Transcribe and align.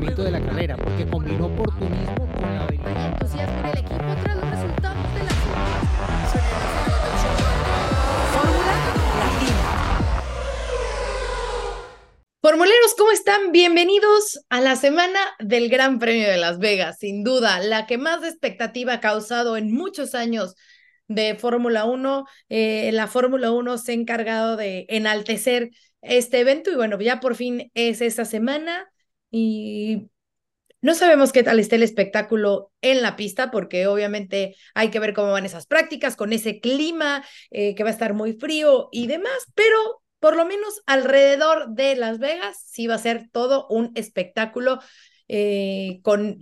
funcionamiento 0.00 0.24
de 0.24 0.30
la 0.30 0.40
carrera, 0.40 0.76
porque 0.76 1.06
combinó 1.06 1.46
oportunismo 1.46 2.32
con 2.32 2.42
la 2.42 2.64
habilidad. 2.64 3.12
entusiasmo 3.12 3.58
en 3.60 3.66
el 3.66 3.78
equipo 3.78 4.16
tras 4.22 4.36
los 4.36 4.50
resultados 4.50 5.14
de 5.14 5.24
la 5.24 5.30
Fórmula 8.32 8.74
Latina. 9.18 9.56
Formuleros, 12.40 12.94
¿cómo 12.96 13.10
están? 13.10 13.52
Bienvenidos 13.52 14.40
a 14.48 14.60
la 14.62 14.76
semana 14.76 15.20
del 15.38 15.68
Gran 15.68 15.98
Premio 15.98 16.28
de 16.28 16.38
Las 16.38 16.58
Vegas, 16.58 16.98
sin 16.98 17.22
duda, 17.22 17.60
la 17.60 17.86
que 17.86 17.98
más 17.98 18.24
expectativa 18.24 18.94
ha 18.94 19.00
causado 19.00 19.58
en 19.58 19.70
muchos 19.70 20.14
años 20.14 20.54
de 21.08 21.34
Fórmula 21.34 21.84
1. 21.84 22.24
Eh, 22.48 22.90
la 22.92 23.06
Fórmula 23.06 23.50
1 23.50 23.76
se 23.76 23.92
ha 23.92 23.94
encargado 23.94 24.56
de 24.56 24.86
enaltecer 24.88 25.70
este 26.00 26.40
evento 26.40 26.70
y 26.70 26.76
bueno, 26.76 26.98
ya 26.98 27.20
por 27.20 27.34
fin 27.34 27.70
es 27.74 28.00
esta 28.00 28.24
semana 28.24 28.90
y 29.30 30.10
no 30.82 30.94
sabemos 30.94 31.32
qué 31.32 31.42
tal 31.42 31.60
está 31.60 31.76
el 31.76 31.82
espectáculo 31.82 32.72
en 32.80 33.02
la 33.02 33.16
pista, 33.16 33.50
porque 33.50 33.86
obviamente 33.86 34.56
hay 34.74 34.90
que 34.90 34.98
ver 34.98 35.12
cómo 35.12 35.32
van 35.32 35.44
esas 35.44 35.66
prácticas 35.66 36.16
con 36.16 36.32
ese 36.32 36.60
clima 36.60 37.24
eh, 37.50 37.74
que 37.74 37.82
va 37.82 37.90
a 37.90 37.92
estar 37.92 38.14
muy 38.14 38.32
frío 38.34 38.88
y 38.90 39.06
demás, 39.06 39.38
pero 39.54 40.02
por 40.20 40.36
lo 40.36 40.46
menos 40.46 40.82
alrededor 40.86 41.70
de 41.70 41.96
Las 41.96 42.18
Vegas 42.18 42.62
sí 42.66 42.86
va 42.86 42.94
a 42.94 42.98
ser 42.98 43.28
todo 43.30 43.66
un 43.68 43.92
espectáculo 43.94 44.80
eh, 45.28 46.00
con 46.02 46.38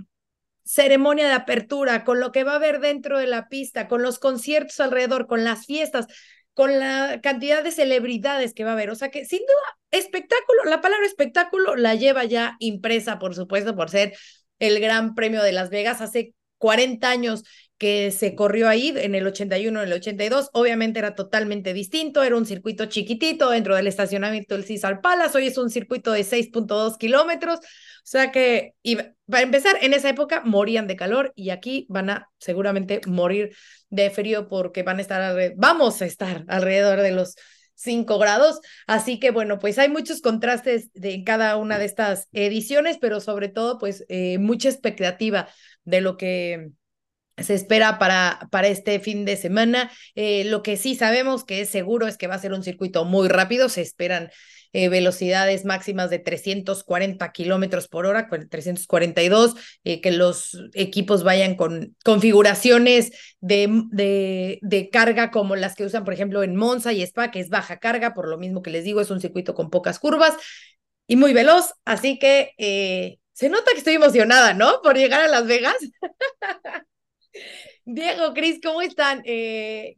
ceremonia 0.65 1.27
de 1.27 1.33
apertura, 1.33 2.05
con 2.05 2.21
lo 2.21 2.31
que 2.31 2.45
va 2.45 2.53
a 2.53 2.57
haber 2.57 2.81
dentro 2.81 3.19
de 3.19 3.27
la 3.27 3.49
pista, 3.49 3.89
con 3.89 4.03
los 4.03 4.19
conciertos 4.19 4.79
alrededor, 4.81 5.27
con 5.27 5.43
las 5.43 5.65
fiestas, 5.65 6.07
con 6.59 6.81
la 6.81 7.21
cantidad 7.23 7.63
de 7.63 7.71
celebridades 7.71 8.53
que 8.53 8.65
va 8.65 8.71
a 8.71 8.73
haber. 8.73 8.91
O 8.91 8.97
sea 8.97 9.13
que 9.13 9.25
sin 9.25 9.39
duda, 9.39 9.79
espectáculo, 9.93 10.65
la 10.65 10.81
palabra 10.81 11.07
espectáculo 11.07 11.77
la 11.77 11.95
lleva 11.95 12.25
ya 12.25 12.57
impresa, 12.59 13.21
por 13.21 13.37
supuesto, 13.37 13.77
por 13.77 13.91
ser 13.91 14.13
el 14.59 14.81
Gran 14.81 15.15
Premio 15.15 15.41
de 15.45 15.53
Las 15.53 15.71
Vegas. 15.71 16.01
Hace 16.01 16.35
40 16.57 17.09
años 17.09 17.45
que 17.79 18.11
se 18.11 18.35
corrió 18.35 18.69
ahí, 18.69 18.93
en 18.97 19.15
el 19.15 19.25
81, 19.29 19.83
en 19.83 19.87
el 19.87 19.93
82, 19.93 20.51
obviamente 20.53 20.99
era 20.99 21.15
totalmente 21.15 21.73
distinto, 21.75 22.25
era 22.25 22.37
un 22.37 22.45
circuito 22.45 22.87
chiquitito 22.87 23.51
dentro 23.51 23.77
del 23.77 23.87
estacionamiento 23.87 24.57
del 24.57 24.65
Cesar 24.65 25.01
Palace, 25.01 25.39
hoy 25.39 25.47
es 25.47 25.59
un 25.59 25.71
circuito 25.71 26.11
de 26.11 26.25
6.2 26.25 26.99
kilómetros, 26.99 27.61
sea 28.09 28.33
que, 28.33 28.75
para 29.27 29.43
empezar, 29.43 29.77
en 29.83 29.93
esa 29.93 30.09
época 30.09 30.43
morían 30.45 30.87
de 30.87 30.97
calor 30.97 31.33
y 31.37 31.51
aquí 31.51 31.87
van 31.89 32.11
a 32.11 32.31
seguramente 32.39 33.01
morir 33.07 33.55
de 33.91 34.11
frío 34.11 34.49
porque 34.49 34.83
van 34.83 34.99
a 34.99 35.03
estar, 35.03 35.53
vamos 35.57 36.01
a 36.01 36.07
estar 36.07 36.45
alrededor 36.49 37.03
de 37.03 37.13
los 37.13 37.37
5 37.75 38.19
grados. 38.19 38.61
Así 38.87 39.21
que 39.21 39.31
bueno, 39.31 39.59
pues 39.59 39.79
hay 39.79 39.89
muchos 39.89 40.21
contrastes 40.21 40.91
de, 40.95 41.23
cada 41.25 41.57
una 41.57 41.79
de 41.79 41.85
estas 41.85 42.29
ediciones, 42.33 42.99
pero 43.01 43.21
sobre 43.21 43.49
todo 43.49 43.79
pues 43.79 44.05
eh, 44.09 44.39
mucha 44.39 44.69
expectativa 44.69 45.49
de 45.85 46.01
lo 46.01 46.17
que 46.17 46.71
se 47.43 47.55
espera 47.55 47.99
para, 47.99 48.49
para 48.51 48.69
este 48.69 49.01
fin 49.01 49.25
de 49.25 49.37
semana. 49.37 49.91
Eh, 50.15 50.45
lo 50.45 50.63
que 50.63 50.77
sí 50.77 50.95
sabemos 50.95 51.45
que 51.45 51.61
es 51.61 51.71
seguro 51.71 52.07
es 52.07 52.17
que 52.17 52.27
va 52.27 52.35
a 52.35 52.41
ser 52.41 52.53
un 52.53 52.63
circuito 52.63 53.05
muy 53.05 53.29
rápido, 53.29 53.69
se 53.69 53.83
esperan 53.83 54.31
eh, 54.75 54.91
velocidades 54.91 55.65
máximas 55.65 56.11
de 56.11 56.19
340 56.19 57.33
kilómetros 57.33 57.89
por 57.89 58.05
hora, 58.05 58.29
342, 58.29 59.55
eh, 59.85 60.03
que 60.03 60.11
los 60.11 60.59
equipos 60.75 61.25
vayan 61.25 61.55
con 61.55 61.97
configuraciones 62.05 63.13
de, 63.41 63.85
de, 63.91 64.59
de, 64.61 64.91
carga 64.91 65.31
como 65.31 65.57
las 65.57 65.75
que 65.75 65.85
usan, 65.85 66.05
por 66.05 66.13
ejemplo, 66.13 66.43
en 66.43 66.55
Monza 66.55 66.93
y 66.93 67.01
Spa, 67.03 67.31
que 67.31 67.41
es 67.41 67.49
baja 67.49 67.79
carga, 67.79 68.13
por 68.13 68.29
lo 68.29 68.37
mismo 68.37 68.61
que 68.61 68.71
les 68.71 68.85
digo, 68.85 69.01
es 69.01 69.11
un 69.11 69.23
circuito 69.23 69.55
con 69.55 69.71
pocas 69.71 69.99
curvas 69.99 70.35
y 71.07 71.17
muy 71.17 71.33
veloz, 71.33 71.73
así 71.87 72.19
que 72.19 72.53
eh, 72.59 73.19
se 73.33 73.49
nota 73.49 73.73
que 73.73 73.79
estoy 73.79 73.95
emocionada, 73.95 74.53
¿no? 74.53 74.83
Por 74.83 74.97
llegar 74.99 75.23
a 75.23 75.29
Las 75.29 75.47
Vegas. 75.47 75.77
Diego, 77.85 78.35
Cris, 78.35 78.61
¿cómo 78.63 78.83
están? 78.83 79.23
Eh, 79.25 79.97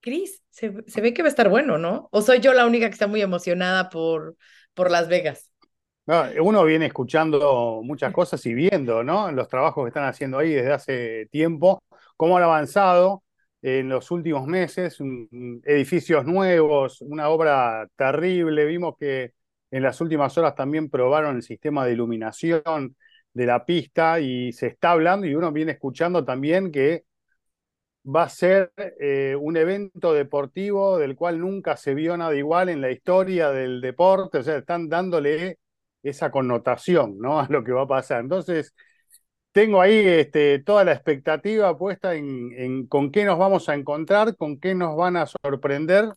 Cris, 0.00 0.42
se, 0.50 0.70
ve 0.70 1.12
que 1.12 1.22
va 1.22 1.26
a 1.26 1.30
estar 1.30 1.48
bueno, 1.48 1.78
¿no? 1.78 2.08
¿O 2.12 2.22
soy 2.22 2.40
yo 2.40 2.52
la 2.52 2.66
única 2.66 2.86
que 2.86 2.92
está 2.92 3.06
muy 3.06 3.20
emocionada 3.22 3.88
por, 3.88 4.36
por 4.74 4.90
Las 4.90 5.08
Vegas? 5.08 5.50
No, 6.06 6.24
uno 6.40 6.64
viene 6.64 6.86
escuchando 6.86 7.80
muchas 7.82 8.12
cosas 8.12 8.44
y 8.46 8.54
viendo, 8.54 9.02
¿no? 9.02 9.32
Los 9.32 9.48
trabajos 9.48 9.84
que 9.84 9.88
están 9.88 10.04
haciendo 10.04 10.38
ahí 10.38 10.52
desde 10.52 10.72
hace 10.72 11.26
tiempo, 11.32 11.82
cómo 12.16 12.36
han 12.36 12.44
avanzado 12.44 13.24
en 13.60 13.88
los 13.88 14.12
últimos 14.12 14.46
meses, 14.46 14.98
edificios 15.64 16.24
nuevos, 16.24 17.00
una 17.00 17.28
obra 17.28 17.88
terrible. 17.96 18.64
Vimos 18.66 18.94
que 18.96 19.32
en 19.72 19.82
las 19.82 20.00
últimas 20.00 20.38
horas 20.38 20.54
también 20.54 20.88
probaron 20.88 21.34
el 21.34 21.42
sistema 21.42 21.84
de 21.84 21.94
iluminación 21.94 22.96
de 23.36 23.44
la 23.46 23.66
pista 23.66 24.18
y 24.18 24.50
se 24.52 24.68
está 24.68 24.92
hablando 24.92 25.26
y 25.26 25.34
uno 25.34 25.52
viene 25.52 25.72
escuchando 25.72 26.24
también 26.24 26.72
que 26.72 27.04
va 28.04 28.22
a 28.22 28.28
ser 28.30 28.72
eh, 28.98 29.36
un 29.38 29.58
evento 29.58 30.14
deportivo 30.14 30.96
del 30.98 31.16
cual 31.16 31.40
nunca 31.40 31.76
se 31.76 31.94
vio 31.94 32.16
nada 32.16 32.34
igual 32.34 32.70
en 32.70 32.80
la 32.80 32.90
historia 32.90 33.50
del 33.50 33.82
deporte, 33.82 34.38
o 34.38 34.42
sea, 34.42 34.56
están 34.56 34.88
dándole 34.88 35.58
esa 36.02 36.30
connotación 36.30 37.18
¿no? 37.18 37.38
a 37.40 37.46
lo 37.50 37.62
que 37.62 37.72
va 37.72 37.82
a 37.82 37.86
pasar. 37.86 38.20
Entonces, 38.22 38.74
tengo 39.52 39.82
ahí 39.82 39.96
este, 39.98 40.60
toda 40.60 40.84
la 40.84 40.92
expectativa 40.92 41.76
puesta 41.76 42.14
en, 42.14 42.52
en, 42.56 42.86
con 42.86 43.10
qué 43.12 43.24
nos 43.26 43.38
vamos 43.38 43.68
a 43.68 43.74
encontrar, 43.74 44.36
con 44.36 44.58
qué 44.60 44.74
nos 44.74 44.96
van 44.96 45.16
a 45.16 45.26
sorprender 45.26 46.10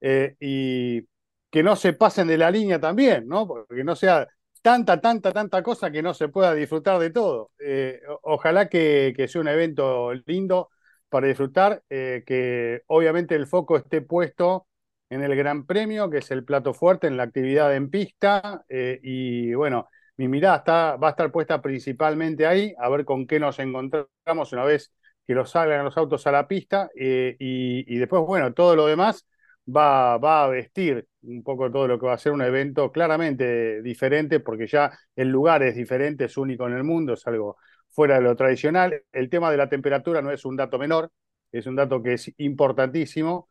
eh, 0.00 0.36
y 0.40 1.02
que 1.50 1.62
no 1.64 1.76
se 1.76 1.92
pasen 1.92 2.28
de 2.28 2.38
la 2.38 2.50
línea 2.52 2.80
también, 2.80 3.26
¿no? 3.28 3.48
Porque 3.48 3.84
no 3.84 3.96
sea 3.96 4.28
tanta, 4.62 5.00
tanta, 5.00 5.32
tanta 5.32 5.62
cosa 5.62 5.90
que 5.90 6.02
no 6.02 6.14
se 6.14 6.28
pueda 6.28 6.54
disfrutar 6.54 6.98
de 7.00 7.10
todo. 7.10 7.50
Eh, 7.58 8.00
ojalá 8.22 8.68
que, 8.68 9.14
sea 9.28 9.40
un 9.40 9.48
evento 9.48 10.12
lindo 10.26 10.70
para 11.08 11.26
disfrutar, 11.26 11.82
eh, 11.90 12.22
que 12.26 12.82
obviamente 12.86 13.34
el 13.34 13.46
foco 13.46 13.76
esté 13.76 14.00
puesto 14.00 14.66
en 15.10 15.22
el 15.22 15.36
Gran 15.36 15.66
Premio, 15.66 16.08
que 16.08 16.18
es 16.18 16.30
el 16.30 16.44
plato 16.44 16.72
fuerte 16.72 17.06
en 17.06 17.16
la 17.18 17.24
actividad 17.24 17.74
en 17.76 17.90
pista, 17.90 18.64
eh, 18.68 18.98
y 19.02 19.52
bueno, 19.54 19.88
mi 20.16 20.28
mirada 20.28 20.58
está, 20.58 20.96
va 20.96 21.08
a 21.08 21.10
estar 21.10 21.30
puesta 21.30 21.60
principalmente 21.60 22.46
ahí, 22.46 22.74
a 22.78 22.88
ver 22.88 23.04
con 23.04 23.26
qué 23.26 23.38
nos 23.38 23.58
encontramos 23.58 24.52
una 24.52 24.64
vez 24.64 24.92
que 25.26 25.34
los 25.34 25.50
salgan 25.50 25.84
los 25.84 25.96
autos 25.98 26.26
a 26.26 26.32
la 26.32 26.48
pista, 26.48 26.90
y 26.94 27.96
después, 27.98 28.22
bueno, 28.22 28.54
todo 28.54 28.74
lo 28.74 28.86
demás 28.86 29.26
va, 29.66 30.18
va 30.18 30.44
a 30.44 30.48
vestir 30.48 31.06
un 31.22 31.42
poco 31.42 31.70
todo 31.70 31.86
lo 31.88 31.98
que 31.98 32.06
va 32.06 32.14
a 32.14 32.18
ser 32.18 32.32
un 32.32 32.42
evento 32.42 32.90
claramente 32.92 33.82
diferente, 33.82 34.40
porque 34.40 34.66
ya 34.66 34.92
el 35.16 35.28
lugar 35.28 35.62
es 35.62 35.76
diferente, 35.76 36.24
es 36.24 36.36
único 36.36 36.66
en 36.66 36.74
el 36.74 36.84
mundo, 36.84 37.14
es 37.14 37.26
algo 37.26 37.56
fuera 37.90 38.16
de 38.16 38.22
lo 38.22 38.36
tradicional. 38.36 39.02
El 39.12 39.30
tema 39.30 39.50
de 39.50 39.56
la 39.56 39.68
temperatura 39.68 40.22
no 40.22 40.32
es 40.32 40.44
un 40.44 40.56
dato 40.56 40.78
menor, 40.78 41.10
es 41.52 41.66
un 41.66 41.76
dato 41.76 42.02
que 42.02 42.14
es 42.14 42.32
importantísimo 42.38 43.48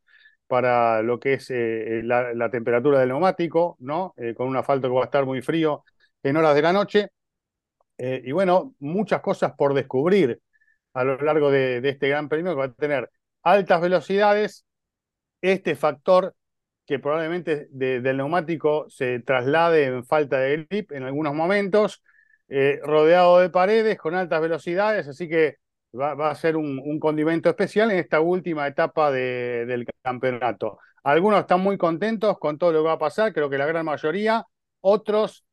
para 0.48 1.02
lo 1.02 1.20
que 1.20 1.36
es 1.36 1.50
eh, 1.52 2.02
la, 2.04 2.50
temperatura 2.52 3.00
del 3.00 3.10
neumático, 3.10 3.78
¿no? 3.80 4.14
Eh, 4.18 4.34
con 4.36 4.48
un 4.50 4.58
asfalto 4.58 4.90
que 4.90 4.96
va 4.96 5.02
a 5.04 5.06
estar 5.06 5.26
muy 5.26 5.42
frío 5.42 5.86
en 6.24 6.38
horas 6.38 6.56
de 6.56 6.62
la 6.62 6.74
noche. 6.74 7.10
Eh, 7.98 8.22
y 8.26 8.32
bueno, 8.32 8.76
muchas 8.80 9.22
cosas 9.22 9.54
por 9.58 9.74
descubrir 9.74 10.42
a 10.94 11.04
lo 11.04 11.18
largo 11.18 11.52
de, 11.52 11.82
de 11.82 11.90
este 11.90 12.10
gran 12.10 12.30
premio 12.30 12.52
que 12.54 12.60
va 12.60 12.66
a 12.66 12.74
tener 12.74 13.10
altas 13.44 13.82
velocidades, 13.82 14.66
este 15.42 15.76
factor 15.76 16.36
que 16.86 17.00
probablemente 17.00 17.68
de, 17.72 18.02
del 18.02 18.18
neumático 18.18 18.86
se 18.90 19.20
traslade 19.20 19.86
en 19.86 20.06
falta 20.06 20.40
de 20.40 20.68
grip 20.70 20.92
en 20.92 21.04
algunos 21.04 21.34
momentos, 21.34 22.04
eh, 22.50 22.80
rodeado 22.84 23.40
de 23.40 23.50
paredes 23.50 23.98
con 23.98 24.16
altas 24.16 24.42
velocidades, 24.42 25.08
así 25.08 25.30
que 25.30 25.58
va, 25.98 26.30
a 26.30 26.36
ser 26.36 26.58
un, 26.58 26.80
un, 26.84 27.00
condimento 27.00 27.50
especial 27.50 27.92
en 27.92 28.00
esta 28.00 28.20
última 28.20 28.68
etapa 28.68 29.12
de, 29.12 29.66
del 29.66 29.86
campeonato. 30.02 30.80
Algunos 31.04 31.40
están 31.40 31.62
muy 31.62 31.78
contentos 31.78 32.38
con 32.40 32.58
todo 32.58 32.74
lo 32.74 32.80
que 32.80 32.88
va 32.88 32.94
a 32.94 33.00
pasar, 33.00 33.34
creo 33.34 33.50
que 33.50 33.58
la 33.58 33.66
gran 33.66 33.86
mayoría, 33.86 34.46
otros 34.82 35.46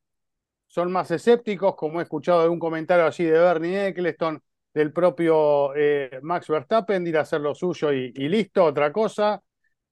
son 0.67 0.91
más 0.91 1.11
escépticos, 1.11 1.77
como 1.77 2.01
he 2.01 2.03
escuchado 2.03 2.43
algún 2.43 2.59
comentario 2.59 3.07
así 3.07 3.25
de 3.25 3.39
Bernie 3.39 3.87
Eccleston, 3.87 4.43
del 4.75 4.93
propio 4.93 5.73
eh, 5.77 6.19
Max 6.23 6.49
Verstappen, 6.49 7.05
de 7.05 7.11
ir 7.11 7.19
a 7.19 7.23
hacer 7.23 7.41
lo 7.41 7.55
suyo 7.55 7.93
y 7.93 8.11
listo, 8.29 8.65
otra 8.65 8.93
cosa. 8.93 9.41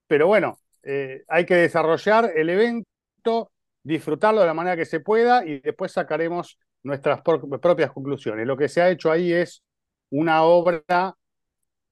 Pero 0.07 0.27
bueno, 0.27 0.59
eh, 0.83 1.25
hay 1.29 1.45
que 1.47 1.55
desarrollar 1.57 2.33
el 2.35 2.51
evento, 2.51 3.51
disfrutarlo 3.83 4.41
de 4.41 4.47
la 4.47 4.55
manera 4.55 4.77
que 4.77 4.85
se 4.85 5.01
pueda 5.01 5.45
y 5.45 5.61
después 5.61 5.93
sacaremos 5.93 6.59
nuestras 6.83 7.21
propias 7.23 7.93
conclusiones. 7.93 8.47
Lo 8.47 8.57
que 8.57 8.69
se 8.69 8.81
ha 8.81 8.91
hecho 8.91 9.11
ahí 9.11 9.33
es 9.33 9.63
una 10.11 10.45
obra 10.45 11.17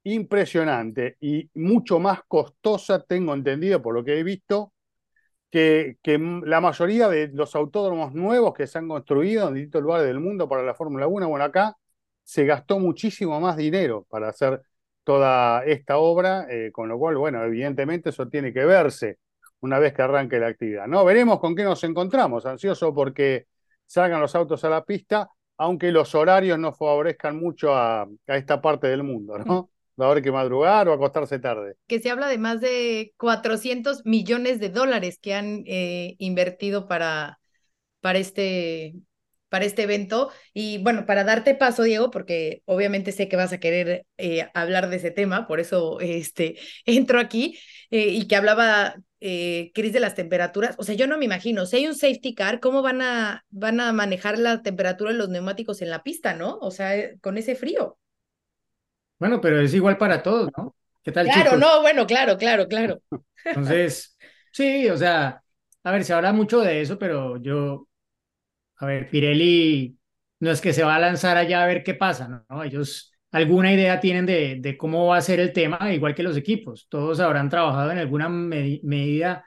impresionante 0.05 1.17
y 1.21 1.51
mucho 1.55 1.99
más 1.99 2.21
costosa, 2.29 3.01
tengo 3.03 3.35
entendido 3.35 3.83
por 3.83 3.95
lo 3.95 4.05
que 4.05 4.19
he 4.19 4.23
visto, 4.23 4.73
que, 5.51 5.99
que 6.03 6.19
la 6.19 6.61
mayoría 6.61 7.09
de 7.09 7.29
los 7.29 7.55
autódromos 7.55 8.13
nuevos 8.15 8.55
que 8.55 8.67
se 8.67 8.79
han 8.79 8.89
construido 8.89 9.49
en 9.49 9.55
distintos 9.55 9.83
lugares 9.83 10.07
del 10.07 10.21
mundo 10.21 10.49
para 10.49 10.63
la 10.63 10.75
Fórmula 10.75 11.07
1, 11.07 11.29
bueno, 11.29 11.45
acá 11.45 11.77
se 12.25 12.45
gastó 12.45 12.79
muchísimo 12.81 13.41
más 13.41 13.57
dinero 13.57 14.07
para 14.11 14.29
hacer 14.29 14.63
toda 15.05 15.65
esta 15.65 15.99
obra, 15.99 16.47
eh, 16.51 16.71
con 16.73 16.89
lo 16.89 16.99
cual, 16.99 17.17
bueno, 17.17 17.45
evidentemente 17.45 18.11
eso 18.11 18.29
tiene 18.29 18.53
que 18.53 18.65
verse 18.65 19.19
una 19.61 19.79
vez 19.79 19.95
que 19.95 20.03
arranque 20.03 20.39
la 20.39 20.49
actividad. 20.49 20.87
No, 20.87 21.05
veremos 21.05 21.39
con 21.39 21.55
qué 21.55 21.65
nos 21.65 21.83
encontramos, 21.85 22.45
ansioso 22.47 22.93
porque 22.93 23.47
salgan 23.87 24.21
los 24.21 24.35
autos 24.35 24.65
a 24.65 24.71
la 24.71 24.85
pista, 24.85 25.29
aunque 25.57 25.93
los 25.93 26.15
horarios 26.15 26.59
no 26.59 26.73
favorezcan 26.73 27.39
mucho 27.39 27.75
a, 27.75 28.03
a 28.03 28.37
esta 28.37 28.61
parte 28.61 28.89
del 28.89 29.03
mundo, 29.03 29.39
¿no? 29.39 29.71
Va 30.01 30.07
a 30.07 30.11
haber 30.11 30.25
que 30.25 30.33
madrugar 30.33 30.89
o 30.89 30.93
acostarse 30.93 31.39
tarde. 31.39 31.77
Que 31.87 32.01
se 32.01 32.11
habla 32.11 32.27
de 32.27 32.39
más 32.39 32.61
de 32.61 33.15
400 33.17 34.05
millones 34.05 34.59
de 34.59 34.69
dólares 34.69 35.19
que 35.23 35.35
han 35.35 35.63
eh, 35.67 36.17
invertido 36.19 36.89
para, 36.89 37.39
para 38.01 38.19
este, 38.19 38.95
para 39.55 39.67
este 39.67 39.85
evento. 39.85 40.33
Y 40.53 40.79
bueno, 40.83 41.07
para 41.07 41.23
darte 41.23 41.55
paso, 41.55 41.85
Diego, 41.85 42.11
porque 42.11 42.63
obviamente 42.65 43.13
sé 43.13 43.29
que 43.29 43.37
vas 43.37 43.53
a 43.53 43.61
querer 43.61 44.05
eh, 44.19 44.49
hablar 44.53 44.89
de 44.91 44.97
ese 44.97 45.13
tema, 45.13 45.47
por 45.47 45.61
eso 45.61 46.01
este, 46.01 46.57
entro 46.87 47.21
aquí, 47.21 47.57
eh, 47.93 48.09
y 48.09 48.27
que 48.27 48.35
hablaba 48.35 48.97
eh, 49.21 49.71
Cris 49.77 49.93
de 49.93 50.01
las 50.01 50.17
temperaturas. 50.17 50.75
O 50.79 50.83
sea, 50.83 50.97
yo 50.97 51.07
no 51.07 51.19
me 51.19 51.25
imagino, 51.27 51.67
si 51.67 51.77
hay 51.77 51.87
un 51.87 51.95
safety 51.95 52.35
car, 52.35 52.59
¿cómo 52.59 52.83
van 52.83 53.01
a, 53.01 53.45
van 53.51 53.79
a 53.79 53.93
manejar 53.93 54.41
la 54.41 54.61
temperatura 54.63 55.13
de 55.13 55.19
los 55.19 55.29
neumáticos 55.29 55.81
en 55.83 55.91
la 55.91 56.03
pista, 56.03 56.35
no? 56.35 56.59
O 56.61 56.73
sea, 56.73 56.97
eh, 56.97 57.17
con 57.23 57.39
ese 57.39 57.55
frío. 57.55 57.97
Bueno, 59.19 59.41
pero 59.41 59.61
es 59.61 59.75
igual 59.75 59.97
para 59.99 60.23
todos, 60.23 60.51
¿no? 60.57 60.75
¿Qué 61.03 61.13
tal, 61.13 61.31
Claro, 61.31 61.31
chicos? 61.31 61.59
no, 61.59 61.81
bueno, 61.81 62.07
claro, 62.07 62.37
claro, 62.37 62.69
claro. 62.69 63.01
Entonces, 63.49 64.17
sí, 64.53 64.89
o 64.91 64.97
sea, 64.97 65.43
a 65.83 65.93
ver, 65.93 66.05
se 66.05 66.13
habla 66.13 66.33
mucho 66.33 66.61
de 66.61 66.81
eso, 66.83 66.99
pero 66.99 67.37
yo, 67.39 67.89
a 68.85 68.87
ver, 68.87 69.11
Pirelli 69.11 69.99
no 70.41 70.51
es 70.51 70.61
que 70.61 70.73
se 70.73 70.83
va 70.85 70.97
a 70.97 70.99
lanzar 71.01 71.37
allá 71.37 71.63
a 71.65 71.67
ver 71.67 71.83
qué 71.83 71.95
pasa, 71.95 72.45
¿no? 72.49 72.63
Ellos 72.63 73.13
alguna 73.33 73.73
idea 73.73 74.01
tienen 74.01 74.27
de, 74.27 74.57
de 74.61 74.77
cómo 74.77 75.07
va 75.09 75.17
a 75.19 75.23
ser 75.23 75.41
el 75.41 75.53
tema, 75.53 75.93
igual 75.93 76.15
que 76.15 76.23
los 76.23 76.37
equipos. 76.37 76.87
Todos 76.89 77.21
habrán 77.21 77.49
trabajado 77.49 77.91
en 77.93 77.99
alguna 77.99 78.29
me- 78.29 78.81
medida 78.85 79.45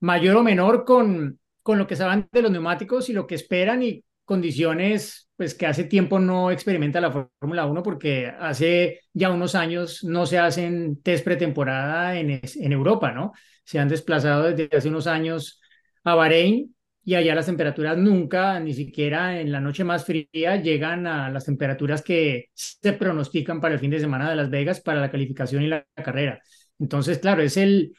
mayor 0.00 0.36
o 0.36 0.42
menor 0.42 0.84
con, 0.84 1.38
con 1.62 1.78
lo 1.78 1.86
que 1.86 1.96
saben 1.96 2.28
de 2.32 2.42
los 2.42 2.50
neumáticos 2.50 3.08
y 3.08 3.12
lo 3.12 3.26
que 3.26 3.34
esperan 3.36 3.82
y 3.82 4.04
condiciones 4.24 5.28
pues 5.36 5.54
que 5.54 5.66
hace 5.66 5.84
tiempo 5.84 6.18
no 6.18 6.50
experimenta 6.50 7.00
la 7.00 7.10
Fórmula 7.40 7.66
1 7.66 7.82
porque 7.82 8.26
hace 8.40 9.00
ya 9.14 9.30
unos 9.30 9.54
años 9.54 10.04
no 10.04 10.26
se 10.26 10.38
hacen 10.38 11.00
test 11.02 11.24
pretemporada 11.24 12.18
en, 12.18 12.40
en 12.42 12.72
Europa, 12.72 13.12
¿no? 13.12 13.32
Se 13.64 13.78
han 13.78 13.88
desplazado 13.88 14.44
desde 14.52 14.76
hace 14.76 14.88
unos 14.88 15.06
años 15.06 15.60
a 16.04 16.14
Bahrein 16.14 16.74
y 17.04 17.14
allá 17.14 17.34
las 17.34 17.46
temperaturas 17.46 17.96
nunca, 17.96 18.60
ni 18.60 18.74
siquiera 18.74 19.40
en 19.40 19.50
la 19.52 19.60
noche 19.60 19.84
más 19.84 20.04
fría, 20.04 20.56
llegan 20.56 21.06
a 21.06 21.30
las 21.30 21.46
temperaturas 21.46 22.02
que 22.02 22.50
se 22.54 22.92
pronostican 22.92 23.60
para 23.60 23.74
el 23.74 23.80
fin 23.80 23.90
de 23.90 24.00
semana 24.00 24.28
de 24.28 24.36
Las 24.36 24.50
Vegas 24.50 24.80
para 24.80 25.00
la 25.00 25.10
calificación 25.10 25.62
y 25.62 25.68
la 25.68 25.86
carrera. 25.94 26.40
Entonces, 26.78 27.18
claro, 27.18 27.42
es 27.42 27.56
el, 27.56 27.94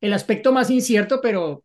el 0.00 0.12
aspecto 0.12 0.52
más 0.52 0.70
incierto, 0.70 1.20
pero 1.22 1.64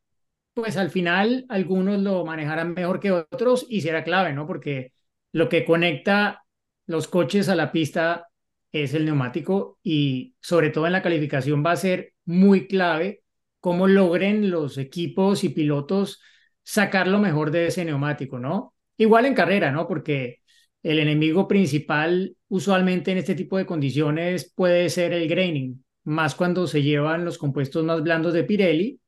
pues 0.53 0.77
al 0.77 0.89
final 0.89 1.45
algunos 1.49 1.99
lo 2.01 2.25
manejarán 2.25 2.73
mejor 2.73 2.99
que 2.99 3.11
otros 3.11 3.65
y 3.69 3.81
será 3.81 4.03
clave, 4.03 4.33
¿no? 4.33 4.47
Porque 4.47 4.93
lo 5.33 5.49
que 5.49 5.65
conecta 5.65 6.43
los 6.87 7.07
coches 7.07 7.49
a 7.49 7.55
la 7.55 7.71
pista 7.71 8.27
es 8.71 8.93
el 8.93 9.05
neumático 9.05 9.79
y 9.83 10.35
sobre 10.41 10.69
todo 10.69 10.85
en 10.85 10.93
la 10.93 11.01
calificación 11.01 11.63
va 11.65 11.71
a 11.71 11.77
ser 11.77 12.13
muy 12.25 12.67
clave 12.67 13.23
cómo 13.59 13.87
logren 13.87 14.49
los 14.49 14.77
equipos 14.77 15.43
y 15.43 15.49
pilotos 15.49 16.21
sacar 16.65 17.07
lo 17.07 17.19
mejor 17.19 17.51
de 17.51 17.67
ese 17.67 17.85
neumático, 17.85 18.39
¿no? 18.39 18.73
Igual 18.97 19.25
en 19.25 19.35
carrera, 19.35 19.71
¿no? 19.71 19.87
Porque 19.87 20.39
el 20.83 20.99
enemigo 20.99 21.47
principal 21.47 22.35
usualmente 22.49 23.11
en 23.11 23.19
este 23.19 23.35
tipo 23.35 23.57
de 23.57 23.65
condiciones 23.65 24.51
puede 24.53 24.89
ser 24.89 25.13
el 25.13 25.27
graining, 25.29 25.83
más 26.03 26.35
cuando 26.35 26.67
se 26.67 26.81
llevan 26.81 27.23
los 27.23 27.37
compuestos 27.37 27.83
más 27.85 28.01
blandos 28.01 28.33
de 28.33 28.43
Pirelli, 28.43 28.99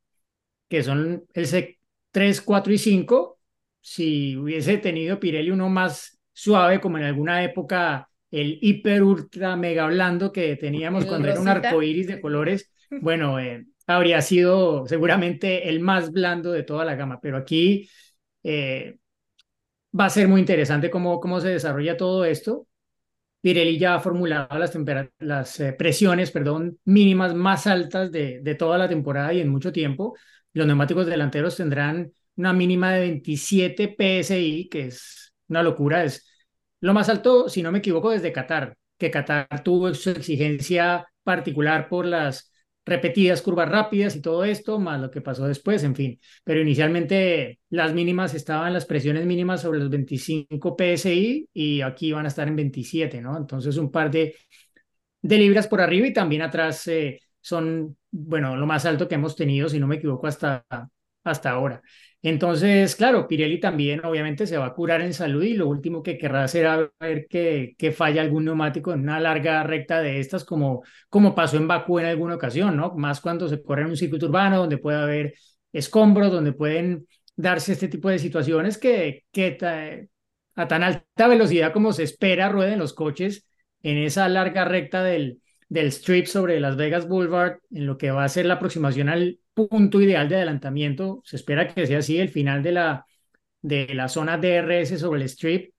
que 0.69 0.83
son 0.83 1.25
el 1.33 1.45
C3, 1.45 2.41
4 2.43 2.73
y 2.73 2.77
5. 2.77 3.39
Si 3.81 4.35
hubiese 4.37 4.77
tenido 4.77 5.19
Pirelli 5.19 5.49
uno 5.49 5.67
más 5.69 6.19
suave, 6.33 6.79
como 6.79 6.97
en 6.97 7.05
alguna 7.05 7.43
época 7.43 8.09
el 8.29 8.59
hiper 8.61 9.01
ultra 9.01 9.55
mega 9.55 9.87
blando 9.87 10.31
que 10.31 10.55
teníamos 10.57 11.05
cuando 11.05 11.29
era 11.29 11.39
un 11.39 11.47
arco 11.47 11.81
iris 11.81 12.07
de 12.07 12.21
colores, 12.21 12.71
bueno, 13.01 13.39
eh, 13.39 13.65
habría 13.87 14.21
sido 14.21 14.85
seguramente 14.87 15.69
el 15.69 15.79
más 15.79 16.11
blando 16.11 16.51
de 16.51 16.63
toda 16.63 16.85
la 16.85 16.95
gama, 16.95 17.19
pero 17.21 17.37
aquí 17.37 17.89
eh, 18.43 18.99
va 19.97 20.05
a 20.05 20.09
ser 20.09 20.27
muy 20.27 20.39
interesante 20.41 20.89
cómo, 20.89 21.19
cómo 21.19 21.39
se 21.41 21.49
desarrolla 21.49 21.97
todo 21.97 22.25
esto. 22.25 22.67
Pirelli 23.41 23.77
ya 23.79 23.95
ha 23.95 23.99
formulado 23.99 24.57
las, 24.59 24.73
las 25.19 25.59
eh, 25.59 25.73
presiones 25.73 26.31
perdón, 26.31 26.79
mínimas 26.85 27.33
más 27.35 27.67
altas 27.67 28.11
de, 28.11 28.41
de 28.41 28.55
toda 28.55 28.77
la 28.77 28.89
temporada 28.89 29.33
y 29.33 29.41
en 29.41 29.49
mucho 29.49 29.71
tiempo. 29.71 30.17
Los 30.53 30.67
neumáticos 30.67 31.05
delanteros 31.05 31.55
tendrán 31.55 32.11
una 32.35 32.53
mínima 32.53 32.93
de 32.93 33.01
27 33.01 33.95
PSI, 33.97 34.69
que 34.69 34.87
es 34.87 35.33
una 35.47 35.63
locura, 35.63 36.03
es 36.03 36.27
lo 36.81 36.93
más 36.93 37.09
alto, 37.09 37.49
si 37.49 37.63
no 37.63 37.71
me 37.71 37.79
equivoco, 37.79 38.11
desde 38.11 38.31
Qatar, 38.33 38.77
que 38.97 39.11
Qatar 39.11 39.63
tuvo 39.63 39.93
su 39.93 40.11
exigencia 40.11 41.07
particular 41.23 41.89
por 41.89 42.05
las 42.05 42.51
repetidas 42.87 43.41
curvas 43.41 43.69
rápidas 43.69 44.15
y 44.15 44.21
todo 44.21 44.45
esto, 44.45 44.79
más 44.79 44.99
lo 44.99 45.11
que 45.11 45.21
pasó 45.21 45.45
después, 45.45 45.83
en 45.83 45.93
fin. 45.93 46.19
Pero 46.43 46.61
inicialmente 46.61 47.59
las 47.69 47.93
mínimas 47.93 48.33
estaban, 48.33 48.73
las 48.73 48.85
presiones 48.85 49.25
mínimas 49.25 49.61
sobre 49.61 49.79
los 49.79 49.89
25 49.89 50.75
PSI 50.77 51.49
y 51.53 51.81
aquí 51.81 52.13
van 52.13 52.25
a 52.25 52.29
estar 52.29 52.47
en 52.47 52.55
27, 52.55 53.21
¿no? 53.21 53.37
Entonces 53.37 53.75
un 53.77 53.91
par 53.91 54.09
de, 54.09 54.35
libras 55.21 55.67
por 55.67 55.81
arriba 55.81 56.07
y 56.07 56.13
también 56.13 56.41
atrás 56.41 56.87
eh, 56.87 57.19
son, 57.41 57.97
bueno, 58.09 58.55
lo 58.55 58.65
más 58.65 58.85
alto 58.85 59.07
que 59.07 59.15
hemos 59.15 59.35
tenido, 59.35 59.67
si 59.67 59.79
no 59.79 59.87
me 59.87 59.97
equivoco, 59.97 60.25
hasta, 60.25 60.65
hasta 61.25 61.49
ahora. 61.51 61.81
Entonces, 62.23 62.95
claro, 62.95 63.27
Pirelli 63.27 63.59
también 63.59 64.03
obviamente 64.03 64.47
se 64.47 64.57
va 64.57 64.65
a 64.65 64.73
curar 64.73 65.01
en 65.01 65.13
salud 65.13 65.43
y 65.43 65.53
lo 65.53 65.67
último 65.67 66.01
que 66.01 66.17
querrá 66.17 66.47
será 66.47 66.91
ver 66.99 67.27
que, 67.29 67.75
que 67.77 67.91
falla 67.91 68.21
algún 68.21 68.45
neumático 68.45 68.91
en 68.91 69.01
una 69.01 69.19
larga 69.19 69.63
recta 69.63 70.01
de 70.01 70.19
estas, 70.19 70.43
como, 70.43 70.83
como 71.09 71.35
pasó 71.35 71.57
en 71.57 71.67
Bakú 71.67 71.99
en 71.99 72.07
alguna 72.07 72.35
ocasión, 72.35 72.75
¿no? 72.75 72.93
Más 72.95 73.21
cuando 73.21 73.47
se 73.47 73.61
corre 73.61 73.83
en 73.83 73.89
un 73.89 73.97
circuito 73.97 74.25
urbano 74.25 74.57
donde 74.57 74.77
puede 74.77 74.97
haber 74.97 75.35
escombros, 75.71 76.31
donde 76.31 76.53
pueden 76.53 77.07
darse 77.35 77.73
este 77.73 77.87
tipo 77.87 78.09
de 78.09 78.19
situaciones 78.19 78.77
que, 78.77 79.25
que 79.31 79.57
a 80.55 80.67
tan 80.67 80.83
alta 80.83 81.27
velocidad 81.27 81.71
como 81.71 81.93
se 81.93 82.03
espera 82.03 82.49
rueden 82.49 82.79
los 82.79 82.93
coches 82.93 83.47
en 83.83 83.97
esa 83.99 84.27
larga 84.27 84.65
recta 84.65 85.03
del, 85.03 85.41
del 85.69 85.87
strip 85.87 86.25
sobre 86.25 86.59
Las 86.59 86.77
Vegas 86.77 87.07
Boulevard, 87.07 87.59
en 87.71 87.85
lo 87.85 87.97
que 87.97 88.11
va 88.11 88.23
a 88.23 88.29
ser 88.29 88.47
la 88.47 88.55
aproximación 88.55 89.07
al 89.07 89.39
punto 89.57 90.01
ideal 90.01 90.29
de 90.29 90.35
adelantamiento. 90.37 91.21
Se 91.25 91.35
espera 91.37 91.67
que 91.73 91.87
sea 91.87 91.99
así 91.99 92.19
el 92.19 92.29
final 92.29 92.63
de 92.63 92.71
la, 92.73 93.05
de 93.61 93.93
la 93.95 94.07
zona 94.09 94.37
DRS 94.37 94.99
sobre 94.99 95.21
el 95.21 95.27
strip. 95.27 95.73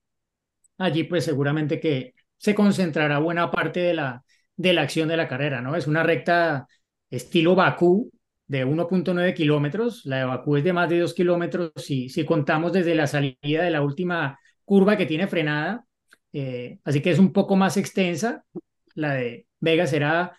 Allí 0.77 1.03
pues 1.05 1.25
seguramente 1.25 1.79
que 1.79 2.13
se 2.37 2.55
concentrará 2.55 3.19
buena 3.19 3.51
parte 3.51 3.79
de 3.81 3.93
la, 3.93 4.23
de 4.55 4.73
la 4.73 4.83
acción 4.83 5.09
de 5.09 5.17
la 5.17 5.27
carrera, 5.27 5.61
¿no? 5.61 5.75
Es 5.75 5.87
una 5.87 6.03
recta 6.03 6.67
estilo 7.09 7.55
Bakú 7.55 8.11
de 8.47 8.65
1.9 8.65 9.33
kilómetros. 9.33 10.05
La 10.05 10.19
de 10.19 10.25
Bakú 10.25 10.57
es 10.57 10.63
de 10.63 10.73
más 10.73 10.89
de 10.89 10.99
2 10.99 11.13
kilómetros 11.13 11.71
si, 11.77 12.09
si 12.09 12.25
contamos 12.25 12.73
desde 12.73 12.95
la 12.95 13.07
salida 13.07 13.63
de 13.63 13.71
la 13.71 13.81
última 13.81 14.39
curva 14.65 14.97
que 14.97 15.05
tiene 15.05 15.27
frenada. 15.27 15.85
Eh, 16.33 16.79
así 16.83 17.01
que 17.01 17.11
es 17.11 17.19
un 17.19 17.33
poco 17.33 17.55
más 17.55 17.77
extensa. 17.77 18.43
La 18.95 19.13
de 19.13 19.47
Vegas 19.59 19.91
será 19.91 20.35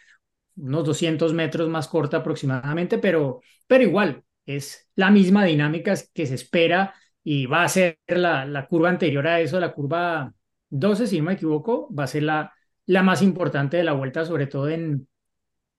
unos 0.60 0.84
200 0.84 1.32
metros 1.34 1.68
más 1.68 1.88
corta 1.88 2.18
aproximadamente, 2.18 2.98
pero, 2.98 3.40
pero 3.66 3.84
igual 3.84 4.22
es 4.46 4.88
la 4.96 5.10
misma 5.10 5.44
dinámica 5.44 5.94
que 6.14 6.26
se 6.26 6.34
espera 6.34 6.94
y 7.22 7.46
va 7.46 7.64
a 7.64 7.68
ser 7.68 7.98
la, 8.08 8.44
la 8.46 8.66
curva 8.66 8.88
anterior 8.88 9.26
a 9.26 9.40
eso, 9.40 9.60
la 9.60 9.72
curva 9.72 10.32
12, 10.68 11.06
si 11.06 11.18
no 11.18 11.24
me 11.26 11.34
equivoco, 11.34 11.88
va 11.94 12.04
a 12.04 12.06
ser 12.06 12.22
la, 12.24 12.52
la 12.86 13.02
más 13.02 13.22
importante 13.22 13.76
de 13.76 13.84
la 13.84 13.92
vuelta, 13.92 14.24
sobre 14.24 14.46
todo 14.46 14.68
en, 14.68 15.08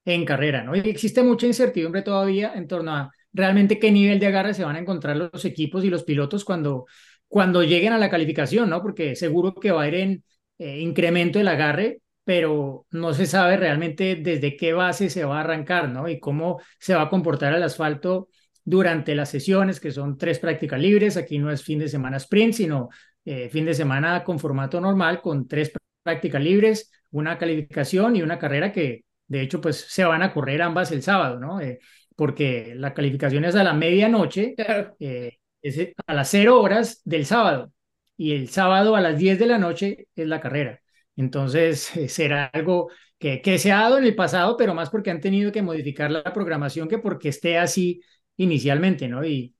en 0.04 0.24
carrera, 0.24 0.64
¿no? 0.64 0.74
Y 0.76 0.80
existe 0.80 1.22
mucha 1.22 1.46
incertidumbre 1.46 2.02
todavía 2.02 2.52
en 2.54 2.66
torno 2.68 2.92
a 2.94 3.12
realmente 3.32 3.78
qué 3.78 3.90
nivel 3.90 4.18
de 4.18 4.26
agarre 4.26 4.54
se 4.54 4.64
van 4.64 4.76
a 4.76 4.80
encontrar 4.80 5.16
los 5.16 5.44
equipos 5.44 5.84
y 5.84 5.90
los 5.90 6.04
pilotos 6.04 6.44
cuando, 6.44 6.86
cuando 7.28 7.62
lleguen 7.62 7.92
a 7.92 7.98
la 7.98 8.10
calificación, 8.10 8.70
¿no? 8.70 8.82
Porque 8.82 9.16
seguro 9.16 9.54
que 9.54 9.70
va 9.70 9.82
a 9.82 9.88
ir 9.88 9.94
en 9.94 10.24
eh, 10.58 10.80
incremento 10.80 11.38
el 11.40 11.48
agarre, 11.48 12.01
pero 12.24 12.86
no 12.90 13.14
se 13.14 13.26
sabe 13.26 13.56
realmente 13.56 14.16
desde 14.16 14.56
qué 14.56 14.72
base 14.72 15.10
se 15.10 15.24
va 15.24 15.38
a 15.38 15.40
arrancar, 15.40 15.88
¿no? 15.88 16.08
Y 16.08 16.20
cómo 16.20 16.60
se 16.78 16.94
va 16.94 17.02
a 17.02 17.10
comportar 17.10 17.54
el 17.54 17.62
asfalto 17.62 18.28
durante 18.64 19.14
las 19.14 19.30
sesiones, 19.30 19.80
que 19.80 19.90
son 19.90 20.16
tres 20.18 20.38
prácticas 20.38 20.80
libres. 20.80 21.16
Aquí 21.16 21.38
no 21.38 21.50
es 21.50 21.62
fin 21.62 21.78
de 21.78 21.88
semana 21.88 22.18
sprint, 22.18 22.54
sino 22.54 22.88
eh, 23.24 23.48
fin 23.50 23.64
de 23.64 23.74
semana 23.74 24.22
con 24.24 24.38
formato 24.38 24.80
normal, 24.80 25.20
con 25.20 25.48
tres 25.48 25.72
prácticas 26.02 26.42
libres, 26.42 26.90
una 27.10 27.38
calificación 27.38 28.16
y 28.16 28.22
una 28.22 28.38
carrera 28.38 28.72
que, 28.72 29.04
de 29.26 29.40
hecho, 29.40 29.60
pues 29.60 29.76
se 29.88 30.04
van 30.04 30.22
a 30.22 30.32
correr 30.32 30.62
ambas 30.62 30.92
el 30.92 31.02
sábado, 31.02 31.38
¿no? 31.40 31.60
Eh, 31.60 31.80
porque 32.16 32.74
la 32.76 32.94
calificación 32.94 33.44
es 33.44 33.54
a 33.56 33.64
la 33.64 33.72
medianoche, 33.74 34.54
eh, 35.00 35.38
es 35.60 35.78
a 36.06 36.14
las 36.14 36.28
cero 36.30 36.60
horas 36.60 37.00
del 37.04 37.26
sábado, 37.26 37.72
y 38.16 38.32
el 38.32 38.48
sábado 38.48 38.96
a 38.96 39.00
las 39.00 39.18
10 39.18 39.38
de 39.38 39.46
la 39.46 39.58
noche 39.58 40.08
es 40.14 40.26
la 40.26 40.40
carrera. 40.40 40.80
Entonces, 41.16 41.90
será 42.08 42.46
algo 42.46 42.90
que, 43.18 43.40
que 43.42 43.58
se 43.58 43.72
ha 43.72 43.80
dado 43.80 43.98
en 43.98 44.04
el 44.04 44.14
pasado, 44.14 44.56
pero 44.56 44.74
más 44.74 44.90
porque 44.90 45.10
han 45.10 45.20
tenido 45.20 45.52
que 45.52 45.62
modificar 45.62 46.10
la 46.10 46.32
programación 46.32 46.88
que 46.88 46.98
porque 46.98 47.28
esté 47.28 47.58
así 47.58 48.00
inicialmente, 48.36 49.08
¿no? 49.08 49.24
Y 49.24 49.54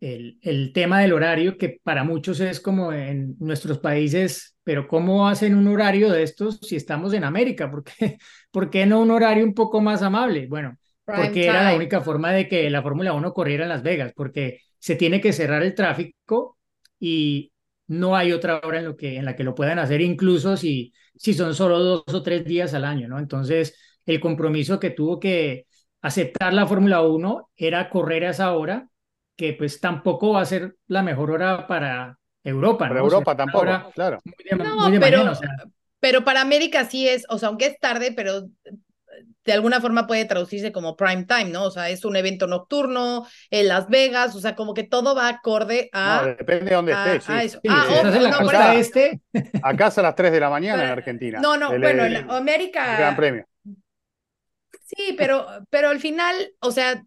el, 0.00 0.38
el 0.42 0.72
tema 0.72 1.00
del 1.00 1.12
horario, 1.12 1.56
que 1.56 1.80
para 1.82 2.02
muchos 2.04 2.40
es 2.40 2.60
como 2.60 2.92
en 2.92 3.36
nuestros 3.38 3.78
países, 3.78 4.56
pero 4.64 4.88
¿cómo 4.88 5.28
hacen 5.28 5.54
un 5.54 5.68
horario 5.68 6.10
de 6.10 6.22
estos 6.24 6.58
si 6.60 6.76
estamos 6.76 7.12
en 7.14 7.24
América? 7.24 7.70
¿Por 7.70 7.84
qué, 7.84 8.18
¿Por 8.50 8.70
qué 8.70 8.84
no 8.86 9.00
un 9.00 9.10
horario 9.10 9.44
un 9.44 9.54
poco 9.54 9.80
más 9.80 10.02
amable? 10.02 10.46
Bueno, 10.48 10.76
Prime 11.04 11.26
porque 11.26 11.46
era 11.46 11.62
la 11.70 11.76
única 11.76 12.00
forma 12.00 12.32
de 12.32 12.48
que 12.48 12.68
la 12.70 12.82
Fórmula 12.82 13.12
1 13.12 13.32
corriera 13.32 13.64
en 13.64 13.68
Las 13.68 13.82
Vegas, 13.82 14.12
porque 14.14 14.60
se 14.78 14.96
tiene 14.96 15.20
que 15.20 15.32
cerrar 15.32 15.62
el 15.62 15.74
tráfico 15.74 16.58
y 16.98 17.51
no 17.86 18.16
hay 18.16 18.32
otra 18.32 18.60
hora 18.62 18.78
en, 18.78 18.84
lo 18.84 18.96
que, 18.96 19.16
en 19.16 19.24
la 19.24 19.36
que 19.36 19.44
lo 19.44 19.54
puedan 19.54 19.78
hacer, 19.78 20.00
incluso 20.00 20.56
si, 20.56 20.92
si 21.16 21.34
son 21.34 21.54
solo 21.54 21.78
dos 21.78 22.04
o 22.12 22.22
tres 22.22 22.44
días 22.44 22.74
al 22.74 22.84
año, 22.84 23.08
¿no? 23.08 23.18
Entonces, 23.18 23.76
el 24.06 24.20
compromiso 24.20 24.80
que 24.80 24.90
tuvo 24.90 25.20
que 25.20 25.66
aceptar 26.00 26.52
la 26.52 26.66
Fórmula 26.66 27.02
1 27.02 27.50
era 27.56 27.90
correr 27.90 28.24
a 28.24 28.30
esa 28.30 28.52
hora, 28.52 28.88
que 29.36 29.54
pues 29.54 29.80
tampoco 29.80 30.32
va 30.32 30.42
a 30.42 30.46
ser 30.46 30.76
la 30.86 31.02
mejor 31.02 31.30
hora 31.30 31.66
para 31.66 32.18
Europa, 32.44 32.88
Para 32.88 33.00
¿no? 33.00 33.06
O 33.06 33.10
sea, 33.10 33.18
Europa 33.18 33.36
tampoco, 33.36 33.92
claro. 33.94 34.18
muy 34.24 34.34
de, 34.50 34.56
No, 34.56 34.76
muy 34.82 34.92
de 34.92 35.00
pero, 35.00 35.18
mañana, 35.18 35.32
o 35.32 35.34
sea, 35.34 35.50
pero 36.00 36.24
para 36.24 36.40
América 36.40 36.84
sí 36.84 37.08
es, 37.08 37.24
o 37.28 37.38
sea, 37.38 37.48
aunque 37.48 37.66
es 37.66 37.78
tarde, 37.78 38.12
pero 38.14 38.48
de 39.44 39.52
alguna 39.52 39.80
forma 39.80 40.06
puede 40.06 40.24
traducirse 40.24 40.70
como 40.72 40.96
prime 40.96 41.24
time, 41.24 41.46
¿no? 41.46 41.64
O 41.64 41.70
sea, 41.70 41.90
es 41.90 42.04
un 42.04 42.16
evento 42.16 42.46
nocturno 42.46 43.26
en 43.50 43.68
Las 43.68 43.88
Vegas, 43.88 44.34
o 44.36 44.40
sea, 44.40 44.54
como 44.54 44.74
que 44.74 44.84
todo 44.84 45.14
va 45.14 45.28
acorde 45.28 45.90
No, 45.92 46.00
a... 46.00 46.26
depende 46.38 46.66
de 46.70 46.74
dónde 46.76 46.92
a- 46.92 47.14
estés, 47.16 47.28
a 47.30 47.40
sí. 47.40 47.46
eso. 47.46 47.60
sí, 47.62 47.68
Ah, 47.70 47.84
si 47.88 47.94
estás 47.94 48.06
ojo, 48.08 48.16
en 48.16 48.22
la 48.22 48.30
no, 48.30 48.36
por 48.38 48.46
costa 48.46 48.70
eso- 48.74 48.80
este, 48.80 49.20
Acá 49.62 49.86
es 49.88 49.98
a 49.98 50.02
las 50.02 50.14
3 50.14 50.32
de 50.32 50.40
la 50.40 50.50
mañana 50.50 50.84
en 50.84 50.90
Argentina. 50.90 51.40
No, 51.40 51.56
no, 51.56 51.72
el- 51.72 51.80
bueno, 51.80 52.04
el- 52.04 52.16
en 52.16 52.30
América... 52.30 52.92
el 52.92 52.98
Gran 52.98 53.16
Premio. 53.16 53.46
Sí, 54.84 55.14
pero, 55.16 55.46
pero 55.70 55.88
al 55.88 56.00
final, 56.00 56.34
o 56.60 56.70
sea, 56.70 57.02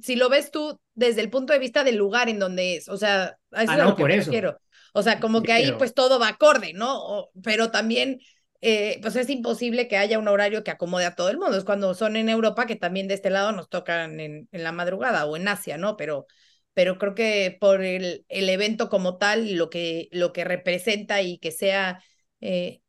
si 0.00 0.16
lo 0.16 0.28
ves 0.28 0.50
tú 0.50 0.80
desde 0.94 1.20
el 1.20 1.30
punto 1.30 1.52
de 1.52 1.58
vista 1.58 1.84
del 1.84 1.96
lugar 1.96 2.28
en 2.28 2.38
donde 2.38 2.76
es, 2.76 2.88
o 2.88 2.96
sea, 2.96 3.26
eso 3.26 3.36
Ah, 3.52 3.62
es 3.64 3.68
no, 3.78 3.84
lo 3.90 3.96
que 3.96 4.02
por 4.02 4.10
eso. 4.10 4.30
refiero. 4.30 4.58
O 4.94 5.02
sea, 5.02 5.20
como 5.20 5.42
que 5.42 5.52
ahí 5.52 5.72
pues 5.72 5.92
todo 5.92 6.18
va 6.18 6.28
acorde, 6.28 6.72
¿no? 6.72 6.96
O- 6.98 7.30
pero 7.42 7.70
también, 7.70 8.18
eh, 8.60 8.98
pues 9.02 9.16
es 9.16 9.30
imposible 9.30 9.88
que 9.88 9.96
haya 9.96 10.18
un 10.18 10.28
horario 10.28 10.64
que 10.64 10.70
acomode 10.70 11.04
a 11.06 11.14
todo 11.14 11.28
el 11.30 11.38
mundo. 11.38 11.56
Es 11.56 11.64
cuando 11.64 11.94
son 11.94 12.16
en 12.16 12.28
Europa, 12.28 12.66
que 12.66 12.76
también 12.76 13.08
de 13.08 13.14
este 13.14 13.30
lado 13.30 13.52
nos 13.52 13.68
tocan 13.68 14.20
en, 14.20 14.48
en 14.52 14.62
la 14.64 14.72
madrugada 14.72 15.26
o 15.26 15.36
en 15.36 15.48
Asia, 15.48 15.78
¿no? 15.78 15.96
Pero, 15.96 16.26
pero 16.74 16.98
creo 16.98 17.14
que 17.14 17.56
por 17.60 17.82
el, 17.84 18.24
el 18.28 18.48
evento 18.48 18.88
como 18.88 19.18
tal, 19.18 19.54
lo 19.56 19.70
que, 19.70 20.08
lo 20.12 20.32
que 20.32 20.44
representa 20.44 21.22
y 21.22 21.38
que 21.38 21.50
sea, 21.52 22.02
eh, 22.40 22.80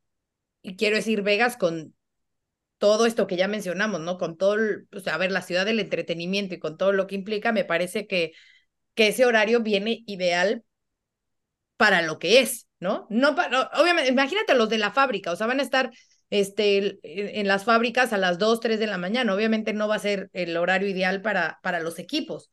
y 0.62 0.76
quiero 0.76 0.96
decir, 0.96 1.22
Vegas 1.22 1.56
con 1.56 1.94
todo 2.78 3.06
esto 3.06 3.26
que 3.26 3.36
ya 3.36 3.48
mencionamos, 3.48 4.00
¿no? 4.00 4.18
Con 4.18 4.36
todo, 4.36 4.54
el- 4.54 4.88
sea, 5.02 5.14
a 5.14 5.18
ver, 5.18 5.32
la 5.32 5.42
ciudad 5.42 5.66
del 5.66 5.80
entretenimiento 5.80 6.54
y 6.54 6.58
con 6.58 6.76
todo 6.78 6.92
lo 6.92 7.06
que 7.06 7.14
implica, 7.16 7.52
me 7.52 7.64
parece 7.64 8.06
que, 8.06 8.32
que 8.94 9.08
ese 9.08 9.26
horario 9.26 9.62
viene 9.62 10.04
ideal 10.06 10.64
para 11.76 12.02
lo 12.02 12.18
que 12.18 12.40
es, 12.40 12.67
¿no? 12.80 13.06
No 13.10 13.30
obviamente, 13.30 14.10
imagínate 14.10 14.54
los 14.54 14.68
de 14.68 14.78
la 14.78 14.90
fábrica, 14.90 15.32
o 15.32 15.36
sea, 15.36 15.46
van 15.46 15.60
a 15.60 15.62
estar 15.62 15.90
este, 16.30 16.76
en, 16.78 16.98
en 17.02 17.48
las 17.48 17.64
fábricas 17.64 18.12
a 18.12 18.18
las 18.18 18.38
2, 18.38 18.60
3 18.60 18.78
de 18.78 18.86
la 18.86 18.98
mañana, 18.98 19.34
obviamente 19.34 19.72
no 19.72 19.88
va 19.88 19.96
a 19.96 20.00
ser 20.00 20.30
el 20.32 20.56
horario 20.56 20.88
ideal 20.88 21.22
para, 21.22 21.58
para 21.62 21.80
los 21.80 21.98
equipos, 21.98 22.50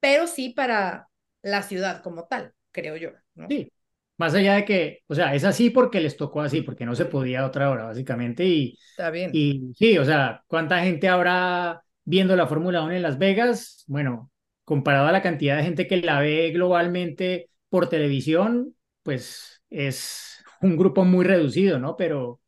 pero 0.00 0.26
sí 0.26 0.50
para 0.50 1.08
la 1.42 1.62
ciudad 1.62 2.02
como 2.02 2.24
tal, 2.26 2.52
creo 2.72 2.96
yo, 2.96 3.10
¿no? 3.34 3.46
Sí, 3.48 3.72
más 4.18 4.34
allá 4.34 4.54
de 4.54 4.64
que, 4.64 5.02
o 5.06 5.14
sea, 5.14 5.34
es 5.34 5.44
así 5.44 5.70
porque 5.70 6.00
les 6.00 6.16
tocó 6.16 6.40
así, 6.40 6.62
porque 6.62 6.86
no 6.86 6.94
se 6.94 7.04
podía 7.04 7.40
a 7.40 7.46
otra 7.46 7.70
hora, 7.70 7.84
básicamente. 7.84 8.44
Y, 8.44 8.78
Está 8.90 9.10
bien. 9.10 9.30
y 9.32 9.72
sí, 9.76 9.98
o 9.98 10.04
sea, 10.04 10.42
¿cuánta 10.46 10.82
gente 10.82 11.08
habrá 11.08 11.82
viendo 12.04 12.34
la 12.34 12.46
Fórmula 12.46 12.82
1 12.82 12.92
en 12.92 13.02
Las 13.02 13.18
Vegas? 13.18 13.84
Bueno, 13.86 14.30
comparado 14.64 15.06
a 15.06 15.12
la 15.12 15.22
cantidad 15.22 15.56
de 15.56 15.64
gente 15.64 15.86
que 15.86 15.98
la 15.98 16.20
ve 16.20 16.50
globalmente 16.50 17.50
por 17.68 17.88
televisión, 17.88 18.74
pues 19.02 19.55
es 19.76 20.42
un 20.62 20.76
grupo 20.76 21.04
muy 21.04 21.24
reducido, 21.24 21.78
¿no? 21.78 21.96
Pero, 21.96 22.40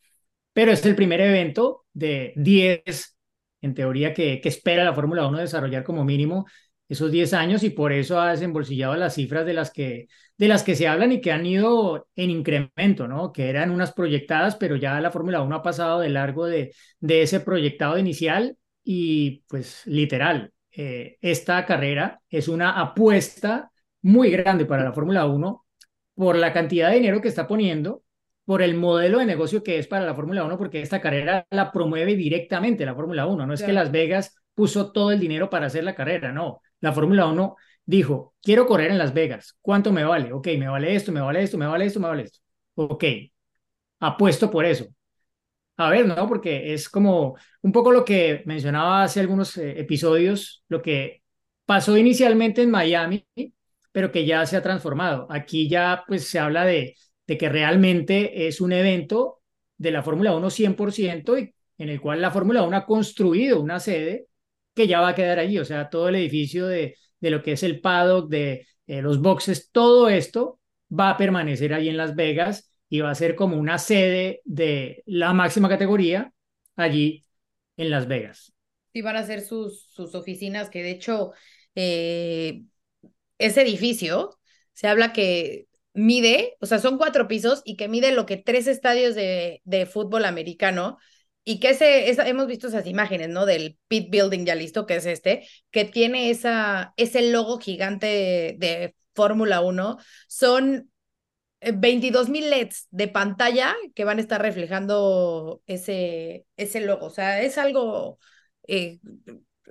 pero 0.52 0.72
es 0.72 0.84
el 0.86 0.96
primer 0.96 1.20
evento 1.20 1.86
de 1.92 2.32
10, 2.36 3.16
en 3.60 3.74
teoría, 3.74 4.14
que, 4.14 4.40
que 4.40 4.48
espera 4.48 4.84
la 4.84 4.94
Fórmula 4.94 5.26
1 5.26 5.38
desarrollar 5.38 5.84
como 5.84 6.04
mínimo 6.04 6.46
esos 6.88 7.12
10 7.12 7.34
años 7.34 7.62
y 7.64 7.70
por 7.70 7.92
eso 7.92 8.18
ha 8.20 8.30
desembolsillado 8.30 8.96
las 8.96 9.14
cifras 9.14 9.44
de 9.44 9.52
las 9.52 9.70
que, 9.70 10.08
de 10.38 10.48
las 10.48 10.62
que 10.62 10.74
se 10.74 10.88
hablan 10.88 11.12
y 11.12 11.20
que 11.20 11.32
han 11.32 11.44
ido 11.44 12.08
en 12.16 12.30
incremento, 12.30 13.06
¿no? 13.06 13.32
Que 13.32 13.50
eran 13.50 13.70
unas 13.70 13.92
proyectadas, 13.92 14.56
pero 14.56 14.76
ya 14.76 14.98
la 15.00 15.10
Fórmula 15.10 15.42
1 15.42 15.56
ha 15.56 15.62
pasado 15.62 16.00
de 16.00 16.08
largo 16.08 16.46
de, 16.46 16.74
de 17.00 17.22
ese 17.22 17.40
proyectado 17.40 17.98
inicial 17.98 18.56
y 18.84 19.44
pues 19.48 19.82
literal, 19.86 20.52
eh, 20.72 21.18
esta 21.20 21.66
carrera 21.66 22.20
es 22.30 22.48
una 22.48 22.80
apuesta 22.80 23.70
muy 24.02 24.30
grande 24.30 24.64
para 24.64 24.84
la 24.84 24.92
Fórmula 24.92 25.26
1 25.26 25.66
por 26.18 26.34
la 26.34 26.52
cantidad 26.52 26.88
de 26.88 26.96
dinero 26.96 27.20
que 27.20 27.28
está 27.28 27.46
poniendo, 27.46 28.02
por 28.44 28.60
el 28.60 28.74
modelo 28.74 29.20
de 29.20 29.24
negocio 29.24 29.62
que 29.62 29.78
es 29.78 29.86
para 29.86 30.04
la 30.04 30.16
Fórmula 30.16 30.42
1, 30.42 30.58
porque 30.58 30.82
esta 30.82 31.00
carrera 31.00 31.46
la 31.50 31.70
promueve 31.70 32.16
directamente 32.16 32.84
la 32.84 32.96
Fórmula 32.96 33.24
1. 33.24 33.46
No 33.46 33.54
es 33.54 33.62
que. 33.62 33.72
Las 33.72 33.92
Vegas 33.92 34.34
puso 34.52 34.90
todo 34.90 35.12
el 35.12 35.20
dinero 35.20 35.48
para 35.48 35.66
hacer 35.66 35.84
la 35.84 35.94
carrera, 35.94 36.32
no. 36.32 36.60
La 36.80 36.92
Fórmula 36.92 37.26
1 37.26 37.54
dijo, 37.84 38.34
quiero 38.42 38.66
correr 38.66 38.90
en 38.90 38.98
Las 38.98 39.14
Vegas, 39.14 39.56
¿cuánto 39.60 39.92
me 39.92 40.02
vale? 40.02 40.32
Ok, 40.32 40.48
me 40.58 40.66
vale 40.66 40.92
esto, 40.96 41.12
me 41.12 41.20
vale 41.20 41.40
esto, 41.44 41.56
me 41.56 41.66
vale 41.66 41.84
esto, 41.84 42.00
me 42.00 42.08
vale 42.08 42.24
esto. 42.24 42.40
Ok, 42.74 43.04
apuesto 44.00 44.50
por 44.50 44.64
eso. 44.64 44.86
A 45.76 45.90
ver, 45.90 46.04
¿no? 46.04 46.26
Porque 46.26 46.74
es 46.74 46.88
como 46.88 47.36
un 47.62 47.70
poco 47.70 47.92
lo 47.92 48.04
que 48.04 48.42
mencionaba 48.44 49.04
hace 49.04 49.20
algunos 49.20 49.56
eh, 49.56 49.78
episodios, 49.78 50.64
lo 50.68 50.82
que 50.82 51.22
pasó 51.64 51.96
inicialmente 51.96 52.62
en 52.62 52.72
Miami, 52.72 53.24
pero 53.98 54.12
que 54.12 54.24
ya 54.24 54.46
se 54.46 54.56
ha 54.56 54.62
transformado. 54.62 55.26
Aquí 55.28 55.68
ya 55.68 56.04
pues 56.06 56.28
se 56.28 56.38
habla 56.38 56.64
de, 56.64 56.94
que 57.26 57.48
realmente 57.48 58.46
es 58.46 58.60
un 58.60 58.70
evento 58.70 59.40
de 59.76 59.90
la 59.90 60.04
Fórmula 60.04 60.36
1 60.36 60.50
100% 60.50 61.36
y 61.36 61.52
en 61.78 61.88
el 61.88 62.00
cual 62.00 62.22
la 62.22 62.30
Fórmula 62.30 62.62
1 62.62 62.76
ha 62.76 62.86
construido 62.86 63.60
una 63.60 63.80
sede 63.80 64.28
que 64.72 64.86
ya 64.86 65.00
va 65.00 65.08
a 65.08 65.14
quedar 65.16 65.40
allí, 65.40 65.58
o 65.58 65.64
sea, 65.64 65.90
todo 65.90 66.10
el 66.10 66.14
edificio 66.14 66.68
de, 66.68 66.94
de 67.18 67.30
lo 67.30 67.42
que 67.42 67.50
es 67.50 67.64
el 67.64 67.80
paddock, 67.80 68.30
de 68.30 68.68
eh, 68.86 69.02
los 69.02 69.20
boxes, 69.20 69.68
todo 69.72 70.08
esto 70.08 70.60
va 70.88 71.10
a 71.10 71.16
permanecer 71.16 71.74
allí 71.74 71.88
en 71.88 71.96
Las 71.96 72.14
Vegas 72.14 72.72
y 72.88 73.00
va 73.00 73.10
a 73.10 73.16
ser 73.16 73.34
como 73.34 73.56
una 73.56 73.78
sede 73.78 74.42
de 74.44 75.02
la 75.06 75.32
máxima 75.32 75.68
categoría 75.68 76.32
allí 76.76 77.26
en 77.76 77.90
Las 77.90 78.06
Vegas. 78.06 78.52
Sí, 78.92 79.02
van 79.02 79.16
a 79.16 79.26
ser 79.26 79.40
sus, 79.40 79.90
sus 79.90 80.14
oficinas, 80.14 80.70
que 80.70 80.84
de 80.84 80.92
hecho 80.92 81.32
eh, 81.74 82.62
ese 83.38 83.62
edificio 83.62 84.38
se 84.72 84.88
habla 84.88 85.12
que 85.12 85.66
mide, 85.94 86.56
o 86.60 86.66
sea, 86.66 86.78
son 86.78 86.98
cuatro 86.98 87.28
pisos 87.28 87.62
y 87.64 87.76
que 87.76 87.88
mide 87.88 88.12
lo 88.12 88.26
que 88.26 88.36
tres 88.36 88.66
estadios 88.66 89.14
de, 89.14 89.62
de 89.64 89.86
fútbol 89.86 90.24
americano 90.24 90.98
y 91.44 91.60
que 91.60 91.70
ese, 91.70 92.10
esa, 92.10 92.28
hemos 92.28 92.46
visto 92.46 92.68
esas 92.68 92.86
imágenes, 92.86 93.30
¿no? 93.30 93.46
Del 93.46 93.78
pit 93.88 94.10
building 94.10 94.44
ya 94.44 94.54
listo, 94.54 94.84
que 94.84 94.96
es 94.96 95.06
este, 95.06 95.48
que 95.70 95.86
tiene 95.86 96.28
esa, 96.28 96.92
ese 96.96 97.30
logo 97.30 97.58
gigante 97.58 98.56
de, 98.58 98.94
Fórmula 99.14 99.62
1. 99.62 99.98
Son 100.28 100.90
22 101.60 102.28
mil 102.28 102.50
LEDs 102.50 102.86
de 102.90 103.08
pantalla 103.08 103.74
que 103.94 104.04
van 104.04 104.18
a 104.18 104.20
estar 104.20 104.40
reflejando 104.40 105.62
ese, 105.66 106.46
ese 106.56 106.80
logo. 106.80 107.06
O 107.06 107.10
sea, 107.10 107.42
es 107.42 107.58
algo 107.58 108.18
eh, 108.68 109.00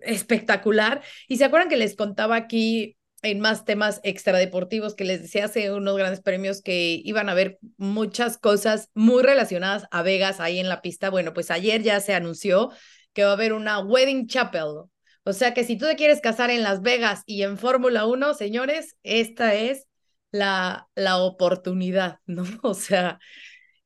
espectacular. 0.01 1.01
Y 1.27 1.37
se 1.37 1.45
acuerdan 1.45 1.69
que 1.69 1.77
les 1.77 1.95
contaba 1.95 2.35
aquí 2.35 2.96
en 3.23 3.39
más 3.39 3.65
temas 3.65 3.99
extradeportivos 4.03 4.95
que 4.95 5.03
les 5.03 5.21
decía 5.21 5.45
hace 5.45 5.71
unos 5.71 5.97
grandes 5.97 6.21
premios 6.21 6.61
que 6.61 7.01
iban 7.03 7.29
a 7.29 7.33
ver 7.33 7.59
muchas 7.77 8.37
cosas 8.37 8.89
muy 8.93 9.23
relacionadas 9.23 9.85
a 9.91 10.03
Vegas 10.03 10.39
ahí 10.39 10.59
en 10.59 10.69
la 10.69 10.81
pista. 10.81 11.09
Bueno, 11.09 11.33
pues 11.33 11.51
ayer 11.51 11.81
ya 11.81 11.99
se 11.99 12.13
anunció 12.13 12.71
que 13.13 13.23
va 13.23 13.31
a 13.31 13.33
haber 13.33 13.53
una 13.53 13.79
wedding 13.79 14.27
chapel. 14.27 14.85
O 15.23 15.33
sea 15.33 15.53
que 15.53 15.63
si 15.63 15.77
tú 15.77 15.85
te 15.87 15.95
quieres 15.95 16.21
casar 16.21 16.51
en 16.51 16.63
Las 16.63 16.81
Vegas 16.81 17.23
y 17.25 17.43
en 17.43 17.57
Fórmula 17.57 18.05
1, 18.05 18.33
señores, 18.33 18.95
esta 19.03 19.55
es 19.55 19.87
la, 20.31 20.87
la 20.95 21.17
oportunidad, 21.17 22.19
¿no? 22.25 22.45
O 22.63 22.73
sea, 22.73 23.19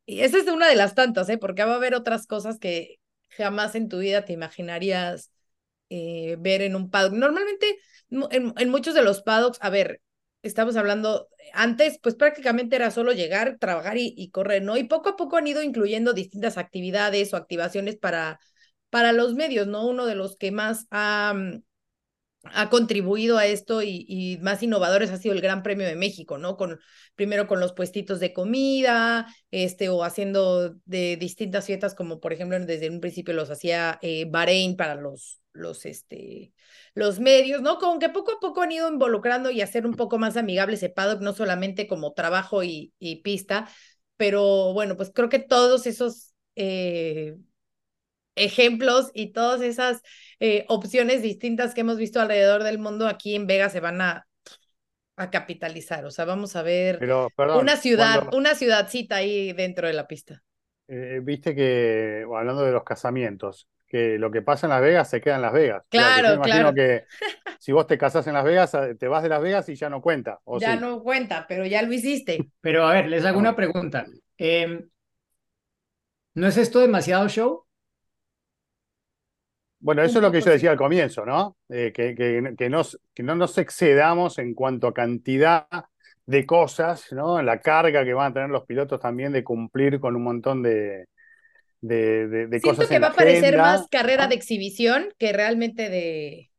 y 0.06 0.22
esa 0.22 0.38
es 0.38 0.48
una 0.48 0.68
de 0.68 0.76
las 0.76 0.96
tantas, 0.96 1.30
¿eh? 1.30 1.38
Porque 1.38 1.64
va 1.64 1.74
a 1.74 1.76
haber 1.78 1.96
otras 1.96 2.28
cosas 2.28 2.60
que 2.60 3.00
jamás 3.30 3.76
en 3.76 3.90
tu 3.90 4.00
vida 4.00 4.26
te 4.26 4.34
imaginarías 4.34 5.32
eh, 5.90 6.36
ver 6.40 6.62
en 6.62 6.76
un 6.76 6.90
paddock. 6.90 7.14
Normalmente, 7.14 7.80
en, 8.12 8.54
en, 8.58 8.70
muchos 8.70 8.94
de 8.94 9.04
los 9.04 9.22
paddocks, 9.24 9.58
a 9.62 9.70
ver, 9.70 10.02
estamos 10.44 10.76
hablando, 10.76 11.30
antes, 11.54 12.00
pues 12.02 12.16
prácticamente 12.16 12.76
era 12.76 12.92
solo 12.92 13.14
llegar, 13.14 13.58
trabajar 13.60 13.98
y, 13.98 14.14
y 14.18 14.30
correr, 14.30 14.62
¿no? 14.64 14.78
Y 14.78 14.84
poco 14.84 15.10
a 15.10 15.16
poco 15.16 15.38
han 15.38 15.48
ido 15.48 15.64
incluyendo 15.64 16.14
distintas 16.14 16.58
actividades 16.58 17.34
o 17.34 17.38
activaciones 17.38 17.98
para, 17.98 18.40
para 18.90 19.14
los 19.14 19.34
medios, 19.34 19.68
¿no? 19.68 19.88
Uno 19.88 20.06
de 20.06 20.16
los 20.16 20.38
que 20.38 20.52
más 20.52 20.86
ha 20.92 21.34
ha 22.44 22.70
contribuido 22.70 23.38
a 23.38 23.46
esto 23.46 23.84
y, 23.84 24.06
y, 24.08 24.38
más 24.40 24.64
innovadores 24.64 25.12
ha 25.12 25.18
sido 25.18 25.36
el 25.36 25.42
Gran 25.42 25.62
Premio 25.62 25.86
de 25.86 25.96
México, 25.96 26.38
¿no? 26.38 26.58
Con, 26.58 26.80
primero 27.16 27.48
con 27.48 27.60
los 27.60 27.74
puestitos 27.74 28.20
de 28.20 28.34
comida, 28.34 29.28
este, 29.52 29.90
o 29.90 30.04
haciendo 30.04 30.76
de 30.86 31.18
distintas 31.18 31.66
fiestas, 31.66 31.94
como 31.94 32.20
por 32.20 32.34
ejemplo 32.34 32.60
desde 32.60 32.90
un 32.90 33.00
principio 33.00 33.34
los 33.34 33.52
hacía 33.52 34.00
eh, 34.02 34.26
Bahrein 34.30 34.76
para 34.76 34.96
los, 34.96 35.40
los, 35.54 35.86
este, 35.86 36.52
los 36.94 37.20
medios, 37.20 37.62
¿no? 37.62 37.78
Como 37.80 38.00
que 38.00 38.10
poco 38.10 38.34
a 38.34 38.40
poco 38.40 38.62
han 38.62 38.72
ido 38.72 38.90
involucrando 38.90 39.52
y 39.52 39.62
hacer 39.62 39.86
un 39.86 39.96
poco 39.96 40.18
más 40.20 40.38
amigable 40.38 40.76
ese 40.76 40.90
paddock, 40.90 41.22
no 41.22 41.34
solamente 41.34 41.88
como 41.88 42.14
trabajo 42.14 42.64
y, 42.64 42.94
y 43.00 43.18
pista, 43.24 43.70
pero 44.18 44.74
bueno, 44.74 44.98
pues 44.98 45.12
creo 45.14 45.30
que 45.30 45.40
todos 45.40 45.88
esos 45.88 46.34
eh, 46.56 47.36
ejemplos 48.36 49.12
y 49.14 49.34
todas 49.34 49.62
esas 49.62 50.02
eh, 50.40 50.66
opciones 50.70 51.22
distintas 51.22 51.74
que 51.74 51.82
hemos 51.82 51.98
visto 51.98 52.20
alrededor 52.22 52.64
del 52.64 52.80
mundo 52.80 53.08
aquí 53.08 53.36
en 53.36 53.48
Vegas 53.48 53.72
se 53.74 53.80
van 53.80 54.02
a, 54.02 54.28
a 55.18 55.32
capitalizar. 55.32 56.06
O 56.06 56.12
sea, 56.12 56.26
vamos 56.26 56.56
a 56.56 56.64
ver 56.64 57.06
Pero, 57.08 57.30
perdón, 57.36 57.64
una 57.64 57.78
ciudad, 57.78 58.22
cuando- 58.22 58.34
una 58.34 58.56
ciudadcita 58.56 59.18
ahí 59.18 59.54
dentro 59.54 59.88
de 59.88 59.94
la 59.94 60.08
pista. 60.08 60.44
eh, 60.88 61.20
viste 61.24 61.56
que, 61.56 62.26
hablando 62.36 62.64
de 62.64 62.72
los 62.72 62.84
casamientos, 62.84 63.68
que 63.92 64.18
lo 64.18 64.32
que 64.32 64.42
pasa 64.42 64.68
en 64.68 64.72
Las 64.72 64.82
Vegas 64.82 65.10
se 65.10 65.22
queda 65.22 65.36
en 65.36 65.42
Las 65.44 65.54
Vegas. 65.54 65.84
O 65.92 65.98
sea, 65.98 66.12
que 66.14 66.22
Claro, 66.22 66.28
yo 66.28 66.34
imagino 66.36 66.74
claro. 66.74 66.74
que 66.74 67.06
si 67.60 67.72
vos 67.74 67.88
te 67.88 67.98
casás 67.98 68.26
en 68.28 68.34
Las 68.36 68.44
Vegas, 68.46 68.74
eh, 68.76 68.96
te 68.96 69.08
vas 69.08 69.24
de 69.24 69.30
Las 69.30 69.42
Vegas 69.42 69.70
y 69.70 69.76
ya 69.76 69.90
no 69.90 70.02
cuenta. 70.02 70.40
¿o 70.46 70.60
ya 70.60 70.76
sí? 70.76 70.80
no 70.80 71.02
cuenta, 71.04 71.46
pero 71.48 71.66
ya 71.66 71.82
lo 71.82 71.94
hiciste. 71.94 72.50
Pero 72.62 72.86
a 72.88 72.94
ver, 72.94 73.08
les 73.10 73.26
hago 73.26 73.38
Ah. 73.38 73.42
una 73.42 73.56
pregunta. 73.56 74.06
Em, 74.38 74.90
¿no 76.36 76.48
es 76.48 76.58
esto 76.58 76.80
demasiado 76.80 77.28
show? 77.30 77.66
Bueno, 79.80 80.04
eso 80.04 80.20
es 80.20 80.24
lo 80.24 80.32
que 80.32 80.42
yo 80.42 80.52
decía 80.52 80.72
al 80.72 80.78
comienzo, 80.78 81.26
¿no? 81.26 81.58
Eh, 81.70 81.92
que, 81.94 82.14
que, 82.16 82.54
que, 82.58 82.70
no, 82.70 82.84
que 83.16 83.24
no 83.24 83.36
nos 83.36 83.58
excedamos 83.58 84.38
en 84.38 84.54
cuanto 84.54 84.88
a 84.88 84.94
cantidad 84.94 85.68
de 86.28 86.46
cosas, 86.46 87.12
¿no? 87.12 87.42
La 87.42 87.60
carga 87.62 88.06
que 88.06 88.14
van 88.14 88.32
a 88.32 88.34
tener 88.34 88.50
los 88.50 88.66
pilotos 88.66 89.00
también 89.00 89.32
de 89.34 89.44
cumplir 89.44 90.00
con 90.00 90.16
un 90.16 90.24
montón 90.24 90.62
de, 90.62 91.08
de, 91.82 92.28
de- 92.28 92.48
de 92.48 92.62
Siento 92.62 92.62
cosas 92.62 92.90
que 92.90 92.98
en 92.98 93.02
va 93.04 93.08
a 93.10 93.16
parecer 93.16 93.58
más 93.60 93.88
carrera 93.90 94.28
de 94.28 94.36
exhibición 94.36 95.14
que 95.20 95.34
realmente 95.34 95.90
de. 95.90 96.52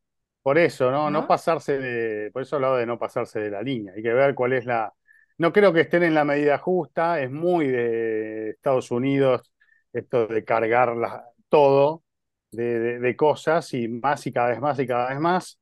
Por 0.43 0.59
eso, 0.59 0.91
¿no? 0.91 1.11
No 1.11 1.25
¿No? 1.25 1.27
pasarse 1.27 1.79
de, 1.79 2.31
por 2.33 2.43
eso 2.43 2.57
hablaba 2.57 2.79
de 2.79 2.87
no 2.87 2.99
pasarse 2.99 3.39
de 3.41 3.51
la 3.51 3.63
línea. 3.63 3.93
Hay 3.95 4.03
que 4.03 4.13
ver 4.13 4.35
cuál 4.35 4.53
es 4.55 4.65
la. 4.67 4.93
No 5.39 5.53
creo 5.53 5.73
que 5.73 5.81
estén 5.83 6.03
en 6.03 6.15
la 6.15 6.25
medida 6.25 6.59
justa, 6.59 7.21
es 7.21 7.31
muy 7.31 7.69
de 7.69 8.51
Estados 8.51 8.91
Unidos 8.91 9.53
esto 9.93 10.27
de 10.27 10.45
cargar 10.45 10.97
la- 10.97 11.25
todo 11.49 12.03
de, 12.51 12.79
de- 12.81 12.99
de 13.01 13.17
cosas 13.17 13.73
y 13.75 13.87
más 13.89 14.27
y 14.27 14.33
cada 14.33 14.49
vez 14.51 14.61
más 14.61 14.79
y 14.79 14.87
cada 14.87 15.09
vez 15.11 15.21
más. 15.21 15.59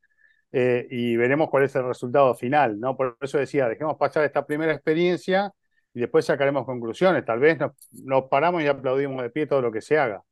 eh, 0.52 0.87
y 0.90 1.17
veremos 1.17 1.49
cuál 1.50 1.64
es 1.64 1.75
el 1.76 1.85
resultado 1.87 2.35
final, 2.35 2.79
¿no? 2.81 2.97
Por 2.97 3.17
eso 3.21 3.38
decía, 3.38 3.69
dejemos 3.69 3.97
pasar 3.99 4.25
esta 4.25 4.47
primera 4.47 4.73
experiencia 4.75 5.52
y 5.95 6.01
después 6.01 6.25
sacaremos 6.27 6.65
conclusiones. 6.67 7.25
Tal 7.25 7.41
vez 7.41 7.59
nos, 7.59 7.73
nos 8.05 8.25
paramos 8.29 8.63
y 8.63 8.67
aplaudimos 8.69 9.23
de 9.23 9.31
pie 9.31 9.47
todo 9.47 9.63
lo 9.63 9.73
que 9.73 9.81
se 9.81 9.99
haga, 9.99 10.23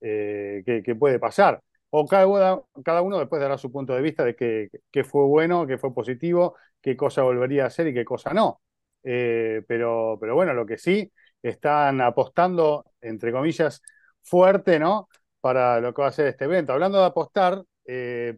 eh, 0.00 0.62
que, 0.66 0.82
que 0.82 0.94
puede 0.94 1.18
pasar. 1.18 1.62
O 1.90 2.06
cada, 2.06 2.62
cada 2.84 3.02
uno 3.02 3.18
después 3.18 3.42
dará 3.42 3.58
su 3.58 3.72
punto 3.72 3.94
de 3.94 4.02
vista 4.02 4.24
de 4.24 4.36
qué, 4.36 4.68
qué 4.90 5.04
fue 5.04 5.24
bueno, 5.24 5.66
qué 5.66 5.78
fue 5.78 5.92
positivo, 5.92 6.56
qué 6.80 6.96
cosa 6.96 7.22
volvería 7.22 7.64
a 7.64 7.66
hacer 7.66 7.88
y 7.88 7.94
qué 7.94 8.04
cosa 8.04 8.32
no. 8.32 8.60
Eh, 9.02 9.62
pero, 9.66 10.16
pero 10.20 10.34
bueno, 10.34 10.54
lo 10.54 10.66
que 10.66 10.78
sí, 10.78 11.12
están 11.42 12.00
apostando, 12.00 12.84
entre 13.00 13.32
comillas, 13.32 13.82
fuerte, 14.22 14.78
¿no? 14.78 15.08
Para 15.40 15.80
lo 15.80 15.92
que 15.94 16.02
va 16.02 16.08
a 16.08 16.12
ser 16.12 16.26
este 16.28 16.44
evento. 16.44 16.72
Hablando 16.72 16.98
de 17.00 17.06
apostar, 17.06 17.62
eh, 17.86 18.36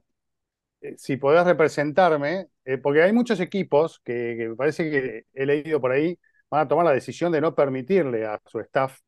eh, 0.81 0.95
si 0.99 1.17
podés 1.17 1.45
representarme, 1.47 2.49
porque 2.83 3.03
hay 3.03 3.13
muchos 3.13 3.41
equipos 3.41 4.01
que, 4.05 4.37
que 4.39 4.55
parece 4.57 4.91
que 4.91 5.25
he 5.35 5.47
leído 5.47 5.81
por 5.81 5.93
ahí, 5.93 6.19
van 6.53 6.61
a 6.67 6.69
tomar 6.69 6.85
la 6.85 6.93
decisión 6.93 7.33
de 7.33 7.41
no 7.41 7.55
permitirle 7.55 8.27
a 8.27 8.39
su 8.47 8.61
staff 8.61 8.99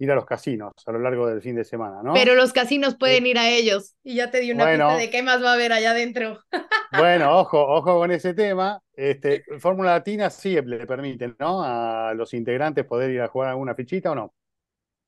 ir 0.00 0.10
a 0.10 0.14
los 0.16 0.26
casinos 0.26 0.72
a 0.86 0.92
lo 0.92 0.98
largo 0.98 1.26
del 1.28 1.40
fin 1.40 1.56
de 1.56 1.64
semana, 1.64 2.02
¿no? 2.02 2.14
Pero 2.14 2.34
los 2.34 2.52
casinos 2.52 2.96
pueden 2.96 3.26
ir 3.26 3.38
a 3.38 3.48
ellos. 3.50 3.94
Y 4.02 4.16
ya 4.16 4.30
te 4.30 4.40
di 4.40 4.50
una 4.52 4.64
Bueno. 4.64 4.88
pista 4.88 5.00
de 5.00 5.10
qué 5.10 5.22
más 5.22 5.42
va 5.42 5.50
a 5.50 5.54
haber 5.54 5.72
allá 5.72 5.92
adentro. 5.92 6.40
Bueno, 6.90 7.38
ojo, 7.38 7.60
ojo 7.66 7.98
con 7.98 8.10
ese 8.10 8.32
tema. 8.34 8.80
Este, 8.94 9.44
Fórmula 9.60 9.92
Latina 9.92 10.30
sí 10.30 10.58
le 10.62 10.86
permiten, 10.86 11.36
¿no? 11.38 11.62
A 11.62 12.14
los 12.14 12.32
integrantes 12.34 12.84
poder 12.86 13.10
ir 13.10 13.20
a 13.20 13.28
jugar 13.28 13.50
alguna 13.50 13.74
fichita 13.74 14.12
o 14.12 14.14
no. 14.14 14.34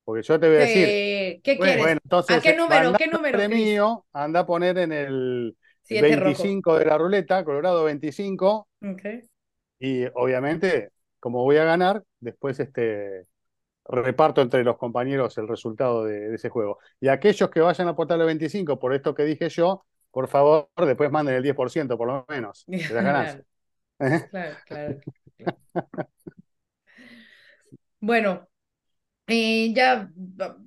Porque 0.03 0.23
yo 0.23 0.39
te 0.39 0.47
voy 0.47 0.57
a 0.57 0.59
decir, 0.61 0.87
¿Qué, 0.87 1.41
qué 1.43 1.57
Bueno, 1.57 1.63
quieres? 1.63 1.83
bueno, 1.83 1.99
entonces, 2.03 2.37
¿A 2.37 2.41
qué 2.41 2.55
número? 2.55 2.87
anda 2.87 2.97
¿Qué 2.99 3.07
número, 3.07 3.39
mío, 3.49 4.05
anda 4.13 4.41
a 4.41 4.45
poner 4.45 4.77
en 4.79 4.91
el 4.93 5.57
Siete 5.83 6.15
rojo. 6.15 6.43
25 6.43 6.77
de 6.79 6.85
la 6.85 6.97
ruleta, 6.97 7.43
Colorado 7.45 7.83
25, 7.85 8.67
Ok. 8.83 9.05
y 9.79 10.05
obviamente, 10.15 10.91
como 11.21 11.43
voy 11.43 11.57
a 11.57 11.63
ganar, 11.63 12.03
después 12.19 12.59
este 12.59 13.27
reparto 13.85 14.41
entre 14.41 14.63
los 14.63 14.77
compañeros 14.77 15.37
el 15.37 15.47
resultado 15.47 16.03
de, 16.03 16.29
de 16.29 16.35
ese 16.35 16.49
juego. 16.49 16.79
Y 16.99 17.07
aquellos 17.07 17.49
que 17.49 17.61
vayan 17.61 17.87
a 17.87 17.91
aportar 17.91 18.19
el 18.19 18.25
25 18.25 18.79
por 18.79 18.93
esto 18.93 19.15
que 19.15 19.23
dije 19.23 19.49
yo, 19.49 19.85
por 20.11 20.27
favor, 20.27 20.69
después 20.75 21.09
manden 21.09 21.35
el 21.35 21.43
10% 21.43 21.97
por 21.97 22.07
lo 22.07 22.25
menos 22.27 22.65
de 22.67 22.77
las 22.77 22.89
ganancias. 23.05 23.45
Claro, 23.97 24.27
claro, 24.29 24.55
claro, 24.65 24.99
claro. 25.37 25.57
Bueno, 28.01 28.47
eh, 29.27 29.71
ya 29.73 30.09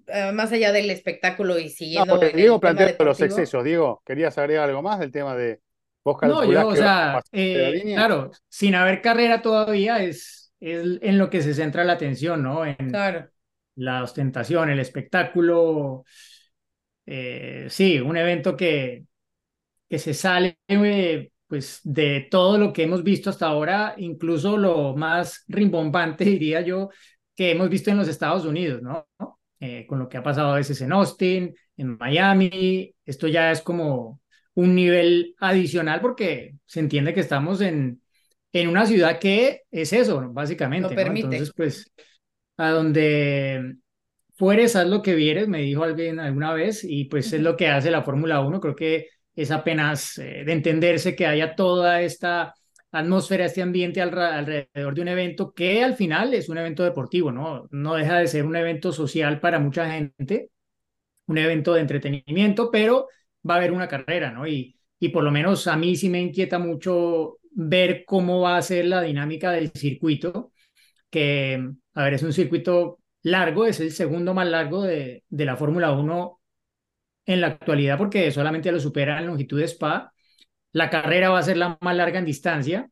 eh, 0.07 0.33
más 0.33 0.53
allá 0.53 0.73
del 0.73 0.91
espectáculo 0.91 1.59
y 1.59 1.65
No, 1.65 1.71
siguiendo 1.71 2.19
porque 2.19 2.37
Diego 2.37 2.61
planteó 2.61 3.05
los 3.05 3.21
excesos. 3.21 3.65
Diego, 3.65 4.03
¿querías 4.07 4.39
agregar 4.39 4.69
algo 4.69 4.83
más 4.83 5.01
del 5.01 5.13
tema 5.13 5.37
de 5.37 5.61
vos 6.05 6.17
No, 6.23 6.45
yo, 6.45 6.69
o 6.69 6.77
sea, 6.77 7.21
eh, 7.33 7.83
claro, 7.95 8.31
sin 8.49 8.75
haber 8.75 9.03
carrera 9.03 9.43
todavía 9.43 10.03
es, 10.03 10.44
es 10.73 10.99
en 11.03 11.19
lo 11.19 11.31
que 11.31 11.43
se 11.43 11.55
centra 11.55 11.85
la 11.85 11.95
atención, 11.95 12.43
¿no? 12.43 12.65
En 12.67 12.77
Claro. 12.91 13.31
la 13.77 14.03
ostentación, 14.03 14.71
el 14.71 14.81
espectáculo. 14.81 16.05
eh, 17.07 17.67
sí, 17.71 18.01
un 18.01 18.17
evento 18.17 18.57
que, 18.57 19.05
que 19.89 19.99
se 19.99 20.15
sale 20.15 20.59
eh, 20.69 21.31
pues 21.49 21.81
de 21.85 22.29
todo 22.31 22.59
lo 22.59 22.73
que 22.73 22.85
hemos 22.85 23.05
visto 23.05 23.31
hasta 23.31 23.47
ahora, 23.49 23.95
incluso 23.99 24.57
lo 24.59 24.97
más 24.97 25.45
rimbombante, 25.49 26.25
diría 26.27 26.63
yo, 26.63 26.91
que 27.37 27.53
hemos 27.53 27.71
visto 27.71 27.91
en 27.91 27.99
los 27.99 28.09
Estados 28.09 28.47
Unidos, 28.47 28.83
¿no? 28.83 29.09
Eh, 29.61 29.87
con 29.89 29.99
lo 30.01 30.09
que 30.09 30.19
ha 30.19 30.25
pasado 30.25 30.53
a 30.53 30.57
veces 30.57 30.81
en 30.83 30.93
Austin, 30.93 31.55
en 31.77 31.99
Miami, 31.99 32.95
esto 33.07 33.29
ya 33.29 33.53
es 33.53 33.63
como 33.63 34.21
un 34.55 34.75
nivel 34.77 35.35
adicional 35.41 36.01
porque 36.03 36.57
se 36.67 36.81
entiende 36.81 37.15
que 37.15 37.21
estamos 37.21 37.61
en, 37.63 38.03
en 38.55 38.69
una 38.69 38.87
ciudad 38.87 39.19
que 39.19 39.63
es 39.71 39.93
eso, 39.93 40.21
¿no? 40.21 40.33
básicamente, 40.33 40.85
Lo 40.85 40.91
¿no? 40.91 40.97
permite. 40.97 41.27
Entonces, 41.27 41.53
pues, 41.57 41.93
a 42.57 42.71
donde 42.71 43.77
fueres, 44.37 44.77
haz 44.77 44.87
lo 44.87 45.03
que 45.03 45.15
vieres, 45.15 45.49
me 45.49 45.61
dijo 45.63 45.83
alguien 45.85 46.21
alguna 46.21 46.55
vez, 46.55 46.85
y 46.85 47.05
pues 47.07 47.33
es 47.33 47.43
lo 47.43 47.57
que 47.57 47.69
hace 47.69 47.91
la 47.91 48.03
Fórmula 48.03 48.41
1. 48.41 48.61
Creo 48.61 48.77
que 48.77 49.09
es 49.35 49.51
apenas 49.51 50.19
eh, 50.19 50.45
de 50.47 50.53
entenderse 50.53 51.17
que 51.17 51.27
haya 51.27 51.55
toda 51.57 52.01
esta 52.03 52.55
atmósfera, 52.93 53.47
este 53.47 53.61
ambiente 53.63 54.01
alrededor 54.01 54.95
de 54.95 55.01
un 55.03 55.09
evento 55.09 55.53
que 55.53 55.83
al 55.83 55.97
final 55.97 56.33
es 56.33 56.49
un 56.49 56.59
evento 56.59 56.85
deportivo, 56.85 57.33
¿no? 57.33 57.67
No 57.73 57.95
deja 57.95 58.19
de 58.19 58.29
ser 58.29 58.47
un 58.47 58.55
evento 58.55 58.93
social 58.93 59.41
para 59.41 59.59
mucha 59.59 59.91
gente, 59.91 60.51
un 61.27 61.39
evento 61.39 61.75
de 61.75 61.81
entretenimiento, 61.81 62.71
pero 62.71 63.09
va 63.49 63.55
a 63.55 63.57
haber 63.59 63.73
una 63.73 63.89
carrera, 63.89 64.31
¿no? 64.31 64.47
Y, 64.47 64.77
y 65.01 65.09
por 65.09 65.25
lo 65.25 65.31
menos 65.31 65.67
a 65.67 65.77
mí 65.77 65.97
sí 65.97 66.09
me 66.09 66.21
inquieta 66.21 66.59
mucho 66.59 67.39
ver 67.55 68.05
cómo 68.07 68.41
va 68.41 68.57
a 68.57 68.63
ser 68.63 68.87
la 68.87 69.03
dinámica 69.03 69.51
del 69.53 69.71
circuito, 69.73 70.53
que, 71.11 71.71
a 71.95 72.05
ver, 72.05 72.15
es 72.15 72.23
un 72.23 72.33
circuito 72.33 73.01
largo, 73.23 73.67
es 73.67 73.81
el 73.81 73.93
segundo 73.93 74.35
más 74.35 74.49
largo 74.49 74.83
de, 74.83 75.25
de 75.29 75.45
la 75.45 75.57
Fórmula 75.57 75.93
1 75.93 76.41
en 77.27 77.41
la 77.41 77.49
actualidad 77.49 77.99
porque 77.99 78.31
solamente 78.31 78.73
lo 78.73 78.81
supera 78.81 79.19
en 79.19 79.27
longitud 79.27 79.59
de 79.59 79.69
Spa. 79.69 80.13
La 80.73 80.91
carrera 80.91 81.31
va 81.31 81.39
a 81.39 81.43
ser 81.43 81.57
la 81.57 81.79
más 81.81 81.97
larga 81.97 82.19
en 82.19 82.25
distancia 82.27 82.91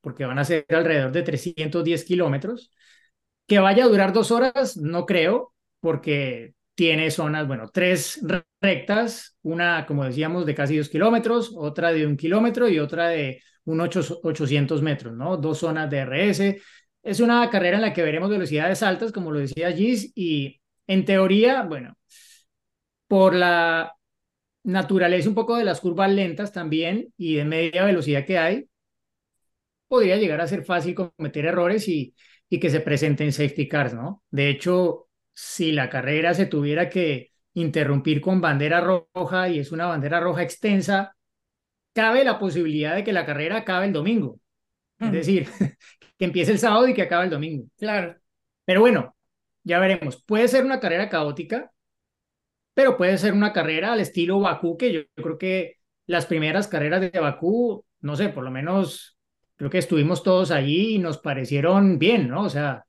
porque 0.00 0.24
van 0.24 0.38
a 0.38 0.44
ser 0.44 0.64
alrededor 0.70 1.12
de 1.12 1.22
310 1.22 2.04
kilómetros. 2.04 2.72
Que 3.46 3.58
vaya 3.58 3.84
a 3.84 3.88
durar 3.88 4.12
dos 4.12 4.30
horas, 4.30 4.76
no 4.76 5.06
creo, 5.06 5.54
porque 5.80 6.54
tiene 6.74 7.10
zonas, 7.10 7.46
bueno, 7.46 7.70
tres 7.72 8.20
rectas, 8.60 9.36
una, 9.42 9.86
como 9.86 10.04
decíamos, 10.04 10.46
de 10.46 10.54
casi 10.54 10.76
dos 10.76 10.88
kilómetros, 10.88 11.52
otra 11.56 11.92
de 11.92 12.06
un 12.06 12.16
kilómetro 12.16 12.68
y 12.68 12.78
otra 12.78 13.08
de 13.08 13.42
un 13.72 13.80
800 13.80 14.82
metros, 14.82 15.14
¿no? 15.14 15.36
Dos 15.36 15.58
zonas 15.58 15.90
de 15.90 15.98
RS. 15.98 16.62
Es 17.02 17.20
una 17.20 17.48
carrera 17.50 17.76
en 17.76 17.82
la 17.82 17.92
que 17.92 18.02
veremos 18.02 18.30
velocidades 18.30 18.82
altas, 18.82 19.12
como 19.12 19.30
lo 19.32 19.38
decía 19.40 19.72
Gis, 19.72 20.12
y 20.14 20.60
en 20.86 21.04
teoría, 21.04 21.62
bueno, 21.62 21.94
por 23.06 23.34
la 23.34 23.94
naturaleza 24.64 25.28
un 25.28 25.34
poco 25.34 25.56
de 25.56 25.64
las 25.64 25.80
curvas 25.80 26.10
lentas 26.12 26.52
también 26.52 27.12
y 27.16 27.36
de 27.36 27.44
media 27.44 27.84
velocidad 27.84 28.26
que 28.26 28.38
hay, 28.38 28.68
podría 29.88 30.16
llegar 30.16 30.40
a 30.40 30.46
ser 30.46 30.64
fácil 30.64 30.94
cometer 30.94 31.46
errores 31.46 31.88
y, 31.88 32.14
y 32.48 32.60
que 32.60 32.70
se 32.70 32.80
presenten 32.80 33.32
safety 33.32 33.68
cars, 33.68 33.94
¿no? 33.94 34.22
De 34.30 34.48
hecho, 34.50 35.08
si 35.34 35.72
la 35.72 35.88
carrera 35.88 36.34
se 36.34 36.46
tuviera 36.46 36.88
que 36.88 37.32
interrumpir 37.54 38.20
con 38.20 38.40
bandera 38.40 38.80
roja 38.80 39.48
y 39.48 39.58
es 39.60 39.72
una 39.72 39.86
bandera 39.86 40.20
roja 40.20 40.42
extensa, 40.42 41.16
cabe 41.92 42.24
la 42.24 42.38
posibilidad 42.38 42.94
de 42.94 43.04
que 43.04 43.12
la 43.12 43.26
carrera 43.26 43.58
acabe 43.58 43.86
el 43.86 43.92
domingo. 43.92 44.40
Es 45.00 45.12
decir, 45.12 45.48
que 46.18 46.24
empiece 46.24 46.52
el 46.52 46.58
sábado 46.58 46.88
y 46.88 46.94
que 46.94 47.02
acabe 47.02 47.24
el 47.24 47.30
domingo. 47.30 47.66
Claro. 47.78 48.16
Pero 48.64 48.80
bueno, 48.80 49.16
ya 49.64 49.78
veremos. 49.78 50.22
Puede 50.24 50.48
ser 50.48 50.64
una 50.64 50.80
carrera 50.80 51.08
caótica, 51.08 51.72
pero 52.74 52.96
puede 52.96 53.18
ser 53.18 53.32
una 53.32 53.52
carrera 53.52 53.92
al 53.92 54.00
estilo 54.00 54.40
Bakú, 54.40 54.76
que 54.76 54.92
yo, 54.92 55.00
yo 55.16 55.22
creo 55.22 55.38
que 55.38 55.76
las 56.06 56.26
primeras 56.26 56.68
carreras 56.68 57.00
de 57.00 57.10
Bakú, 57.18 57.84
no 58.00 58.16
sé, 58.16 58.28
por 58.28 58.44
lo 58.44 58.50
menos 58.50 59.18
creo 59.56 59.70
que 59.70 59.78
estuvimos 59.78 60.22
todos 60.22 60.50
allí 60.52 60.94
y 60.94 60.98
nos 60.98 61.18
parecieron 61.18 61.98
bien, 61.98 62.28
¿no? 62.28 62.44
O 62.44 62.48
sea, 62.50 62.84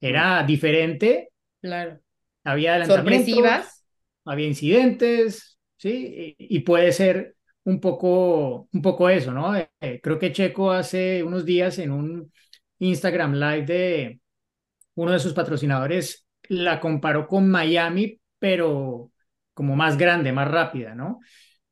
era 0.00 0.42
diferente, 0.44 1.30
Claro. 1.60 2.00
había 2.44 2.72
adelantamientos, 2.74 3.34
Sorpresivas. 3.34 3.84
había 4.24 4.46
incidentes, 4.46 5.58
¿sí? 5.76 6.34
Y, 6.38 6.56
y 6.56 6.60
puede 6.60 6.92
ser 6.92 7.33
un 7.64 7.80
poco, 7.80 8.68
un 8.72 8.82
poco 8.82 9.08
eso, 9.08 9.32
¿no? 9.32 9.56
Eh, 9.56 9.70
eh, 9.80 10.00
creo 10.02 10.18
que 10.18 10.32
Checo 10.32 10.72
hace 10.72 11.22
unos 11.22 11.44
días 11.44 11.78
en 11.78 11.92
un 11.92 12.32
Instagram 12.78 13.34
Live 13.34 13.66
de 13.66 14.20
uno 14.94 15.12
de 15.12 15.18
sus 15.20 15.32
patrocinadores 15.34 16.26
la 16.48 16.80
comparó 16.80 17.26
con 17.26 17.48
Miami, 17.50 18.20
pero 18.38 19.12
como 19.54 19.76
más 19.76 19.96
grande, 19.96 20.32
más 20.32 20.50
rápida, 20.50 20.94
¿no? 20.94 21.20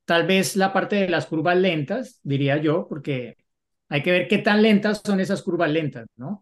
Tal 0.05 0.26
vez 0.26 0.57
la 0.57 0.72
parte 0.72 0.96
de 0.96 1.09
las 1.09 1.26
curvas 1.26 1.57
lentas, 1.57 2.20
diría 2.22 2.57
yo, 2.59 2.87
porque 2.88 3.37
hay 3.88 4.02
que 4.02 4.12
ver 4.12 4.28
qué 4.28 4.38
tan 4.38 4.62
lentas 4.62 5.02
son 5.05 5.20
esas 5.20 5.42
curvas 5.42 5.70
lentas, 5.70 6.07
¿no? 6.16 6.40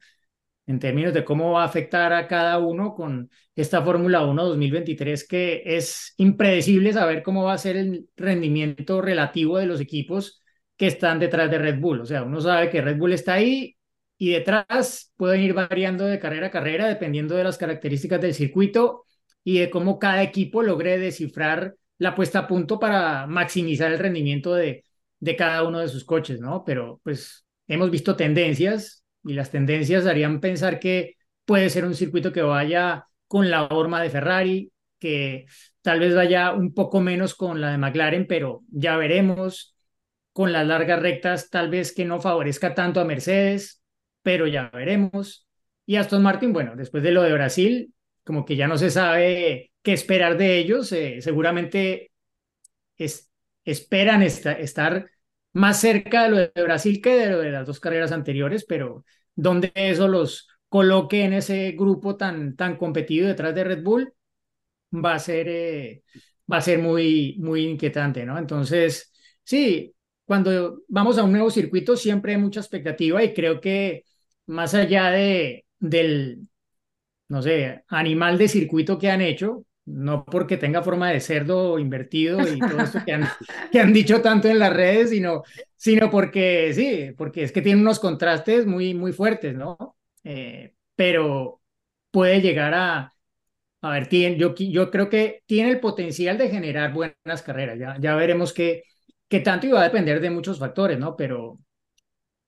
En 0.71 0.79
términos 0.79 1.13
de 1.13 1.25
cómo 1.25 1.51
va 1.55 1.63
a 1.63 1.67
afectar 1.67 2.13
a 2.13 2.29
cada 2.29 2.59
uno 2.59 2.95
con 2.95 3.29
esta 3.57 3.83
Fórmula 3.83 4.25
1 4.25 4.45
2023, 4.45 5.27
que 5.27 5.63
es 5.67 6.15
impredecible 6.17 6.93
saber 6.93 7.25
cómo 7.25 7.43
va 7.43 7.55
a 7.55 7.59
ser 7.59 7.77
el 7.77 8.09
rendimiento 8.17 9.01
relativo 9.03 9.59
de 9.59 9.67
los 9.67 9.81
equipos 9.81 10.41
que 10.77 10.87
están 10.87 11.19
detrás 11.19 11.51
de 11.51 11.59
Red 11.59 11.81
Bull. 11.81 12.03
O 12.03 12.07
sea, 12.07 12.23
uno 12.23 12.41
sabe 12.41 12.71
que 12.71 12.81
Red 12.83 12.99
Bull 12.99 13.15
está 13.15 13.35
ahí 13.35 13.77
y 14.17 14.31
detrás 14.31 15.13
pueden 15.17 15.41
ir 15.41 15.55
variando 15.55 16.07
de 16.07 16.21
carrera 16.21 16.47
a 16.47 16.51
carrera 16.53 16.87
dependiendo 16.87 17.35
de 17.35 17.43
las 17.43 17.59
características 17.59 18.21
del 18.21 18.35
circuito 18.35 19.07
y 19.43 19.59
de 19.59 19.71
cómo 19.71 19.99
cada 19.99 20.23
equipo 20.23 20.63
logre 20.63 20.99
descifrar 20.99 21.75
la 21.99 22.15
puesta 22.15 22.41
a 22.41 22.47
punto 22.47 22.79
para 22.79 23.27
maximizar 23.27 23.91
el 23.91 23.99
rendimiento 23.99 24.55
de, 24.55 24.85
de 25.19 25.35
cada 25.35 25.65
uno 25.65 25.81
de 25.81 25.89
sus 25.89 26.05
coches, 26.05 26.39
¿no? 26.39 26.63
Pero 26.65 27.01
pues 27.03 27.45
hemos 27.67 27.91
visto 27.91 28.15
tendencias 28.15 29.00
y 29.25 29.35
las 29.35 29.51
tendencias 29.51 30.07
harían 30.07 30.41
pensar 30.41 30.81
que 30.81 31.17
puede 31.45 31.71
ser 31.71 31.85
un 31.85 31.95
circuito 31.95 32.33
que 32.33 32.43
vaya 32.43 33.07
con 33.27 33.51
la 33.51 33.65
horma 33.65 34.03
de 34.03 34.11
Ferrari, 34.11 34.73
que 34.99 35.47
tal 35.83 36.01
vez 36.01 36.15
vaya 36.15 36.53
un 36.53 36.75
poco 36.75 37.01
menos 37.01 37.35
con 37.35 37.61
la 37.61 37.71
de 37.71 37.79
McLaren, 37.79 38.27
pero 38.27 38.63
ya 38.71 38.97
veremos. 38.97 39.75
Con 40.33 40.53
las 40.53 40.67
largas 40.67 41.01
rectas, 41.01 41.51
tal 41.51 41.71
vez 41.71 41.93
que 41.93 42.05
no 42.05 42.21
favorezca 42.21 42.75
tanto 42.75 43.01
a 43.01 43.05
Mercedes, 43.05 43.83
pero 44.23 44.47
ya 44.47 44.71
veremos. 44.73 45.47
Y 45.87 45.97
Aston 45.97 46.23
Martin, 46.23 46.53
bueno, 46.53 46.77
después 46.77 47.03
de 47.03 47.11
lo 47.11 47.23
de 47.23 47.33
Brasil, 47.33 47.93
como 48.25 48.45
que 48.45 48.55
ya 48.55 48.69
no 48.69 48.79
se 48.79 48.91
sabe 48.91 49.73
qué 49.83 49.93
esperar 49.93 50.37
de 50.39 50.59
ellos. 50.59 50.93
Eh, 50.93 51.21
seguramente 51.21 52.13
es, 52.97 53.31
esperan 53.65 54.23
esta, 54.23 54.53
estar 54.53 55.11
más 55.53 55.81
cerca 55.81 56.25
de 56.25 56.29
lo 56.31 56.37
de 56.39 56.63
Brasil 56.63 57.01
que 57.03 57.15
de 57.17 57.31
lo 57.31 57.39
de 57.41 57.51
las 57.51 57.67
dos 57.67 57.81
carreras 57.81 58.13
anteriores, 58.13 58.65
pero 58.67 59.05
donde 59.35 59.73
eso 59.75 60.09
los 60.09 60.49
coloque 60.69 61.25
en 61.25 61.33
ese 61.35 61.73
grupo 61.73 62.17
tan, 62.17 62.57
tan 62.57 62.77
competido 62.77 63.29
detrás 63.29 63.55
de 63.55 63.65
Red 63.65 63.83
Bull, 63.83 64.13
va 64.93 65.15
a 65.15 65.19
ser, 65.19 65.49
eh, 65.49 66.03
va 66.51 66.59
a 66.59 66.61
ser 66.61 66.79
muy, 66.79 67.37
muy 67.41 67.67
inquietante, 67.67 68.25
¿no? 68.25 68.39
Entonces, 68.39 69.13
sí, 69.45 69.95
cuando 70.25 70.83
vamos 70.89 71.19
a 71.19 71.25
un 71.25 71.33
nuevo 71.33 71.51
circuito 71.51 71.97
siempre 71.97 72.33
hay 72.35 72.39
mucha 72.41 72.61
expectativa 72.61 73.23
y 73.25 73.35
creo 73.35 73.61
que 73.61 74.05
más 74.47 74.75
allá 74.75 75.11
de, 75.11 75.67
del, 75.79 76.49
no 77.29 77.43
sé, 77.43 77.85
animal 77.89 78.39
de 78.39 78.49
circuito 78.49 78.99
que 78.99 79.11
han 79.11 79.21
hecho, 79.21 79.65
no 79.93 80.25
porque 80.25 80.57
tenga 80.57 80.83
forma 80.83 81.11
de 81.11 81.21
cerdo 81.21 81.79
invertido 81.79 82.49
y 82.49 82.63
todo 82.65 82.81
esto 82.81 83.01
que 83.05 83.13
han, 83.13 83.29
que 83.73 83.81
han 83.81 83.93
dicho 83.93 84.23
tanto 84.23 84.49
en 84.49 84.59
las 84.59 84.73
redes, 84.73 85.11
sino, 85.11 85.43
sino 85.77 86.11
porque 86.11 86.73
sí, 86.75 87.13
porque 87.17 87.43
es 87.45 87.53
que 87.53 87.63
tiene 87.63 87.81
unos 87.81 87.99
contrastes 88.01 88.67
muy, 88.67 88.95
muy 88.95 89.13
fuertes, 89.13 89.55
¿no? 89.57 89.97
Eh, 90.25 90.75
pero 90.95 91.61
puede 92.11 92.41
llegar 92.41 92.75
a, 92.75 93.13
a 93.83 93.91
ver, 93.91 94.09
tiene, 94.09 94.37
yo, 94.37 94.55
yo 94.55 94.91
creo 94.91 95.09
que 95.09 95.43
tiene 95.47 95.71
el 95.71 95.81
potencial 95.81 96.39
de 96.39 96.51
generar 96.51 96.93
buenas 96.93 97.43
carreras, 97.45 97.79
ya, 97.79 97.97
ya 98.01 98.15
veremos 98.17 98.53
qué, 98.53 98.85
qué 99.29 99.41
tanto 99.41 99.67
y 99.67 99.71
va 99.73 99.81
a 99.81 99.85
depender 99.85 100.21
de 100.21 100.31
muchos 100.31 100.59
factores, 100.59 100.99
¿no? 100.99 101.17
Pero, 101.17 101.59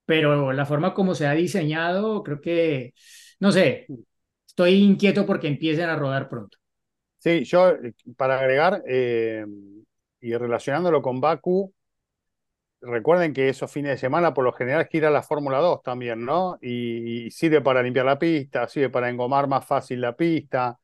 pero 0.05 0.53
la 0.53 0.65
forma 0.65 0.93
como 0.93 1.15
se 1.15 1.27
ha 1.27 1.33
diseñado, 1.33 2.23
creo 2.23 2.41
que, 2.41 2.93
no 3.39 3.51
sé, 3.51 3.87
estoy 4.47 4.75
inquieto 4.83 5.25
porque 5.25 5.47
empiecen 5.47 5.89
a 5.89 5.95
rodar 5.95 6.29
pronto. 6.29 6.57
Sí, 7.23 7.45
yo 7.45 7.77
para 8.17 8.37
agregar 8.37 8.83
eh, 8.85 9.45
y 10.19 10.35
relacionándolo 10.35 11.01
con 11.01 11.21
Baku, 11.21 11.73
recuerden 12.81 13.31
que 13.31 13.47
esos 13.47 13.71
fines 13.71 13.91
de 13.91 13.97
semana 13.97 14.33
por 14.33 14.43
lo 14.43 14.51
general 14.51 14.89
gira 14.91 15.09
la 15.09 15.23
Fórmula 15.23 15.59
2 15.59 15.81
también, 15.83 16.25
¿no? 16.25 16.57
Y, 16.61 17.27
y, 17.27 17.31
sirve 17.31 17.61
para 17.61 17.81
limpiar 17.81 18.05
la 18.05 18.19
pista, 18.19 18.67
sirve 18.67 18.89
para 18.89 19.09
engomar 19.09 19.47
más 19.47 19.65
fácil 19.65 20.01
la 20.01 20.17
pista, 20.17 20.77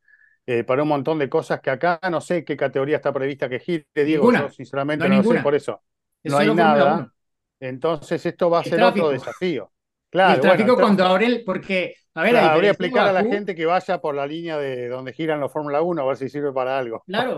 eh, 0.45 0.63
para 0.63 0.83
un 0.83 0.87
montón 0.87 1.19
de 1.19 1.27
cosas 1.27 1.59
que 1.59 1.71
acá 1.71 1.99
no 2.09 2.21
sé 2.21 2.45
qué 2.45 2.55
categoría 2.55 2.95
está 2.95 3.11
prevista 3.11 3.49
que 3.49 3.59
gire, 3.59 3.85
Diego, 3.93 4.23
ninguna. 4.23 4.47
yo 4.47 4.49
sinceramente 4.49 5.09
no, 5.09 5.21
no, 5.21 5.23
sé 5.23 5.41
por 5.41 5.55
eso. 5.55 5.83
Es 6.23 6.31
no 6.31 6.37
hay 6.37 6.55
nada. 6.55 6.95
1. 6.99 7.13
Entonces 7.59 8.25
esto 8.25 8.49
va 8.49 8.59
a 8.59 8.61
El 8.61 8.69
ser 8.69 8.79
tráfico. 8.79 9.07
otro 9.07 9.19
desafío. 9.19 9.73
Y 10.11 10.11
Claro, 10.11 10.33
el 10.35 10.41
tráfico 10.41 10.73
bueno, 10.73 10.81
cuando 10.87 11.05
abre 11.05 11.25
el, 11.27 11.43
porque, 11.43 11.95
a 12.15 12.23
ver, 12.23 12.35
a 12.35 12.39
Claro, 12.39 12.55
habría 12.55 12.71
explicar 12.71 13.07
a 13.07 13.13
la 13.13 13.21
Bakú, 13.21 13.31
gente 13.31 13.55
que 13.55 13.65
vaya 13.65 14.01
por 14.01 14.15
la 14.15 14.25
línea 14.27 14.57
de 14.57 14.87
donde 14.87 15.13
giran 15.13 15.39
los 15.39 15.51
Fórmula 15.51 15.81
1 15.81 16.01
a 16.01 16.05
ver 16.05 16.17
si 16.17 16.29
sirve 16.29 16.51
para 16.51 16.77
algo. 16.79 17.03
Claro, 17.05 17.37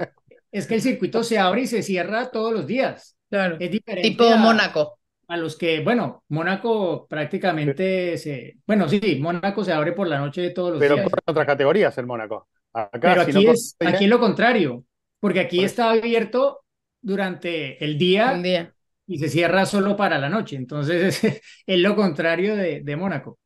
es 0.52 0.68
que 0.68 0.76
el 0.76 0.82
circuito 0.82 1.24
se 1.24 1.38
abre 1.40 1.62
y 1.62 1.68
se 1.68 1.82
cierra 1.84 2.30
todos 2.32 2.54
los 2.54 2.66
días. 2.68 3.16
Claro. 3.30 3.58
Es 3.60 3.72
diferente 3.72 4.10
Tipo 4.10 4.24
a, 4.26 4.38
Mónaco. 4.38 5.00
a 5.28 5.38
los 5.38 5.58
que, 5.58 5.82
bueno, 5.82 6.24
Mónaco 6.30 7.08
prácticamente 7.08 8.18
se, 8.18 8.58
bueno, 8.68 8.88
sí, 8.90 9.18
Mónaco 9.22 9.64
se 9.64 9.72
abre 9.74 9.94
por 9.94 10.08
la 10.08 10.20
noche 10.20 10.42
de 10.42 10.50
todos 10.52 10.72
los 10.72 10.80
Pero 10.80 10.96
días. 10.96 11.06
corre 11.10 11.22
otras 11.26 11.46
categorías 11.48 11.98
en 11.98 12.08
Mónaco. 12.08 12.48
Acá, 12.74 13.00
Pero 13.02 13.24
si 13.26 13.32
aquí 13.32 13.46
no 13.46 13.52
es, 13.52 13.76
corre- 13.80 13.90
aquí 13.96 14.04
es 14.06 14.10
lo 14.10 14.20
contrario, 14.20 14.84
porque 15.20 15.40
aquí 15.42 15.64
está 15.64 15.92
abierto 15.92 16.62
durante 17.02 17.84
el 17.84 17.98
día 17.98 18.32
Un 18.34 18.44
día. 18.44 18.74
Y 19.12 19.19
se 19.19 19.30
cierra 19.30 19.65
solo 19.65 19.97
para 19.97 20.17
la 20.17 20.30
noche. 20.30 20.56
Entonces 20.56 21.24
es, 21.24 21.41
es 21.65 21.80
lo 21.80 21.95
contrario 21.95 22.56
de, 22.56 22.82
de 22.82 22.95
Mónaco. 22.95 23.39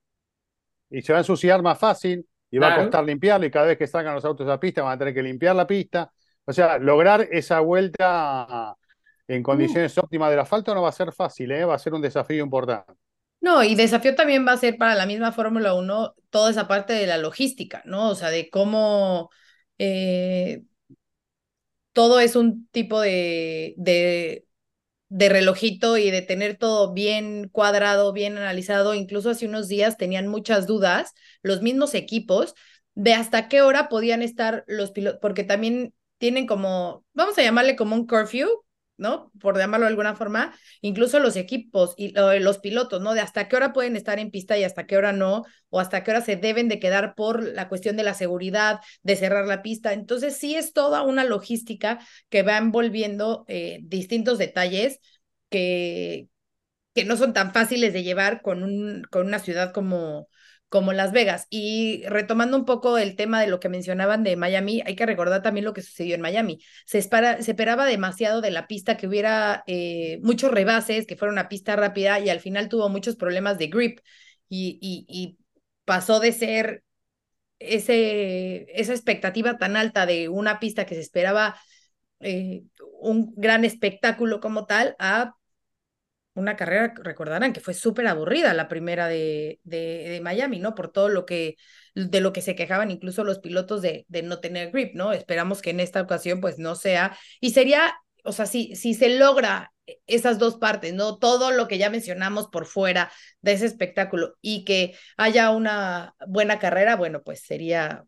y 0.90 1.02
se 1.02 1.12
va 1.12 1.20
a 1.20 1.22
ensuciar 1.22 1.62
más 1.62 1.80
fácil 1.80 2.26
y 2.52 2.58
va 2.60 2.74
a 2.74 2.78
costar 2.78 3.04
limpiarlo 3.04 3.46
y 3.48 3.52
cada 3.52 3.66
vez 3.66 3.78
que 3.78 3.88
salgan 3.88 4.14
los 4.16 4.24
autos 4.26 4.46
a 4.48 4.52
la 4.52 4.60
pista 4.60 4.84
van 4.84 4.94
a 4.94 4.98
tener 4.98 5.14
que 5.14 5.24
limpiar 5.24 5.56
la 5.56 5.66
pista. 5.66 6.12
O 6.46 6.54
sea, 6.54 6.78
lograr 6.78 7.28
esa 7.32 7.60
vuelta 7.60 8.76
en 9.28 9.42
condiciones 9.42 9.98
óptimas 9.98 10.30
del 10.30 10.40
asfalto 10.40 10.76
no 10.76 10.84
va 10.84 10.90
a 10.90 10.92
ser 10.92 11.12
fácil, 11.12 11.52
¿eh? 11.52 11.66
Va 11.66 11.74
a 11.74 11.80
ser 11.80 11.96
un 11.96 12.02
desafío 12.02 12.44
importante. 12.44 12.94
No, 13.42 13.64
y 13.64 13.76
desafío 13.76 14.14
también 14.16 14.46
va 14.48 14.54
a 14.54 14.58
ser 14.58 14.78
para 14.78 14.94
la 14.96 15.08
misma 15.08 15.32
Fórmula 15.32 15.74
1 15.74 16.16
toda 16.30 16.52
esa 16.52 16.68
parte 16.68 16.94
de 16.94 17.08
la 17.08 17.18
logística, 17.18 17.82
¿no? 17.86 18.10
O 18.10 18.16
sea, 18.16 18.30
de 18.30 18.50
cómo 18.50 19.32
eh, 19.80 20.64
todo 21.94 22.20
es 22.20 22.36
un 22.36 22.68
tipo 22.68 23.02
de, 23.02 23.74
de, 23.78 24.46
de 25.10 25.30
relojito 25.30 25.98
y 25.98 26.12
de 26.12 26.22
tener 26.22 26.58
todo 26.58 26.94
bien 26.94 27.50
cuadrado, 27.50 28.14
bien 28.14 28.38
analizado. 28.38 28.94
Incluso 28.96 29.30
hace 29.30 29.48
unos 29.48 29.68
días 29.68 29.98
tenían 29.98 30.28
muchas 30.28 30.68
dudas 30.68 31.14
los 31.42 31.62
mismos 31.62 31.94
equipos 31.94 32.56
de 32.96 33.14
hasta 33.14 33.48
qué 33.48 33.62
hora 33.62 33.90
podían 33.90 34.22
estar 34.22 34.64
los 34.68 34.92
pilotos, 34.92 35.20
porque 35.22 35.44
también 35.44 35.94
tienen 36.18 36.48
como, 36.48 37.06
vamos 37.14 37.38
a 37.38 37.44
llamarle 37.44 37.76
como 37.76 37.96
un 37.96 38.08
curfew, 38.08 38.48
¿no? 38.98 39.32
Por 39.40 39.58
llamarlo 39.58 39.86
de 39.86 39.90
alguna 39.90 40.16
forma, 40.16 40.56
incluso 40.82 41.20
los 41.20 41.36
equipos 41.36 41.94
y 41.98 42.14
los 42.40 42.60
pilotos, 42.60 43.02
¿no? 43.02 43.14
De 43.14 43.22
hasta 43.22 43.48
qué 43.48 43.56
hora 43.56 43.74
pueden 43.74 43.96
estar 43.96 44.20
en 44.20 44.32
pista 44.32 44.58
y 44.58 44.64
hasta 44.64 44.86
qué 44.86 44.98
hora 44.98 45.12
no, 45.12 45.44
o 45.70 45.80
hasta 45.80 46.04
qué 46.04 46.12
hora 46.12 46.22
se 46.22 46.36
deben 46.36 46.70
de 46.70 46.80
quedar 46.80 47.16
por 47.16 47.44
la 47.44 47.68
cuestión 47.68 47.98
de 47.98 48.04
la 48.04 48.14
seguridad, 48.14 48.80
de 49.04 49.16
cerrar 49.16 49.46
la 49.46 49.62
pista. 49.62 49.94
Entonces, 49.94 50.38
sí 50.38 50.56
es 50.56 50.74
toda 50.74 51.02
una 51.02 51.24
logística 51.24 52.00
que 52.30 52.44
va 52.44 52.58
envolviendo 52.58 53.46
eh, 53.48 53.80
distintos 53.84 54.38
detalles 54.38 55.00
que, 55.50 56.28
que 56.94 57.06
no 57.06 57.18
son 57.18 57.34
tan 57.34 57.54
fáciles 57.54 57.94
de 57.94 58.04
llevar 58.04 58.42
con, 58.42 58.64
un, 58.64 59.04
con 59.12 59.28
una 59.28 59.40
ciudad 59.40 59.74
como, 59.74 60.30
como 60.76 60.92
Las 60.92 61.14
Vegas. 61.14 61.48
Y 61.50 62.04
retomando 62.06 62.58
un 62.58 62.66
poco 62.66 62.98
el 62.98 63.16
tema 63.16 63.40
de 63.40 63.48
lo 63.48 63.62
que 63.62 63.70
mencionaban 63.70 64.24
de 64.24 64.36
Miami, 64.36 64.84
hay 64.86 64.98
que 64.98 65.06
recordar 65.06 65.42
también 65.42 65.64
lo 65.64 65.72
que 65.72 65.82
sucedió 65.82 66.16
en 66.16 66.22
Miami. 66.22 66.60
Se, 66.86 66.98
espera, 66.98 67.42
se 67.42 67.52
esperaba 67.52 67.86
demasiado 67.86 68.42
de 68.42 68.52
la 68.52 68.68
pista, 68.68 68.98
que 68.98 69.08
hubiera 69.08 69.64
eh, 69.68 70.20
muchos 70.22 70.52
rebases, 70.52 71.08
que 71.08 71.16
fuera 71.16 71.32
una 71.32 71.48
pista 71.48 71.78
rápida 71.78 72.20
y 72.20 72.30
al 72.30 72.42
final 72.42 72.68
tuvo 72.68 72.90
muchos 72.90 73.16
problemas 73.16 73.58
de 73.58 73.68
grip 73.68 74.00
y, 74.50 75.38
pasó 75.86 76.20
de 76.20 76.34
ser 76.34 76.84
ese, 77.60 78.66
esa 78.78 78.92
expectativa 78.92 79.58
tan 79.58 79.78
alta 79.78 80.06
de 80.06 80.28
una 80.28 80.60
pista 80.60 80.86
que 80.86 80.96
se 80.96 81.02
esperaba 81.02 81.58
eh, 82.20 82.64
un 83.00 83.34
gran 83.38 83.64
espectáculo 83.64 84.42
como 84.42 84.66
tal 84.66 84.98
a 85.00 85.36
una 86.36 86.56
carrera, 86.56 86.94
recordarán, 86.98 87.54
que 87.54 87.62
fue 87.62 87.74
súper 87.74 88.08
aburrida 88.08 88.54
la 88.54 88.68
primera 88.68 89.08
de, 89.08 89.60
de, 89.64 90.10
de, 90.10 90.22
Miami, 90.22 90.60
¿no? 90.60 90.76
Por 90.76 90.92
todo 90.92 91.10
lo 91.10 91.26
que, 91.26 91.56
de 91.96 92.22
lo 92.22 92.34
que 92.34 92.42
se 92.42 92.56
quejaban 92.56 92.92
incluso 92.92 93.24
los 93.24 93.40
pilotos 93.40 93.82
de, 93.82 94.06
de 94.10 94.22
no 94.22 94.40
tener 94.40 94.72
grip, 94.72 94.96
¿no? 94.96 95.14
Esperamos 95.14 95.62
que 95.62 95.72
en 95.72 95.80
esta 95.80 96.02
ocasión 96.02 96.42
pues 96.42 96.60
no 96.60 96.76
sea, 96.76 97.18
y 97.40 97.52
sería, 97.52 97.96
o 98.24 98.34
sea, 98.34 98.46
si, 98.46 98.76
si 98.76 98.94
se 98.94 99.18
logra 99.18 99.72
esas 100.08 100.38
dos 100.38 100.58
partes, 100.58 100.94
¿no? 100.94 101.18
Todo 101.18 101.52
lo 101.52 101.68
que 101.68 101.78
ya 101.78 101.90
mencionamos 101.90 102.48
por 102.48 102.66
fuera 102.66 103.12
de 103.42 103.54
ese 103.54 103.66
espectáculo 103.66 104.36
y 104.42 104.66
que 104.66 104.96
haya 105.18 105.52
una 105.52 106.16
buena 106.28 106.60
carrera, 106.60 106.98
bueno, 106.98 107.24
pues 107.24 107.42
sería 107.42 108.04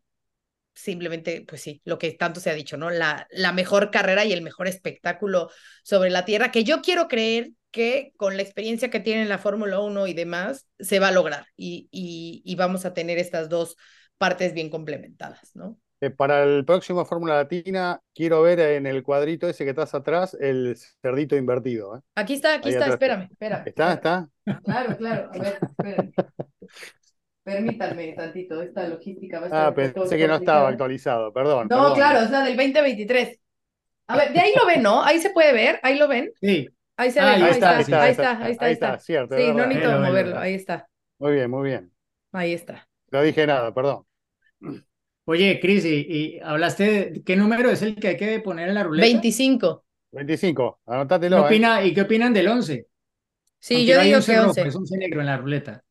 simplemente, 0.74 1.44
pues 1.48 1.62
sí, 1.62 1.80
lo 1.84 1.98
que 1.98 2.12
tanto 2.12 2.40
se 2.40 2.50
ha 2.50 2.54
dicho, 2.54 2.76
¿no? 2.76 2.90
La, 2.90 3.26
la 3.30 3.52
mejor 3.52 3.90
carrera 3.90 4.24
y 4.24 4.32
el 4.32 4.42
mejor 4.42 4.68
espectáculo 4.68 5.50
sobre 5.82 6.10
la 6.10 6.24
Tierra, 6.24 6.52
que 6.52 6.62
yo 6.62 6.82
quiero 6.82 7.08
creer 7.08 7.52
que 7.78 8.12
con 8.16 8.36
la 8.36 8.42
experiencia 8.42 8.90
que 8.90 8.98
tiene 8.98 9.24
la 9.24 9.38
Fórmula 9.38 9.78
1 9.78 10.08
y 10.08 10.12
demás, 10.12 10.66
se 10.80 10.98
va 10.98 11.08
a 11.08 11.12
lograr 11.12 11.46
y, 11.56 11.88
y, 11.92 12.42
y, 12.44 12.56
vamos 12.56 12.84
a 12.84 12.92
tener 12.92 13.18
estas 13.18 13.48
dos 13.48 13.76
partes 14.18 14.52
bien 14.52 14.68
complementadas, 14.68 15.54
¿no? 15.54 15.78
Eh, 16.00 16.10
para 16.10 16.42
el 16.42 16.64
próximo 16.64 17.04
Fórmula 17.04 17.36
Latina, 17.36 18.00
quiero 18.12 18.42
ver 18.42 18.58
en 18.58 18.86
el 18.86 19.04
cuadrito 19.04 19.48
ese 19.48 19.62
que 19.62 19.70
estás 19.70 19.94
atrás 19.94 20.36
el 20.40 20.76
cerdito 21.00 21.36
invertido. 21.36 21.96
¿eh? 21.96 22.00
Aquí 22.16 22.34
está, 22.34 22.54
aquí 22.54 22.68
Ahí 22.68 22.74
está, 22.74 22.86
atrás. 22.86 22.94
espérame, 22.94 23.28
espérame. 23.30 23.62
¿Está? 23.66 23.92
¿Está? 23.92 24.28
Claro, 24.64 24.96
claro, 24.96 25.30
a 25.32 25.38
ver, 25.38 25.58
espérame. 25.62 26.12
Permítanme 27.44 28.12
tantito, 28.14 28.60
esta 28.60 28.88
logística 28.88 29.38
va 29.38 29.44
a 29.44 29.48
estar 29.48 29.66
Ah, 29.66 29.74
pensé 29.74 30.16
que 30.16 30.26
no 30.26 30.34
estaba 30.34 30.68
actualizado, 30.68 31.32
perdón. 31.32 31.68
No, 31.70 31.76
perdón. 31.76 31.94
claro, 31.94 32.18
es 32.24 32.30
la 32.30 32.42
del 32.44 32.56
2023. 32.56 33.38
A 34.08 34.16
ver, 34.16 34.32
de 34.32 34.40
ahí 34.40 34.52
lo 34.58 34.66
ven, 34.66 34.82
¿no? 34.82 35.04
Ahí 35.04 35.20
se 35.20 35.30
puede 35.30 35.52
ver, 35.52 35.78
ahí 35.84 35.96
lo 35.96 36.08
ven. 36.08 36.32
Sí, 36.40 36.68
Ahí 36.98 37.10
se 37.12 37.20
Ah, 37.20 37.24
ve, 37.24 37.30
ahí 37.30 37.42
ahí 37.42 37.50
está, 37.52 37.80
está, 37.80 38.02
ahí 38.02 38.06
ahí 38.06 38.10
está, 38.12 38.30
ahí 38.44 38.52
está, 38.52 38.66
ahí 38.66 38.72
está. 38.72 38.98
cierto, 38.98 39.34
es 39.36 39.44
Sí, 39.44 39.52
no 39.52 39.66
necesito 39.66 39.98
moverlo, 40.00 40.38
ahí 40.38 40.54
está, 40.54 40.88
Muy 41.18 41.32
bien, 41.34 41.50
muy 41.50 41.68
bien. 41.68 41.92
ahí 42.32 42.52
está. 42.54 42.88
No 43.10 43.22
dije 43.22 43.46
nada, 43.46 43.72
perdón. 43.74 44.04
Oye, 45.24 45.60
Cris, 45.60 45.84
y, 45.84 46.06
y 46.08 46.40
hablaste 46.40 47.10
de 47.10 47.22
qué 47.22 47.36
número 47.36 47.70
es 47.70 47.82
el 47.82 47.96
que 47.96 48.08
hay 48.08 48.16
que 48.16 48.40
poner 48.40 48.68
en 48.68 48.74
la 48.74 48.82
ruleta. 48.84 49.06
25. 49.06 49.84
25, 50.12 50.80
¿Qué 50.86 50.92
anótatelo. 50.92 51.36
¿eh? 51.38 51.40
opina, 51.46 51.84
¿Y 51.84 51.94
qué 51.94 52.02
opinan 52.02 52.32
del 52.32 52.48
11? 52.48 52.86
Sí, 53.60 53.74
Aunque 53.76 53.86
yo 53.86 53.96
no 53.96 54.02
digo 54.04 54.16
once 54.16 54.32
que 54.32 54.38
rojo, 54.38 54.48
11. 54.50 54.68
Es 54.68 54.76
11 54.76 54.96
negro 54.98 55.20
en 55.20 55.26
la 55.26 55.36
ruleta. 55.38 55.84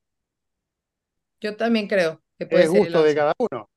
Yo 1.39 1.56
también 1.56 1.88
creo 1.88 2.22
que 2.38 2.46
puede 2.48 2.65
Es 2.65 2.72
ser 2.72 2.82
el 2.82 2.84
gusto 2.86 3.04
de 3.04 3.10
11. 3.12 3.15
cada 3.15 3.34
uno. 3.38 3.70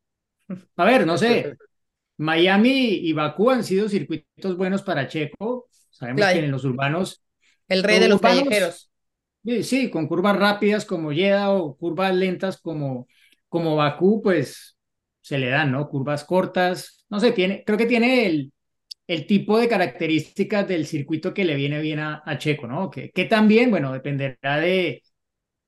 A 0.77 0.85
ver, 0.85 1.07
no 1.07 1.19
sé. 1.19 1.57
Miami 2.19 2.71
y 3.09 3.13
Bakú 3.15 3.51
han 3.51 3.65
sido 3.65 3.89
circuitos 3.89 4.57
buenos 4.57 4.83
para 4.83 5.09
Checo. 5.09 5.70
Sabemos 6.01 6.19
Claro. 6.19 6.33
que 6.33 6.45
en 6.47 6.53
los 6.53 6.65
urbanos, 6.67 7.25
El 7.69 7.83
rey 7.85 7.99
de 7.99 8.09
los 8.11 8.21
urbanos, 8.21 8.45
callejeros. 8.45 8.91
sí, 9.45 9.63
sí, 9.65 9.91
con 9.91 10.07
curvas 10.09 10.37
rápidas 10.37 10.85
como 10.85 11.11
Jeddah 11.13 11.51
o 11.53 11.77
curvas 11.77 12.15
lentas 12.15 12.61
como, 12.61 13.09
como 13.49 13.77
Bakú, 13.77 14.23
pues 14.23 14.77
se 15.21 15.39
le 15.39 15.49
dan, 15.51 15.73
¿no? 15.73 15.89
Curvas 15.89 16.25
cortas. 16.25 17.05
No 17.11 17.21
sé, 17.21 17.33
tiene, 17.33 17.65
creo 17.65 17.79
que 17.79 17.87
tiene 17.87 18.27
el, 18.27 18.53
el 19.09 19.27
tipo 19.27 19.59
de 19.59 19.69
características 19.69 20.69
del 20.69 20.87
circuito 20.87 21.35
que 21.35 21.45
le 21.45 21.57
viene 21.57 21.81
bien 21.81 22.01
a, 22.01 22.23
a 22.27 22.39
Checo, 22.39 22.67
¿no? 22.69 22.91
Que, 22.91 23.11
que 23.13 23.27
también, 23.27 23.71
bueno, 23.71 23.93
dependerá 23.93 24.59
de, 24.59 25.03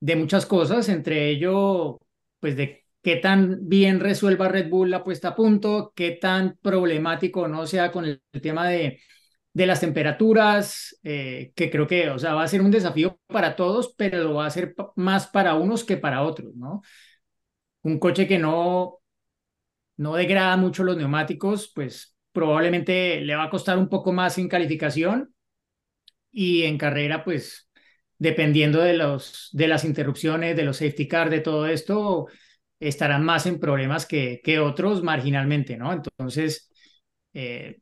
de 0.00 0.16
muchas 0.16 0.46
cosas, 0.46 0.88
entre 0.88 1.28
ello, 1.30 1.98
pues 2.40 2.56
de 2.56 2.84
qué 3.02 3.16
tan 3.16 3.68
bien 3.68 4.00
resuelva 4.00 4.48
Red 4.48 4.68
Bull 4.70 4.90
la 4.90 5.04
puesta 5.04 5.28
a 5.28 5.34
punto, 5.36 5.92
qué 5.96 6.12
tan 6.12 6.56
problemático 6.62 7.48
no 7.48 7.66
sea 7.66 7.92
con 7.92 8.04
el 8.06 8.22
tema 8.42 8.68
de, 8.68 9.00
de 9.54 9.66
las 9.66 9.80
temperaturas, 9.80 10.98
eh, 11.02 11.52
que 11.54 11.70
creo 11.70 11.86
que, 11.86 12.10
o 12.10 12.18
sea, 12.18 12.34
va 12.34 12.42
a 12.42 12.48
ser 12.48 12.62
un 12.62 12.70
desafío 12.70 13.20
para 13.26 13.54
todos, 13.56 13.94
pero 13.96 14.24
lo 14.24 14.34
va 14.34 14.46
a 14.46 14.50
ser 14.50 14.74
más 14.96 15.26
para 15.26 15.54
unos 15.54 15.84
que 15.84 15.96
para 15.98 16.22
otros, 16.22 16.54
¿no? 16.56 16.82
Un 17.82 17.98
coche 17.98 18.26
que 18.26 18.38
no, 18.38 18.98
no 19.96 20.14
degrada 20.14 20.56
mucho 20.56 20.84
los 20.84 20.96
neumáticos, 20.96 21.70
pues 21.74 22.16
probablemente 22.32 23.20
le 23.20 23.34
va 23.34 23.44
a 23.44 23.50
costar 23.50 23.78
un 23.78 23.88
poco 23.88 24.12
más 24.12 24.38
en 24.38 24.48
calificación 24.48 25.34
y 26.30 26.62
en 26.64 26.78
carrera, 26.78 27.24
pues 27.24 27.68
dependiendo 28.18 28.80
de, 28.80 28.94
los, 28.94 29.50
de 29.52 29.68
las 29.68 29.84
interrupciones, 29.84 30.56
de 30.56 30.62
los 30.62 30.78
safety 30.78 31.08
car, 31.08 31.28
de 31.28 31.40
todo 31.40 31.66
esto, 31.66 32.28
estarán 32.80 33.24
más 33.24 33.46
en 33.46 33.60
problemas 33.60 34.06
que, 34.06 34.40
que 34.42 34.60
otros 34.60 35.02
marginalmente, 35.02 35.76
¿no? 35.76 35.92
Entonces, 35.92 36.70
eh, 37.34 37.81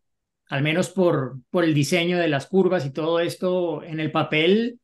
al 0.51 0.63
menos 0.63 0.91
por, 0.91 1.41
por 1.51 1.65
el 1.65 1.75
diseño 1.75 2.19
de 2.19 2.29
las 2.29 2.49
curvas 2.49 2.87
y 2.87 2.93
todo 2.93 3.21
esto 3.21 3.85
en 3.85 4.01
el 4.01 4.13
papel, 4.13 4.81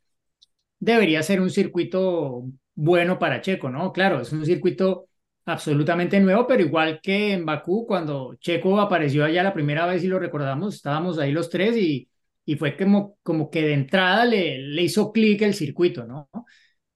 debería 0.78 1.22
ser 1.22 1.40
un 1.40 1.50
circuito 1.50 2.44
bueno 2.74 3.18
para 3.18 3.40
Checo, 3.40 3.70
¿no? 3.70 3.92
Claro, 3.92 4.20
es 4.20 4.32
un 4.32 4.44
circuito 4.46 5.08
absolutamente 5.46 6.20
nuevo, 6.20 6.46
pero 6.46 6.62
igual 6.62 7.00
que 7.02 7.32
en 7.32 7.46
Bakú, 7.46 7.86
cuando 7.86 8.34
Checo 8.40 8.80
apareció 8.80 9.24
allá 9.24 9.42
la 9.42 9.54
primera 9.54 9.86
vez 9.86 10.04
y 10.04 10.08
lo 10.08 10.18
recordamos, 10.18 10.74
estábamos 10.74 11.18
ahí 11.18 11.32
los 11.32 11.50
tres 11.50 11.76
y, 11.76 12.08
y 12.44 12.56
fue 12.56 12.76
como, 12.76 13.16
como 13.22 13.50
que 13.50 13.62
de 13.62 13.74
entrada 13.74 14.24
le, 14.24 14.58
le 14.58 14.82
hizo 14.82 15.12
clic 15.12 15.42
el 15.42 15.54
circuito, 15.54 16.04
¿no? 16.04 16.28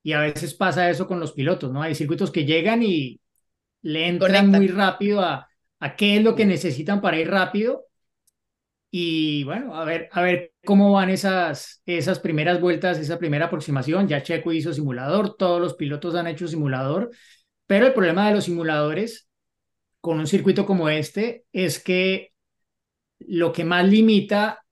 Y 0.02 0.12
a 0.12 0.20
veces 0.20 0.54
pasa 0.54 0.88
eso 0.90 1.06
con 1.06 1.20
los 1.20 1.32
pilotos, 1.32 1.72
¿no? 1.72 1.82
Hay 1.82 1.94
circuitos 1.94 2.30
que 2.30 2.44
llegan 2.44 2.82
y 2.82 3.20
le 3.82 4.08
entran 4.08 4.48
muy 4.48 4.68
rápido 4.68 5.20
a, 5.22 5.48
a 5.80 5.96
qué 5.96 6.16
es 6.18 6.24
lo 6.24 6.34
que 6.36 6.46
necesitan 6.46 7.00
para 7.00 7.18
ir 7.20 7.30
rápido. 7.30 7.86
Y 8.90 9.44
bueno, 9.44 9.76
a 9.76 9.84
ver, 9.84 10.08
a 10.12 10.22
ver 10.22 10.52
cómo 10.64 10.92
van 10.92 11.10
esas, 11.10 11.80
esas 11.86 12.18
primeras 12.18 12.60
vueltas, 12.60 12.98
esa 12.98 13.18
primera 13.18 13.46
aproximación. 13.46 14.08
Ya 14.08 14.22
Checo 14.22 14.52
hizo 14.52 14.72
simulador, 14.72 15.36
todos 15.36 15.60
los 15.60 15.74
pilotos 15.74 16.14
han 16.16 16.26
hecho 16.26 16.48
simulador, 16.48 17.10
pero 17.66 17.86
el 17.86 17.94
problema 17.94 18.28
de 18.28 18.34
los 18.34 18.44
simuladores 18.44 19.28
con 20.00 20.18
un 20.18 20.26
circuito 20.26 20.66
como 20.66 20.88
este 20.88 21.44
es 21.52 21.82
que 21.82 22.32
lo 23.20 23.52
que 23.52 23.64
más 23.64 23.86
limita 23.88 24.64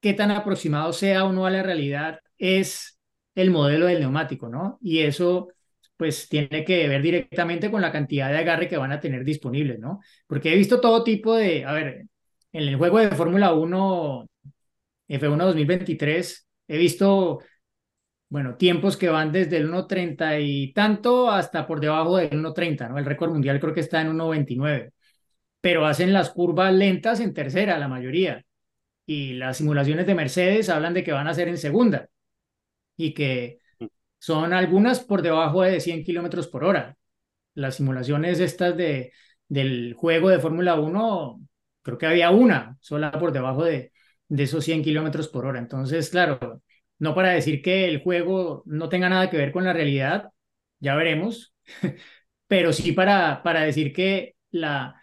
qué 0.00 0.14
tan 0.14 0.30
aproximado 0.30 0.92
sea 0.92 1.24
o 1.24 1.32
no 1.32 1.46
a 1.46 1.50
la 1.50 1.62
realidad 1.62 2.20
es 2.38 2.98
el 3.34 3.50
modelo 3.50 3.86
del 3.86 4.00
neumático, 4.00 4.48
¿no? 4.48 4.78
Y 4.80 5.00
eso 5.00 5.48
pues 5.96 6.28
tiene 6.28 6.64
que 6.64 6.86
ver 6.88 7.02
directamente 7.02 7.70
con 7.70 7.82
la 7.82 7.90
cantidad 7.92 8.30
de 8.30 8.38
agarre 8.38 8.68
que 8.68 8.76
van 8.76 8.92
a 8.92 9.00
tener 9.00 9.24
disponibles, 9.24 9.80
¿no? 9.80 10.00
Porque 10.26 10.52
he 10.52 10.56
visto 10.56 10.80
todo 10.80 11.02
tipo 11.02 11.34
de, 11.34 11.64
a 11.64 11.72
ver, 11.72 12.06
en 12.52 12.62
el 12.62 12.76
juego 12.76 12.98
de 12.98 13.10
Fórmula 13.10 13.52
1 13.52 14.28
F1 15.08 15.46
2023 15.46 16.48
he 16.68 16.78
visto, 16.78 17.40
bueno, 18.28 18.56
tiempos 18.56 18.96
que 18.96 19.08
van 19.08 19.32
desde 19.32 19.56
el 19.56 19.70
1.30 19.70 20.40
y 20.40 20.72
tanto 20.72 21.30
hasta 21.30 21.66
por 21.66 21.80
debajo 21.80 22.18
del 22.18 22.30
1.30, 22.30 22.88
¿no? 22.88 22.98
El 22.98 23.06
récord 23.06 23.30
mundial 23.30 23.58
creo 23.60 23.74
que 23.74 23.80
está 23.80 24.02
en 24.02 24.08
1.29, 24.12 24.92
pero 25.60 25.86
hacen 25.86 26.12
las 26.12 26.30
curvas 26.30 26.72
lentas 26.74 27.20
en 27.20 27.34
tercera, 27.34 27.78
la 27.78 27.88
mayoría. 27.88 28.44
Y 29.06 29.34
las 29.34 29.56
simulaciones 29.58 30.06
de 30.06 30.14
Mercedes 30.14 30.68
hablan 30.68 30.94
de 30.94 31.04
que 31.04 31.12
van 31.12 31.28
a 31.28 31.34
ser 31.34 31.48
en 31.48 31.58
segunda 31.58 32.08
y 32.96 33.14
que 33.14 33.60
son 34.18 34.52
algunas 34.52 35.00
por 35.00 35.22
debajo 35.22 35.62
de 35.62 35.80
100 35.80 36.04
kilómetros 36.04 36.48
por 36.48 36.64
hora. 36.64 36.96
Las 37.54 37.76
simulaciones 37.76 38.40
estas 38.40 38.76
de, 38.76 39.12
del 39.48 39.94
juego 39.94 40.28
de 40.28 40.40
Fórmula 40.40 40.78
1, 40.78 41.40
creo 41.88 41.98
que 41.98 42.06
había 42.06 42.30
una 42.30 42.76
sola 42.80 43.10
por 43.12 43.32
debajo 43.32 43.64
de, 43.64 43.92
de 44.28 44.42
esos 44.42 44.64
100 44.64 44.82
kilómetros 44.82 45.28
por 45.28 45.46
hora. 45.46 45.58
Entonces, 45.58 46.10
claro, 46.10 46.62
no 46.98 47.14
para 47.14 47.30
decir 47.30 47.62
que 47.62 47.86
el 47.86 48.02
juego 48.02 48.62
no 48.66 48.88
tenga 48.90 49.08
nada 49.08 49.30
que 49.30 49.38
ver 49.38 49.52
con 49.52 49.64
la 49.64 49.72
realidad, 49.72 50.30
ya 50.80 50.94
veremos, 50.96 51.54
pero 52.46 52.72
sí 52.72 52.92
para, 52.92 53.42
para 53.42 53.62
decir 53.62 53.92
que 53.92 54.36
la, 54.50 55.00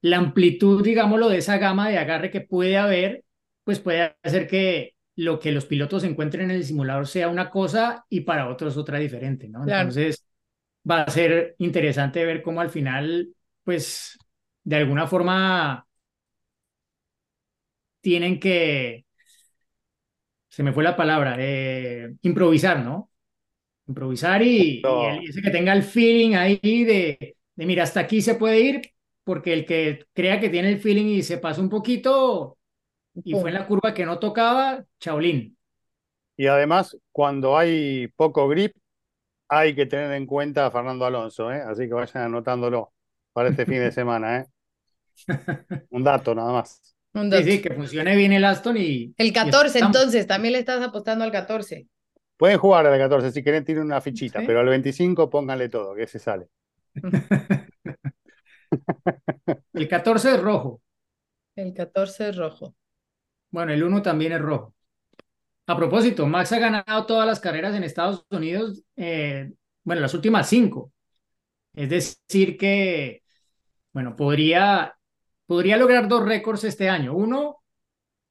la 0.00 0.18
amplitud, 0.18 0.82
digámoslo, 0.82 1.28
de 1.28 1.38
esa 1.38 1.58
gama 1.58 1.88
de 1.88 1.98
agarre 1.98 2.30
que 2.30 2.40
puede 2.40 2.78
haber, 2.78 3.24
pues 3.64 3.80
puede 3.80 4.16
hacer 4.22 4.46
que 4.46 4.94
lo 5.16 5.38
que 5.38 5.52
los 5.52 5.66
pilotos 5.66 6.04
encuentren 6.04 6.50
en 6.50 6.56
el 6.56 6.64
simulador 6.64 7.06
sea 7.06 7.28
una 7.28 7.50
cosa 7.50 8.04
y 8.08 8.22
para 8.22 8.48
otros 8.48 8.76
otra 8.76 8.98
diferente, 8.98 9.48
¿no? 9.48 9.62
Claro. 9.64 9.88
Entonces, 9.88 10.26
va 10.88 11.02
a 11.02 11.10
ser 11.10 11.54
interesante 11.58 12.24
ver 12.24 12.42
cómo 12.42 12.60
al 12.60 12.70
final, 12.70 13.28
pues, 13.62 14.18
de 14.64 14.76
alguna 14.76 15.06
forma 15.06 15.86
tienen 18.04 18.40
que, 18.40 19.06
se 20.48 20.62
me 20.62 20.72
fue 20.72 20.84
la 20.84 20.96
palabra, 20.96 21.36
eh, 21.38 22.14
improvisar, 22.22 22.80
¿no? 22.84 23.10
Improvisar 23.88 24.42
y, 24.42 24.48
No. 24.82 24.90
y 24.90 25.04
el- 25.06 25.28
ese 25.30 25.42
que 25.42 25.50
tenga 25.50 25.72
el 25.74 25.82
feeling 25.84 26.34
ahí 26.36 26.84
de, 26.84 27.36
de, 27.56 27.66
mira, 27.66 27.84
hasta 27.84 28.00
aquí 28.00 28.22
se 28.22 28.36
puede 28.36 28.60
ir, 28.60 28.82
porque 29.24 29.52
el 29.54 29.66
que 29.66 30.06
crea 30.14 30.40
que 30.40 30.50
tiene 30.50 30.70
el 30.70 30.80
feeling 30.80 31.06
y 31.06 31.22
se 31.24 31.38
pasa 31.38 31.60
un 31.62 31.70
poquito 31.70 32.58
y 33.24 33.36
fue 33.36 33.50
en 33.50 33.56
la 33.56 33.66
curva 33.68 33.94
que 33.94 34.06
no 34.06 34.18
tocaba, 34.20 34.84
chaolín. 35.00 35.58
Y 36.36 36.46
además, 36.48 36.96
cuando 37.12 37.56
hay 37.56 38.08
poco 38.16 38.48
grip, 38.48 38.76
hay 39.48 39.74
que 39.74 39.86
tener 39.86 40.12
en 40.14 40.26
cuenta 40.26 40.66
a 40.66 40.70
Fernando 40.70 41.06
Alonso, 41.06 41.52
¿eh? 41.52 41.62
Así 41.62 41.88
que 41.88 41.94
vayan 41.94 42.24
anotándolo 42.24 42.92
para 43.32 43.50
este 43.50 43.66
fin 43.66 43.78
de 43.80 43.92
semana, 43.92 44.38
¿eh? 44.40 44.46
Un 45.90 46.02
dato 46.04 46.34
nada 46.34 46.52
más. 46.52 46.93
Un 47.14 47.30
Sí, 47.30 47.36
dato. 47.36 47.44
sí, 47.44 47.62
que 47.62 47.70
funcione 47.74 48.16
bien 48.16 48.32
el 48.32 48.44
Aston 48.44 48.76
y... 48.78 49.14
El 49.16 49.32
y 49.40 49.50
14, 49.50 49.66
estamos. 49.66 49.80
entonces, 49.80 50.26
también 50.28 50.52
le 50.52 50.60
estás 50.60 50.80
apostando 50.82 51.24
al 51.24 51.32
14. 51.32 51.88
Pueden 52.36 52.58
jugar 52.58 52.86
a 52.86 52.90
la 52.90 52.98
14 52.98 53.32
si 53.32 53.42
quieren, 53.42 53.64
tienen 53.64 53.84
una 53.84 54.00
fichita, 54.00 54.40
Sí. 54.40 54.46
pero 54.46 54.60
al 54.60 54.66
25 54.66 55.28
pónganle 55.30 55.68
todo, 55.68 55.94
que 55.96 56.04
ese 56.04 56.18
sale. 56.20 56.48
El 59.74 59.88
14 59.88 60.34
es 60.34 60.40
rojo. 60.40 60.80
El 61.56 61.72
14 61.74 62.28
es 62.30 62.36
rojo. 62.36 62.74
Bueno, 63.50 63.72
el 63.72 63.84
1 63.84 64.02
también 64.02 64.32
es 64.32 64.40
rojo. 64.40 64.74
A 65.66 65.76
propósito, 65.76 66.26
Max 66.26 66.52
ha 66.52 66.58
ganado 66.58 67.06
todas 67.06 67.26
las 67.26 67.40
carreras 67.40 67.74
en 67.76 67.84
Estados 67.84 68.26
Unidos, 68.30 68.82
eh, 68.96 69.52
bueno, 69.84 70.02
las 70.02 70.14
últimas 70.14 70.48
cinco. 70.48 70.92
Es 71.74 71.90
decir, 71.90 72.58
que, 72.58 73.22
bueno, 73.92 74.16
podría, 74.16 74.96
podría 75.46 75.76
lograr 75.76 76.08
dos 76.08 76.24
récords 76.24 76.64
este 76.64 76.88
año. 76.88 77.14
Uno, 77.14 77.58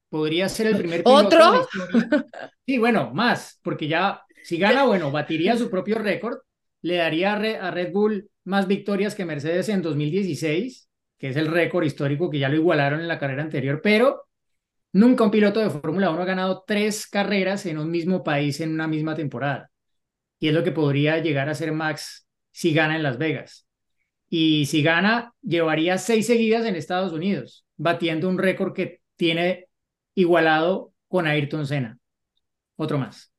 podría 0.10 0.50
ser 0.50 0.68
el 0.68 0.78
primer 0.78 1.04
piloto 1.04 1.28
¿Otro? 1.28 1.52
de 1.52 1.58
la 1.58 1.64
historia. 1.64 2.26
Sí, 2.66 2.78
bueno, 2.78 3.12
más, 3.14 3.60
porque 3.62 3.88
ya, 3.88 4.22
si 4.44 4.58
gana, 4.58 4.86
bueno, 4.86 5.12
batiría 5.12 5.58
su 5.58 5.70
propio 5.70 5.98
récord, 6.00 6.38
le 6.82 6.96
daría 6.96 7.34
a 7.34 7.72
Red 7.72 7.92
Bull 7.92 8.30
más 8.46 8.68
victorias 8.68 9.16
que 9.16 9.26
Mercedes 9.26 9.68
en 9.70 9.82
2016, 9.82 10.90
que 11.18 11.30
es 11.30 11.36
el 11.36 11.48
récord 11.48 11.84
histórico 11.84 12.30
que 12.30 12.40
ya 12.40 12.48
lo 12.48 12.56
igualaron 12.56 13.02
en 13.02 13.08
la 13.08 13.20
carrera 13.20 13.44
anterior, 13.44 13.82
pero 13.84 14.24
Nunca 14.94 15.24
un 15.24 15.32
piloto 15.32 15.60
de 15.60 15.72
Fórmula 15.72 16.12
1 16.12 16.22
ha 16.22 16.26
ganado 16.26 16.64
tres 16.68 17.08
carreras 17.08 17.66
en 17.66 17.80
un 17.80 17.90
mismo 17.90 18.24
país 18.24 18.60
en 18.60 18.72
una 18.72 18.88
misma 18.88 19.16
temporada. 19.16 19.72
Y 20.40 20.50
es 20.50 20.54
lo 20.54 20.64
que 20.64 20.72
podría 20.72 21.18
llegar 21.18 21.50
a 21.50 21.56
ser 21.56 21.72
Max 21.72 22.28
si 22.52 22.74
gana 22.76 22.96
en 22.96 23.02
Las 23.02 23.18
Vegas. 23.18 23.63
Y 24.36 24.66
si 24.66 24.82
gana, 24.82 25.32
llevaría 25.44 26.00
seis 26.00 26.26
seguidas 26.26 26.66
en 26.66 26.76
Estados 26.76 27.14
Unidos, 27.14 27.68
batiendo 27.78 28.28
un 28.28 28.40
récord 28.40 28.74
que 28.74 29.00
tiene 29.16 29.68
igualado 30.16 30.92
con 31.08 31.28
Ayrton 31.28 31.68
Senna. 31.68 32.00
Otro 32.76 32.98
más. 32.98 33.32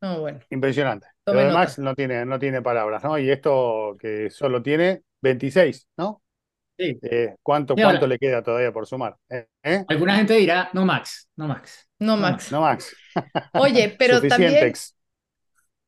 No, 0.00 0.20
bueno. 0.20 0.40
Impresionante. 0.48 1.06
Lo 1.26 1.34
de. 1.34 1.52
Max 1.52 1.78
no 1.78 1.94
tiene, 1.94 2.24
no 2.24 2.38
tiene 2.38 2.62
palabras, 2.62 3.04
¿no? 3.04 3.18
Y 3.18 3.30
esto 3.30 3.94
que 4.00 4.30
solo 4.30 4.62
tiene 4.62 5.02
26, 5.20 5.86
¿no? 5.98 6.22
Sí. 6.78 6.98
Eh, 7.02 7.36
¿cuánto, 7.42 7.74
ahora- 7.74 7.84
cuánto 7.84 8.06
le 8.06 8.18
queda 8.18 8.42
todavía 8.42 8.72
por 8.72 8.86
sumar? 8.86 9.18
¿Eh? 9.28 9.46
¿Eh? 9.62 9.84
Alguna 9.86 10.16
gente 10.16 10.32
dirá, 10.32 10.70
no 10.72 10.86
Max, 10.86 11.28
no 11.36 11.46
Max. 11.46 11.86
No, 11.98 12.16
No, 12.16 12.22
Max. 12.22 12.50
No, 12.50 12.62
Max. 12.62 12.96
Oye, 13.52 13.94
pero 13.98 14.22
también, 14.22 14.72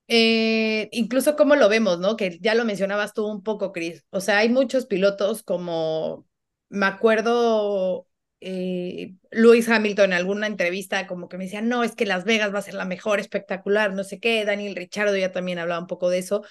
eh, 0.09 0.89
incluso 0.93 1.37
como 1.37 1.57
lo 1.57 1.69
vemos, 1.69 1.99
¿no? 1.99 2.17
Que 2.17 2.39
ya 2.41 2.55
lo 2.55 2.65
mencionabas 2.65 3.15
tú 3.15 3.27
un 3.27 3.43
poco, 3.43 3.73
Chris. 3.73 4.05
O 4.11 4.21
sea, 4.21 4.39
hay 4.39 4.49
muchos 4.49 4.87
pilotos 4.87 5.43
como, 5.43 6.27
me 6.69 6.87
acuerdo, 6.87 8.07
eh, 8.41 9.15
Lewis 9.31 9.69
Hamilton 9.69 10.07
en 10.07 10.13
alguna 10.15 10.47
entrevista 10.49 11.07
como 11.07 11.29
que 11.29 11.39
me 11.39 11.45
decía, 11.45 11.63
no, 11.63 11.85
es 11.85 11.95
que 11.95 12.07
Las 12.07 12.25
Vegas 12.25 12.53
va 12.55 12.59
a 12.59 12.63
ser 12.63 12.75
la 12.75 12.85
mejor, 12.85 13.21
espectacular, 13.21 13.93
no 13.95 14.05
sé 14.05 14.21
qué. 14.21 14.45
Daniel 14.45 14.77
Richardo 14.77 15.17
ya 15.17 15.33
también 15.33 15.59
hablaba 15.59 15.81
un 15.81 15.87
poco 15.87 16.11
de 16.11 16.19
eso. 16.19 16.43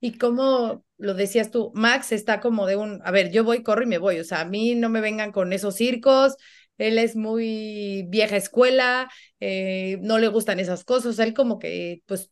Y 0.00 0.18
como 0.18 0.84
lo 0.98 1.14
decías 1.14 1.50
tú, 1.50 1.72
Max 1.74 2.12
está 2.12 2.40
como 2.40 2.66
de 2.66 2.76
un, 2.76 3.00
a 3.04 3.10
ver, 3.10 3.30
yo 3.32 3.44
voy, 3.44 3.62
corro 3.62 3.82
y 3.84 3.86
me 3.86 3.98
voy. 3.98 4.18
O 4.20 4.24
sea, 4.24 4.40
a 4.42 4.44
mí 4.44 4.74
no 4.74 4.88
me 4.90 5.00
vengan 5.00 5.32
con 5.32 5.52
esos 5.52 5.76
circos. 5.76 6.36
Él 6.78 6.98
es 6.98 7.16
muy 7.16 8.04
vieja 8.08 8.36
escuela, 8.36 9.08
eh, 9.40 9.98
no 10.02 10.18
le 10.18 10.28
gustan 10.28 10.60
esas 10.60 10.84
cosas. 10.84 11.18
Él 11.18 11.32
como 11.34 11.58
que, 11.58 12.02
pues, 12.06 12.30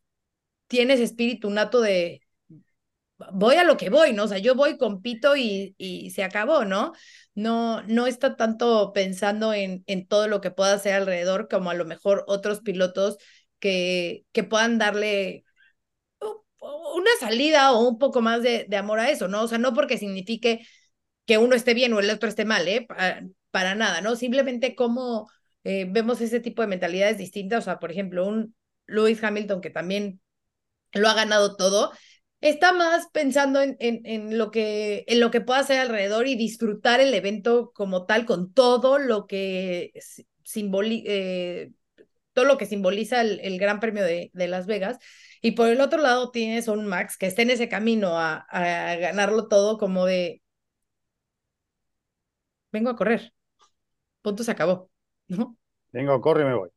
tiene 0.73 0.95
ese 0.95 1.05
espíritu 1.05 1.51
nato 1.51 1.81
de 1.83 2.23
voy 3.33 3.57
a 3.57 3.65
lo 3.65 3.77
que 3.77 3.91
voy, 3.91 4.13
¿no? 4.13 4.25
O 4.25 4.29
sea, 4.29 4.39
yo 4.39 4.55
voy, 4.55 4.79
compito 4.79 5.37
y, 5.37 5.75
y 5.79 6.11
se 6.11 6.25
acabó, 6.25 6.65
¿no? 6.65 6.93
No, 7.35 7.83
no 7.85 8.07
está 8.07 8.37
tanto 8.37 8.93
pensando 8.93 9.55
en, 9.55 9.85
en 9.87 10.07
todo 10.07 10.29
lo 10.29 10.41
que 10.41 10.51
pueda 10.51 10.75
hacer 10.75 10.95
alrededor 10.95 11.49
como 11.49 11.71
a 11.71 11.75
lo 11.75 11.85
mejor 11.85 12.25
otros 12.27 12.61
pilotos 12.61 13.19
que, 13.61 14.25
que 14.33 14.45
puedan 14.45 14.79
darle 14.79 15.45
una 16.95 17.11
salida 17.21 17.73
o 17.73 17.89
un 17.89 17.99
poco 17.99 18.21
más 18.23 18.43
de, 18.43 18.67
de 18.69 18.77
amor 18.77 19.01
a 19.01 19.11
eso, 19.11 19.29
¿no? 19.29 19.43
O 19.43 19.49
sea, 19.49 19.59
no 19.59 19.75
porque 19.75 19.99
signifique 19.99 20.67
que 21.27 21.39
uno 21.39 21.57
esté 21.57 21.75
bien 21.75 21.95
o 21.95 22.01
el 22.01 22.11
otro 22.11 22.31
esté 22.31 22.47
mal, 22.47 22.69
¿eh? 22.69 22.87
Para, 22.89 23.25
para 23.53 23.77
nada, 23.77 24.03
¿no? 24.03 24.17
Simplemente 24.17 24.77
como 24.77 25.31
eh, 25.65 25.87
vemos 25.91 26.23
ese 26.23 26.41
tipo 26.41 26.63
de 26.63 26.69
mentalidades 26.69 27.19
distintas, 27.19 27.61
o 27.61 27.67
sea, 27.67 27.81
por 27.81 27.93
ejemplo, 27.93 28.27
un 28.29 28.57
Lewis 28.89 29.25
Hamilton 29.25 29.63
que 29.63 29.71
también 29.71 30.22
lo 30.93 31.09
ha 31.09 31.15
ganado 31.15 31.57
todo, 31.57 31.93
está 32.41 32.73
más 32.73 33.09
pensando 33.13 33.63
en, 33.63 33.77
en, 33.81 34.01
en, 34.05 34.39
lo 34.39 34.51
que, 34.51 35.05
en 35.07 35.21
lo 35.21 35.31
que 35.31 35.41
pueda 35.41 35.61
hacer 35.61 35.79
alrededor 35.79 36.27
y 36.27 36.37
disfrutar 36.37 37.01
el 37.01 37.15
evento 37.15 37.73
como 37.75 38.07
tal, 38.07 38.27
con 38.27 38.53
todo 38.53 38.99
lo 38.99 39.27
que 39.27 39.93
simboliza, 40.45 41.05
eh, 41.07 41.71
todo 42.33 42.45
lo 42.45 42.59
que 42.59 42.67
simboliza 42.67 43.21
el, 43.21 43.41
el 43.41 43.59
Gran 43.59 43.81
Premio 43.81 44.05
de, 44.05 44.31
de, 44.35 44.49
Las 44.49 44.67
Vegas. 44.67 44.99
Y 45.41 45.53
por 45.53 45.69
el 45.69 45.81
otro 45.81 46.01
lado 46.01 46.31
tienes 46.31 46.69
a 46.69 46.73
un 46.73 46.87
Max 46.87 47.17
que 47.17 47.27
está 47.27 47.43
en 47.43 47.51
ese 47.51 47.69
camino 47.69 48.19
a, 48.19 48.47
a 48.51 48.97
ganarlo 48.97 49.49
todo 49.49 49.79
como 49.79 50.07
de, 50.07 50.43
vengo 52.73 52.91
a 52.91 52.97
correr, 52.97 53.33
punto 54.23 54.43
se 54.43 54.51
acabó, 54.51 54.91
¿no? 55.29 55.57
Vengo, 55.93 56.21
corre 56.21 56.43
y 56.43 56.47
me 56.47 56.55
voy. 56.55 56.71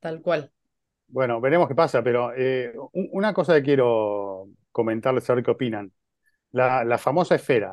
Tal 0.00 0.22
cual. 0.22 0.52
Bueno, 1.16 1.40
veremos 1.40 1.66
qué 1.66 1.74
pasa, 1.74 2.02
pero 2.02 2.34
eh, 2.36 2.74
una 2.92 3.32
cosa 3.32 3.54
que 3.54 3.62
quiero 3.62 4.48
comentarles 4.70 5.30
a 5.30 5.34
ver 5.34 5.42
qué 5.42 5.50
opinan. 5.50 5.90
La, 6.50 6.84
la 6.84 6.98
famosa 6.98 7.36
esfera, 7.36 7.72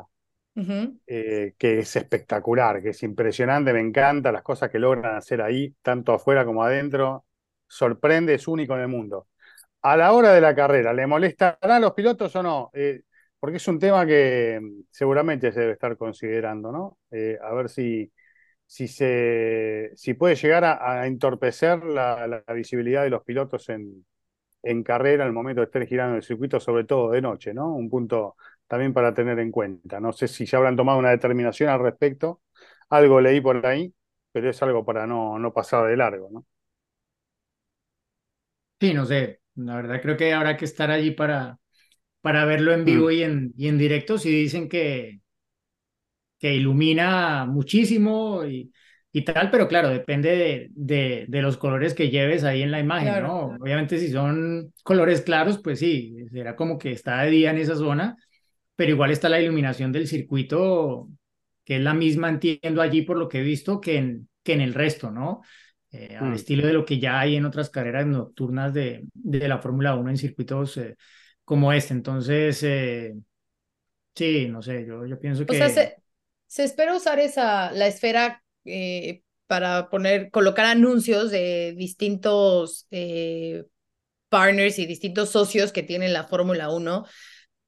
uh 0.56 0.60
-huh. 0.62 0.98
eh, 1.06 1.52
que 1.58 1.80
es 1.80 1.94
espectacular, 1.94 2.80
que 2.82 2.88
es 2.88 3.02
impresionante, 3.02 3.74
me 3.74 3.80
encanta 3.80 4.32
las 4.32 4.40
cosas 4.42 4.70
que 4.70 4.78
logran 4.78 5.16
hacer 5.16 5.42
ahí, 5.42 5.74
tanto 5.82 6.14
afuera 6.14 6.46
como 6.46 6.62
adentro, 6.62 7.26
sorprende, 7.68 8.32
es 8.32 8.48
único 8.48 8.76
en 8.76 8.80
el 8.80 8.88
mundo. 8.88 9.26
A 9.82 9.94
la 9.98 10.14
hora 10.14 10.32
de 10.32 10.40
la 10.40 10.54
carrera, 10.54 10.94
¿le 10.94 11.06
molestarán 11.06 11.70
a 11.70 11.80
los 11.80 11.92
pilotos 11.92 12.34
o 12.36 12.42
no? 12.42 12.70
Eh, 12.72 13.02
porque 13.38 13.58
es 13.58 13.68
un 13.68 13.78
tema 13.78 14.06
que 14.06 14.58
seguramente 14.90 15.52
se 15.52 15.60
debe 15.60 15.72
estar 15.74 15.98
considerando, 15.98 16.72
¿no? 16.72 16.96
A 17.42 17.52
ver 17.52 17.68
si, 17.68 18.10
si, 18.66 18.88
se, 18.88 19.92
si 19.94 20.14
puede 20.14 20.36
llegar 20.36 20.64
a, 20.64 21.02
a 21.02 21.06
entorpecer 21.06 21.84
la, 21.84 22.26
la, 22.26 22.54
visibilidad 22.54 23.02
de 23.04 23.10
los 23.10 23.22
pilotos 23.24 23.68
en, 23.68 24.04
en 24.62 24.82
carrera 24.82 25.24
al 25.24 25.32
momento 25.32 25.60
de 25.60 25.66
estar 25.66 25.86
girando 25.86 26.16
el 26.16 26.22
circuito, 26.22 26.60
sobre 26.60 26.84
todo 26.84 27.10
de 27.10 27.22
noche, 27.22 27.54
¿no? 27.54 27.74
Un 27.74 27.90
punto 27.90 28.36
también 28.66 28.92
para 28.92 29.14
tener 29.14 29.38
en 29.38 29.50
cuenta. 29.50 30.00
No 30.00 30.12
sé 30.12 30.28
si 30.28 30.46
ya 30.46 30.58
habrán 30.58 30.76
tomado 30.76 30.98
una 30.98 31.10
determinación 31.10 31.68
al 31.70 31.80
respecto, 31.80 32.42
algo 32.88 33.20
leí 33.20 33.40
por 33.40 33.64
ahí, 33.66 33.94
pero 34.32 34.50
es 34.50 34.62
algo 34.62 34.84
para 34.84 35.06
no, 35.06 35.38
no 35.38 35.52
pasar 35.52 35.86
de 35.88 35.96
largo, 35.96 36.28
¿no? 36.32 36.46
Sí, 38.80 38.92
no 38.92 39.06
sé, 39.06 39.40
la 39.54 39.76
verdad 39.76 40.00
creo 40.02 40.16
que 40.16 40.32
habrá 40.32 40.56
que 40.56 40.64
estar 40.64 40.90
allí 40.90 41.12
para, 41.12 41.58
para 42.20 42.44
verlo 42.44 42.72
en 42.72 42.84
vivo 42.84 43.08
mm. 43.08 43.12
y, 43.12 43.22
en, 43.22 43.52
y 43.56 43.68
en 43.68 43.78
directo. 43.78 44.18
Si 44.18 44.30
dicen 44.30 44.68
que, 44.68 45.20
que 46.44 46.54
ilumina 46.54 47.46
muchísimo 47.46 48.44
y, 48.44 48.70
y 49.12 49.24
tal, 49.24 49.50
pero 49.50 49.66
claro, 49.66 49.88
depende 49.88 50.28
de, 50.36 50.68
de, 50.74 51.24
de, 51.26 51.40
los 51.40 51.56
colores 51.56 51.94
que 51.94 52.10
lleves 52.10 52.44
ahí 52.44 52.60
en 52.60 52.70
la 52.70 52.80
imagen, 52.80 53.06
Claro, 53.06 53.28
¿no? 53.28 53.46
claro. 53.46 53.62
Obviamente 53.62 53.98
si 53.98 54.10
son 54.12 54.70
colores 54.82 55.22
claros, 55.22 55.58
pues 55.64 55.78
sí, 55.78 56.14
será 56.30 56.54
como 56.54 56.76
que 56.76 56.92
está 56.92 57.22
de 57.22 57.30
día 57.30 57.50
en 57.50 57.56
esa 57.56 57.76
zona, 57.76 58.14
pero 58.76 58.90
igual 58.90 59.10
está 59.10 59.30
la 59.30 59.40
iluminación 59.40 59.90
del 59.90 60.06
circuito, 60.06 61.08
que 61.64 61.76
es 61.76 61.82
la 61.82 61.94
misma, 61.94 62.28
entiendo 62.28 62.82
allí 62.82 63.00
por 63.00 63.16
lo 63.16 63.26
que 63.26 63.38
he 63.40 63.42
visto, 63.42 63.80
que 63.80 63.96
en, 63.96 64.28
que 64.42 64.52
en 64.52 64.60
el 64.60 64.74
resto, 64.74 65.10
¿no? 65.10 65.40
Eh, 65.92 66.14
al 66.14 66.32
Mm. 66.32 66.34
estilo 66.34 66.66
de 66.66 66.74
lo 66.74 66.84
que 66.84 66.98
ya 66.98 67.20
hay 67.20 67.36
en 67.36 67.46
otras 67.46 67.70
carreras 67.70 68.06
nocturnas 68.06 68.74
de, 68.74 69.06
de 69.14 69.48
la 69.48 69.60
Fórmula 69.60 69.94
1 69.94 70.10
en 70.10 70.18
circuitos 70.18 70.76
eh, 70.76 70.94
como 71.42 71.72
este. 71.72 71.94
Entonces, 71.94 72.62
eh, 72.64 73.14
sí, 74.14 74.46
no 74.48 74.62
sé, 74.62 74.84
yo, 74.86 75.06
yo 75.06 75.18
pienso 75.18 75.46
que... 75.46 75.52
O 75.54 75.58
sea, 75.58 75.68
se, 75.70 76.03
se 76.54 76.62
espera 76.62 76.94
usar 76.94 77.18
esa, 77.18 77.72
la 77.72 77.88
esfera 77.88 78.44
eh, 78.64 79.22
para 79.48 79.90
poner, 79.90 80.30
colocar 80.30 80.66
anuncios 80.66 81.32
de 81.32 81.74
distintos 81.76 82.86
eh, 82.92 83.64
partners 84.28 84.78
y 84.78 84.86
distintos 84.86 85.30
socios 85.30 85.72
que 85.72 85.82
tiene 85.82 86.08
la 86.08 86.22
Fórmula 86.22 86.70
1, 86.70 87.06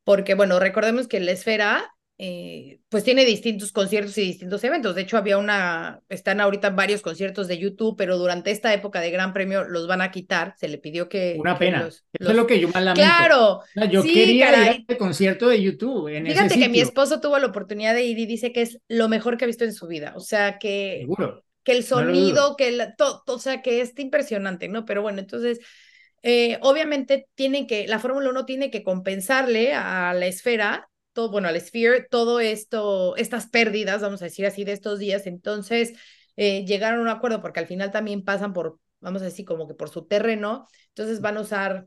porque 0.05 0.35
bueno, 0.37 0.61
recordemos 0.61 1.09
que 1.09 1.19
la 1.19 1.33
esfera 1.33 1.96
eh, 2.19 2.81
pues 2.89 3.05
tiene 3.05 3.25
distintos 3.27 3.73
conciertos 3.73 4.17
y 4.17 4.23
distintos 4.23 4.65
eventos. 4.65 4.95
De 4.95 5.03
hecho, 5.03 5.19
había 5.19 5.37
una, 5.37 6.01
están 6.09 6.41
ahorita 6.41 6.71
varios 6.71 7.03
conciertos 7.03 7.47
de 7.47 7.59
YouTube, 7.59 7.95
pero 7.99 8.17
durante 8.17 8.51
esta 8.51 8.73
época 8.73 9.01
de 9.01 9.11
Gran 9.11 9.35
Premio 9.35 9.65
los 9.65 9.87
van 9.87 10.01
a 10.01 10.11
quitar. 10.11 10.55
Se 10.59 10.69
le 10.69 10.79
pidió 10.79 11.09
que. 11.11 11.37
Una 11.39 11.55
que 11.55 11.67
pena. 11.67 11.83
los- 11.85 11.97
Eso 11.97 12.05
los- 12.21 12.31
es 12.31 12.37
lo 12.37 12.47
que 12.47 12.61
yo 12.61 12.69
más 12.69 12.83
lamento. 12.83 13.03
Claro. 13.07 13.45
O 13.59 13.65
sea, 13.75 13.85
yo 13.85 14.03
sí, 14.03 14.15
quería 14.15 14.51
caray. 14.51 14.77
ir 14.81 14.85
al 14.89 14.97
concierto 14.97 15.49
de 15.49 15.61
YouTube 15.63 16.09
en 16.09 16.27
Fíjate 16.27 16.47
ese 16.55 16.59
que 16.61 16.69
mi 16.71 16.81
esposo 16.81 17.21
tuvo 17.21 17.39
la 17.39 17.47
oportunidad 17.49 17.95
de 17.95 18.05
ir 18.05 18.19
y 18.19 18.25
dice 18.27 18.53
que 18.53 18.63
es 18.63 18.79
lo 18.89 19.09
mejor 19.09 19.37
que 19.37 19.45
ha 19.45 19.49
visto 19.49 19.65
en 19.65 19.75
su 19.75 19.87
vida. 19.87 20.15
O 20.17 20.21
sea, 20.21 20.59
que, 20.59 20.99
Seguro. 21.01 21.45
que 21.65 21.73
el 21.73 21.85
sonido, 21.85 22.57
que 22.57 22.69
el, 22.69 22.95
todo, 22.97 23.23
o 23.27 23.39
sea, 23.39 23.61
que 23.61 23.83
es 23.83 23.93
impresionante, 23.99 24.69
¿no? 24.69 24.87
Pero 24.87 25.03
bueno, 25.03 25.19
entonces, 25.21 25.61
eh, 26.23 26.59
obviamente 26.63 27.29
tienen 27.35 27.67
que, 27.67 27.87
la 27.87 27.99
Fórmula 27.99 28.31
1 28.31 28.47
tiene 28.47 28.71
que 28.71 28.83
compensarle 28.83 29.75
a 29.75 30.15
la 30.15 30.27
esfera, 30.27 30.89
todo, 31.17 31.31
bueno, 31.33 31.49
al 31.49 31.61
Sphere, 31.61 32.07
todo 32.09 32.41
esto, 32.41 33.17
estas 33.17 33.49
pérdidas, 33.49 34.03
vamos 34.03 34.23
a 34.23 34.27
decir 34.27 34.47
así, 34.47 34.65
de 34.65 34.73
estos 34.73 35.01
días. 35.01 35.27
Entonces, 35.27 35.95
eh, 36.37 36.65
llegaron 36.65 37.01
a 37.01 37.03
un 37.03 37.09
acuerdo 37.09 37.41
porque 37.43 37.61
al 37.61 37.67
final 37.67 37.91
también 37.91 38.25
pasan 38.25 38.53
por 38.53 38.79
vamos 39.01 39.23
a 39.23 39.27
decir, 39.27 39.45
como 39.45 39.69
que 39.69 39.75
por 39.75 39.89
su 39.89 40.07
terreno. 40.07 40.69
Entonces 40.89 41.21
van 41.21 41.37
a 41.37 41.41
usar 41.41 41.87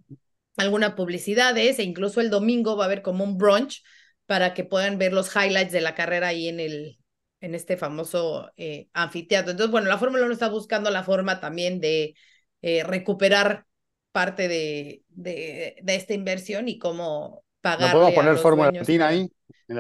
alguna 0.58 0.96
publicidad 0.96 1.58
ese, 1.58 1.84
incluso 1.84 2.22
el 2.22 2.30
domingo 2.30 2.76
va 2.78 2.86
a 2.86 2.88
haber 2.88 3.02
como 3.02 3.24
un 3.24 3.38
brunch 3.38 3.84
para 4.26 4.54
que 4.54 4.64
puedan 4.64 4.98
ver 4.98 5.14
los 5.14 5.36
highlights 5.36 5.72
de 5.72 5.82
la 5.82 5.96
carrera 5.96 6.28
ahí 6.30 6.48
en 6.50 6.60
el 6.60 6.98
en 7.42 7.56
este 7.56 7.78
famoso 7.78 8.52
eh, 8.58 8.90
anfiteatro. 8.94 9.52
Entonces, 9.52 9.72
bueno, 9.72 9.88
la 9.88 9.98
Fórmula 9.98 10.26
1 10.26 10.34
está 10.34 10.50
buscando 10.50 10.90
la 10.92 11.04
forma 11.04 11.40
también 11.40 11.80
de 11.80 12.16
eh, 12.62 12.84
recuperar 12.84 13.66
parte 14.12 14.50
de, 14.50 15.04
de, 15.08 15.78
de, 15.82 15.96
esta 15.96 16.14
inversión 16.14 16.68
y 16.68 16.80
cómo 16.80 17.46
pagar. 17.62 17.88
¿No 17.88 17.94
podemos 17.94 18.14
poner 18.14 18.38
Fórmula 18.38 18.72
Latina 18.72 19.08
ahí? 19.08 19.30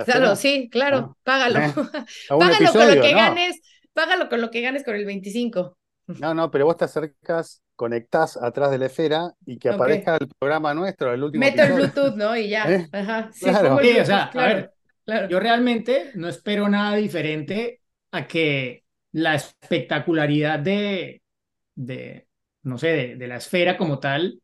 claro, 0.06 0.36
sí, 0.36 0.70
claro, 0.72 0.98
ah, 0.98 1.18
págalo. 1.24 1.60
Eh, 1.60 1.74
págalo 2.30 2.54
episodio, 2.54 2.88
con 2.88 2.96
lo 2.96 3.02
que 3.02 3.12
¿no? 3.12 3.18
ganes, 3.18 3.62
págalo 3.94 4.30
con 4.30 4.42
lo 4.42 4.52
que 4.52 4.62
ganes 4.62 4.84
con 4.84 4.96
el 4.96 5.06
25. 5.06 5.78
No, 6.20 6.34
no, 6.34 6.50
pero 6.50 6.66
vos 6.66 6.78
te 6.78 6.86
acercas, 6.86 7.62
conectás 7.76 8.38
atrás 8.38 8.72
de 8.72 8.80
la 8.80 8.88
esfera 8.88 9.32
y 9.46 9.58
que 9.58 9.70
aparezca 9.70 10.16
okay. 10.16 10.28
el 10.28 10.34
programa 10.38 10.74
nuestro, 10.74 11.14
el 11.14 11.24
último. 11.24 11.40
Meto 11.40 11.62
episodio. 11.62 11.84
el 11.86 11.92
Bluetooth, 11.92 12.16
¿no? 12.16 12.36
Y 12.36 12.50
ya. 12.50 12.66
¿Eh? 12.72 12.88
Ajá. 12.92 13.30
Sí, 13.32 13.46
claro. 13.46 13.76
o 13.76 14.06
sea, 14.06 14.24
a 14.26 14.48
ver, 14.48 14.74
claro. 15.06 15.30
yo 15.30 15.40
realmente 15.40 16.12
no 16.16 16.28
espero 16.28 16.68
nada 16.68 16.96
diferente 16.96 17.82
a 18.12 18.28
que 18.28 18.84
la 19.12 19.36
espectacularidad 19.36 20.60
de, 20.60 21.22
de 21.76 22.28
no 22.64 22.78
sé, 22.78 22.88
de, 22.88 23.16
de 23.16 23.28
la 23.28 23.38
esfera 23.38 23.78
como 23.78 24.00
tal 24.00 24.42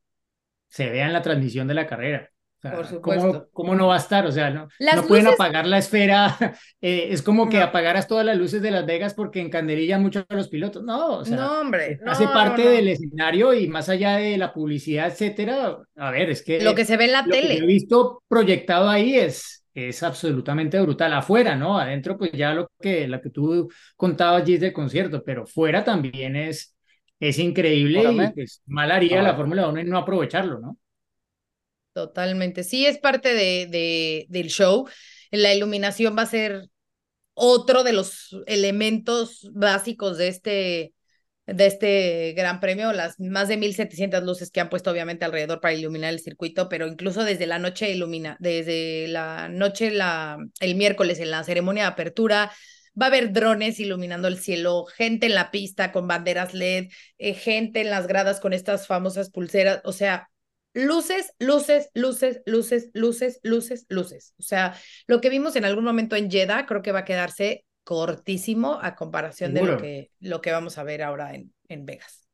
se 0.67 0.89
vea 0.89 1.07
en 1.07 1.13
la 1.13 1.21
transmisión 1.21 1.67
de 1.67 1.73
la 1.73 1.87
carrera. 1.87 2.29
Por 2.71 2.87
supuesto. 2.87 3.27
¿cómo, 3.31 3.45
¿cómo, 3.51 3.75
no 3.75 3.87
va 3.87 3.95
a 3.95 3.99
estar? 3.99 4.25
O 4.25 4.31
sea, 4.31 4.49
no, 4.49 4.67
Las 4.79 4.95
no 4.97 5.03
pueden 5.07 5.25
luces- 5.25 5.33
apagar 5.35 5.67
la 5.67 5.77
esfera. 5.77 6.37
eh, 6.81 7.07
es 7.11 7.21
como 7.21 7.49
que 7.49 7.57
No. 7.57 7.63
apagaras 7.65 8.07
todas 8.07 8.25
las 8.25 8.37
luces 8.37 8.61
de 8.61 8.71
Las 8.71 8.85
Vegas 8.85 9.13
porque 9.13 9.41
encanderillan 9.41 10.01
mucho 10.01 10.25
a 10.27 10.33
los 10.35 10.47
pilotos. 10.49 10.83
No, 10.83 11.17
o 11.17 11.25
sea, 11.25 11.37
no, 11.37 11.61
hombre. 11.61 11.99
no, 12.03 12.11
hace 12.11 12.25
parte 12.25 12.63
no, 12.63 12.69
no. 12.69 12.75
del 12.75 12.87
escenario 12.89 13.53
y 13.53 13.67
más 13.67 13.89
allá 13.89 14.17
de 14.17 14.37
la 14.37 14.53
publicidad, 14.53 15.07
etcétera. 15.07 15.77
A 15.95 16.11
ver, 16.11 16.29
es 16.29 16.41
que 16.43 16.61
Lo 16.63 16.75
que 16.75 16.85
se 16.85 16.97
ve 16.97 17.05
en 17.05 17.11
la 17.11 17.21
lo 17.23 17.31
que 17.33 17.57
yo 17.57 17.63
he 17.63 17.67
visto 17.67 18.23
proyectado 18.27 18.89
ahí 18.89 19.15
es, 19.15 19.65
es 19.73 20.03
absolutamente 20.03 20.79
brutal. 20.81 21.13
Afuera, 21.13 21.55
¿no? 21.55 21.77
Adentro, 21.77 22.17
pues 22.17 22.31
ya 22.31 22.53
lo 22.53 22.69
que, 22.79 23.07
lo 23.07 23.21
que 23.21 23.29
tú 23.29 23.69
contabas, 23.95 24.45
Gis, 24.45 24.59
del 24.61 24.73
concierto, 24.73 25.23
pero 25.23 25.45
fuera 25.45 25.83
también 25.83 26.35
es, 26.35 26.75
es 27.19 27.39
increíble 27.39 27.99
y 28.03 28.05
Órale. 28.05 28.31
pues 28.35 28.61
mal 28.65 28.91
haría 28.91 29.21
la 29.21 29.35
Fórmula 29.35 29.67
1 29.67 29.79
en 29.81 29.89
no 29.89 29.97
aprovecharlo, 29.97 30.59
¿no? 30.59 30.77
Totalmente. 31.95 32.65
Sí, 32.65 32.85
es 32.85 32.97
parte 32.97 33.33
de, 33.33 33.67
de, 33.67 34.25
del 34.27 34.49
show. 34.49 34.85
La 35.31 35.53
iluminación 35.53 36.13
va 36.17 36.23
a 36.23 36.25
ser 36.25 36.63
otro 37.33 37.83
de 37.83 37.93
los 37.93 38.35
elementos 38.47 39.49
básicos 39.53 40.17
de 40.17 40.27
este, 40.27 40.93
de 41.45 41.65
este 41.67 42.33
gran 42.33 42.59
premio. 42.59 42.93
Las 42.93 43.19
más 43.19 43.47
de 43.47 43.57
1.700 43.57 44.23
luces 44.25 44.51
que 44.51 44.59
han 44.59 44.69
puesto 44.69 44.91
obviamente 44.91 45.25
alrededor 45.25 45.61
para 45.61 45.73
iluminar 45.73 46.11
el 46.13 46.19
circuito, 46.19 46.69
pero 46.69 46.87
incluso 46.87 47.23
desde 47.23 47.47
la 47.47 47.59
noche 47.59 47.89
ilumina, 47.91 48.37
desde 48.41 49.07
la 49.07 49.47
noche, 49.49 49.91
la, 49.91 50.37
el 50.59 50.75
miércoles 50.75 51.19
en 51.19 51.31
la 51.31 51.45
ceremonia 51.45 51.83
de 51.83 51.89
apertura. 51.89 52.51
Va 53.01 53.05
a 53.05 53.09
haber 53.09 53.31
drones 53.33 53.79
iluminando 53.79 54.27
el 54.27 54.39
cielo, 54.39 54.85
gente 54.85 55.27
en 55.27 55.35
la 55.35 55.51
pista 55.51 55.91
con 55.93 56.07
banderas 56.07 56.53
LED, 56.53 56.89
eh, 57.19 57.33
gente 57.33 57.81
en 57.81 57.89
las 57.89 58.07
gradas 58.07 58.41
con 58.41 58.53
estas 58.53 58.87
famosas 58.87 59.29
pulseras. 59.31 59.81
O 59.85 59.93
sea, 59.93 60.29
luces, 60.75 61.33
luces, 61.39 61.89
luces, 61.95 62.41
luces, 62.45 62.91
luces, 62.93 63.39
luces, 63.43 63.85
luces. 63.89 64.35
O 64.37 64.43
sea, 64.43 64.75
lo 65.07 65.21
que 65.21 65.29
vimos 65.29 65.55
en 65.55 65.65
algún 65.65 65.85
momento 65.85 66.15
en 66.15 66.29
Jeddah 66.29 66.65
creo 66.67 66.81
que 66.81 66.91
va 66.91 66.99
a 66.99 67.05
quedarse 67.05 67.65
cortísimo 67.83 68.77
a 68.81 68.95
comparación 68.95 69.53
de 69.53 69.63
lo 69.63 69.77
que, 69.77 70.11
lo 70.19 70.41
que 70.41 70.51
vamos 70.51 70.77
a 70.77 70.83
ver 70.83 71.01
ahora 71.01 71.33
en, 71.33 71.53
en 71.69 71.85
Vegas. 71.85 72.27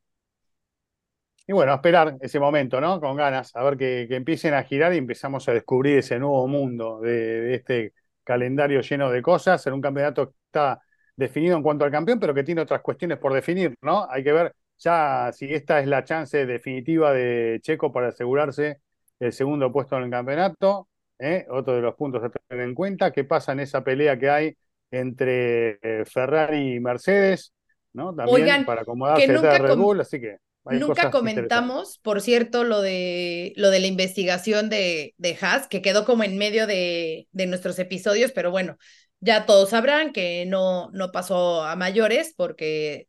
Y 1.48 1.54
bueno, 1.54 1.72
a 1.72 1.76
esperar 1.76 2.18
ese 2.22 2.40
momento, 2.40 2.82
¿no? 2.82 3.00
Con 3.00 3.16
ganas, 3.16 3.56
a 3.56 3.64
ver 3.64 3.78
que, 3.78 4.06
que 4.08 4.16
empiecen 4.16 4.54
a 4.54 4.64
girar 4.64 4.94
y 4.94 4.98
empezamos 4.98 5.48
a 5.48 5.54
descubrir 5.54 5.98
ese 6.00 6.18
nuevo 6.18 6.48
mundo 6.48 7.00
de, 7.00 7.42
de 7.42 7.56
este 7.56 7.94
calendario 8.24 8.82
lleno 8.82 9.12
de 9.12 9.22
cosas, 9.22 9.66
en 9.68 9.74
un 9.74 9.82
campeonato 9.82 10.30
que 10.30 10.36
está 10.46 10.82
definido 11.16 11.58
en 11.58 11.64
cuanto 11.64 11.86
al 11.86 11.92
campeón, 11.92 12.20
pero 12.20 12.34
que 12.34 12.44
tiene 12.44 12.62
otras 12.62 12.82
cuestiones 12.82 13.18
por 13.18 13.34
definir, 13.34 13.76
¿no? 13.82 14.08
Hay 14.10 14.24
que 14.24 14.32
ver 14.32 14.56
ya 14.84 15.32
si 15.34 15.54
esta 15.54 15.80
es 15.80 15.88
la 15.88 16.04
chance 16.04 16.46
definitiva 16.46 17.14
de 17.14 17.60
Checo 17.62 17.92
para 17.92 18.10
asegurarse 18.10 18.78
el 19.20 19.32
segundo 19.32 19.72
puesto 19.72 19.98
en 19.98 20.04
el 20.04 20.10
campeonato, 20.10 20.88
¿eh? 21.20 21.46
otro 21.50 21.76
de 21.76 21.82
los 21.82 21.96
puntos 21.96 22.24
a 22.24 22.30
tener 22.30 22.66
en 22.68 22.74
cuenta, 22.74 23.12
qué 23.12 23.24
pasa 23.24 23.52
en 23.52 23.62
esa 23.62 23.84
pelea 23.84 24.18
que 24.18 24.30
hay 24.30 24.58
entre 24.90 25.80
eh, 25.82 26.04
Ferrari 26.06 26.76
y 26.76 26.80
Mercedes, 26.80 27.54
¿no? 27.94 28.14
También 28.14 28.42
Oigan, 28.42 28.66
para 28.66 28.82
acomodarse 28.82 29.26
que 29.28 29.34
nunca 29.34 29.58
Red 29.58 29.70
com- 29.70 29.82
Bull, 29.82 30.02
así 30.02 30.20
que 30.20 30.38
Nunca 30.64 31.10
comentamos, 31.10 31.98
por 32.04 32.22
cierto, 32.22 32.64
lo 32.64 32.82
de, 32.82 33.52
lo 33.56 33.72
de 33.72 33.80
la 33.80 33.88
investigación 33.88 34.70
de, 34.70 35.16
de 35.18 35.38
Haas, 35.42 35.68
que 35.68 35.82
quedó 35.82 36.06
como 36.06 36.24
en 36.24 36.38
medio 36.38 36.68
de, 36.68 37.28
de 37.32 37.48
nuestros 37.48 37.80
episodios, 37.80 38.32
pero 38.32 38.52
bueno, 38.52 38.78
ya 39.22 39.48
todos 39.48 39.72
sabrán 39.72 40.14
que 40.14 40.46
no, 40.46 40.92
no 40.92 41.12
pasó 41.12 41.64
a 41.64 41.76
mayores 41.76 42.36
porque, 42.38 43.08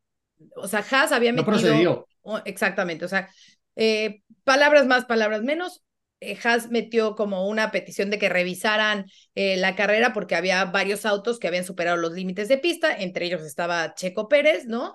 o 0.56 0.68
sea, 0.68 0.84
Haas 0.90 1.12
había 1.12 1.32
No 1.32 1.44
metido... 1.44 1.52
procedió. 1.60 2.06
Oh, 2.22 2.40
Exactamente, 2.44 3.04
o 3.04 3.08
sea, 3.08 3.28
eh, 3.76 4.22
palabras 4.44 4.86
más, 4.86 5.04
palabras 5.06 5.42
menos. 5.42 5.82
eh, 6.20 6.38
Haas 6.44 6.70
metió 6.70 7.16
como 7.16 7.48
una 7.48 7.70
petición 7.72 8.10
de 8.10 8.18
que 8.18 8.28
revisaran 8.28 9.06
eh, 9.34 9.56
la 9.56 9.74
carrera 9.74 10.12
porque 10.12 10.36
había 10.36 10.64
varios 10.66 11.04
autos 11.04 11.38
que 11.38 11.48
habían 11.48 11.64
superado 11.64 11.96
los 11.96 12.12
límites 12.12 12.48
de 12.48 12.58
pista, 12.58 12.94
entre 12.96 13.26
ellos 13.26 13.42
estaba 13.42 13.94
Checo 13.94 14.28
Pérez, 14.28 14.66
¿no? 14.66 14.94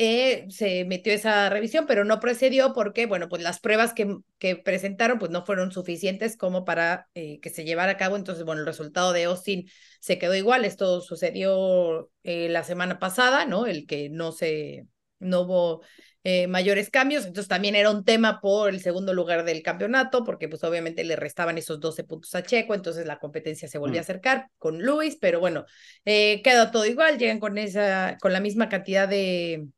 Eh, 0.00 0.46
se 0.48 0.84
metió 0.84 1.12
esa 1.12 1.50
revisión, 1.50 1.84
pero 1.88 2.04
no 2.04 2.20
procedió 2.20 2.72
porque, 2.72 3.06
bueno, 3.06 3.28
pues 3.28 3.42
las 3.42 3.58
pruebas 3.58 3.92
que, 3.94 4.18
que 4.38 4.54
presentaron 4.54 5.18
pues 5.18 5.32
no 5.32 5.44
fueron 5.44 5.72
suficientes 5.72 6.36
como 6.36 6.64
para 6.64 7.08
eh, 7.14 7.40
que 7.40 7.50
se 7.50 7.64
llevara 7.64 7.90
a 7.92 7.96
cabo. 7.96 8.14
Entonces, 8.14 8.44
bueno, 8.44 8.60
el 8.60 8.66
resultado 8.68 9.12
de 9.12 9.24
Austin 9.24 9.68
se 9.98 10.16
quedó 10.16 10.36
igual. 10.36 10.64
Esto 10.64 11.00
sucedió 11.00 12.12
eh, 12.22 12.48
la 12.48 12.62
semana 12.62 13.00
pasada, 13.00 13.44
¿no? 13.44 13.66
El 13.66 13.88
que 13.88 14.08
no 14.08 14.30
se, 14.30 14.86
no 15.18 15.40
hubo 15.40 15.82
mayores 16.46 16.90
cambios. 16.90 17.24
Entonces 17.24 17.48
también 17.48 17.74
era 17.74 17.90
un 17.90 18.04
tema 18.04 18.40
por 18.42 18.68
el 18.68 18.82
segundo 18.82 19.14
lugar 19.14 19.44
del 19.46 19.62
campeonato, 19.62 20.24
porque 20.24 20.46
pues 20.46 20.62
obviamente 20.62 21.02
le 21.02 21.16
restaban 21.16 21.56
esos 21.56 21.80
12 21.80 22.04
puntos 22.04 22.34
a 22.34 22.42
Checo, 22.42 22.74
entonces 22.74 23.06
la 23.06 23.18
competencia 23.18 23.66
se 23.66 23.78
volvió 23.78 23.98
a 23.98 24.02
Mm. 24.02 24.04
acercar 24.04 24.46
con 24.58 24.82
Luis, 24.82 25.16
pero 25.18 25.40
bueno, 25.40 25.64
queda 26.04 26.70
todo 26.70 26.84
igual, 26.84 27.16
llegan 27.16 27.40
con 27.40 27.56
esa, 27.56 28.18
con 28.20 28.34
la 28.34 28.40
misma 28.40 28.68
cantidad 28.68 29.08
de, 29.08 29.68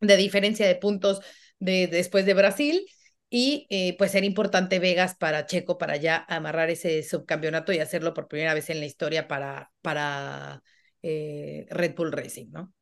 de 0.00 0.16
diferencia 0.16 0.66
de 0.66 0.74
puntos 0.76 1.20
de, 1.58 1.86
después 1.86 2.26
de 2.26 2.34
Brasil. 2.34 2.86
Y 3.32 3.66
eh, 3.70 3.94
pues 3.96 4.14
era 4.16 4.26
importante 4.26 4.80
Vegas 4.80 5.14
para 5.16 5.46
Checo 5.46 5.78
para 5.78 5.96
ya 5.96 6.24
amarrar 6.28 6.68
ese 6.70 7.02
subcampeonato 7.04 7.72
y 7.72 7.78
hacerlo 7.78 8.12
por 8.12 8.26
primera 8.26 8.54
vez 8.54 8.70
en 8.70 8.80
la 8.80 8.86
historia 8.86 9.28
para, 9.28 9.70
para 9.82 10.62
eh, 11.02 11.66
Red 11.70 11.94
Bull 11.94 12.10
Racing, 12.12 12.50
¿no? 12.50 12.72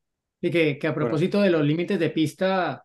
Y 0.41 0.51
que, 0.51 0.79
que 0.79 0.87
a 0.87 0.95
propósito 0.95 1.41
de 1.43 1.51
los 1.51 1.65
límites 1.67 1.99
de 1.99 2.11
pista, 2.11 2.85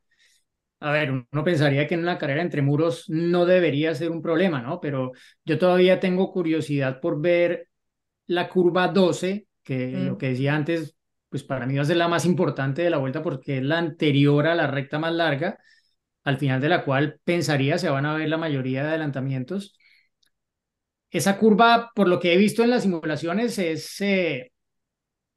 a 0.80 0.92
ver, 0.92 1.12
uno 1.12 1.44
pensaría 1.44 1.88
que 1.88 1.96
en 1.96 2.02
una 2.02 2.18
carrera 2.18 2.42
entre 2.42 2.62
muros 2.62 3.06
no 3.10 3.46
debería 3.46 3.96
ser 3.96 4.12
un 4.12 4.22
problema, 4.22 4.62
¿no? 4.62 4.80
Pero 4.82 5.12
yo 5.46 5.58
todavía 5.60 6.00
tengo 6.00 6.32
curiosidad 6.32 7.00
por 7.00 7.22
ver 7.22 7.70
la 8.28 8.50
curva 8.50 8.90
12, 8.90 9.48
que 9.64 9.88
Mm. 9.90 10.08
lo 10.08 10.18
que 10.18 10.30
decía 10.30 10.56
antes, 10.56 10.96
pues 11.34 11.44
para 11.44 11.66
mí 11.66 11.76
va 11.76 11.82
a 11.82 11.86
ser 11.86 11.98
la 11.98 12.08
más 12.08 12.26
importante 12.26 12.84
de 12.84 12.92
la 12.92 13.00
vuelta 13.00 13.24
porque 13.24 13.58
es 13.58 13.64
la 13.64 13.80
anterior 13.80 14.46
a 14.46 14.54
la 14.54 14.68
recta 14.68 15.00
más 15.00 15.12
larga, 15.12 15.58
al 16.24 16.38
final 16.38 16.62
de 16.62 16.70
la 16.70 16.86
cual 16.86 17.20
pensaría 17.24 17.80
se 17.80 17.90
van 17.90 18.06
a 18.06 18.14
ver 18.14 18.30
la 18.30 18.38
mayoría 18.38 18.84
de 18.84 18.90
adelantamientos. 18.90 19.76
Esa 21.10 21.40
curva, 21.40 21.90
por 21.96 22.08
lo 22.08 22.20
que 22.20 22.36
he 22.36 22.38
visto 22.38 22.64
en 22.64 22.70
las 22.70 22.84
simulaciones, 22.84 23.58
es, 23.58 24.00
eh, 24.02 24.52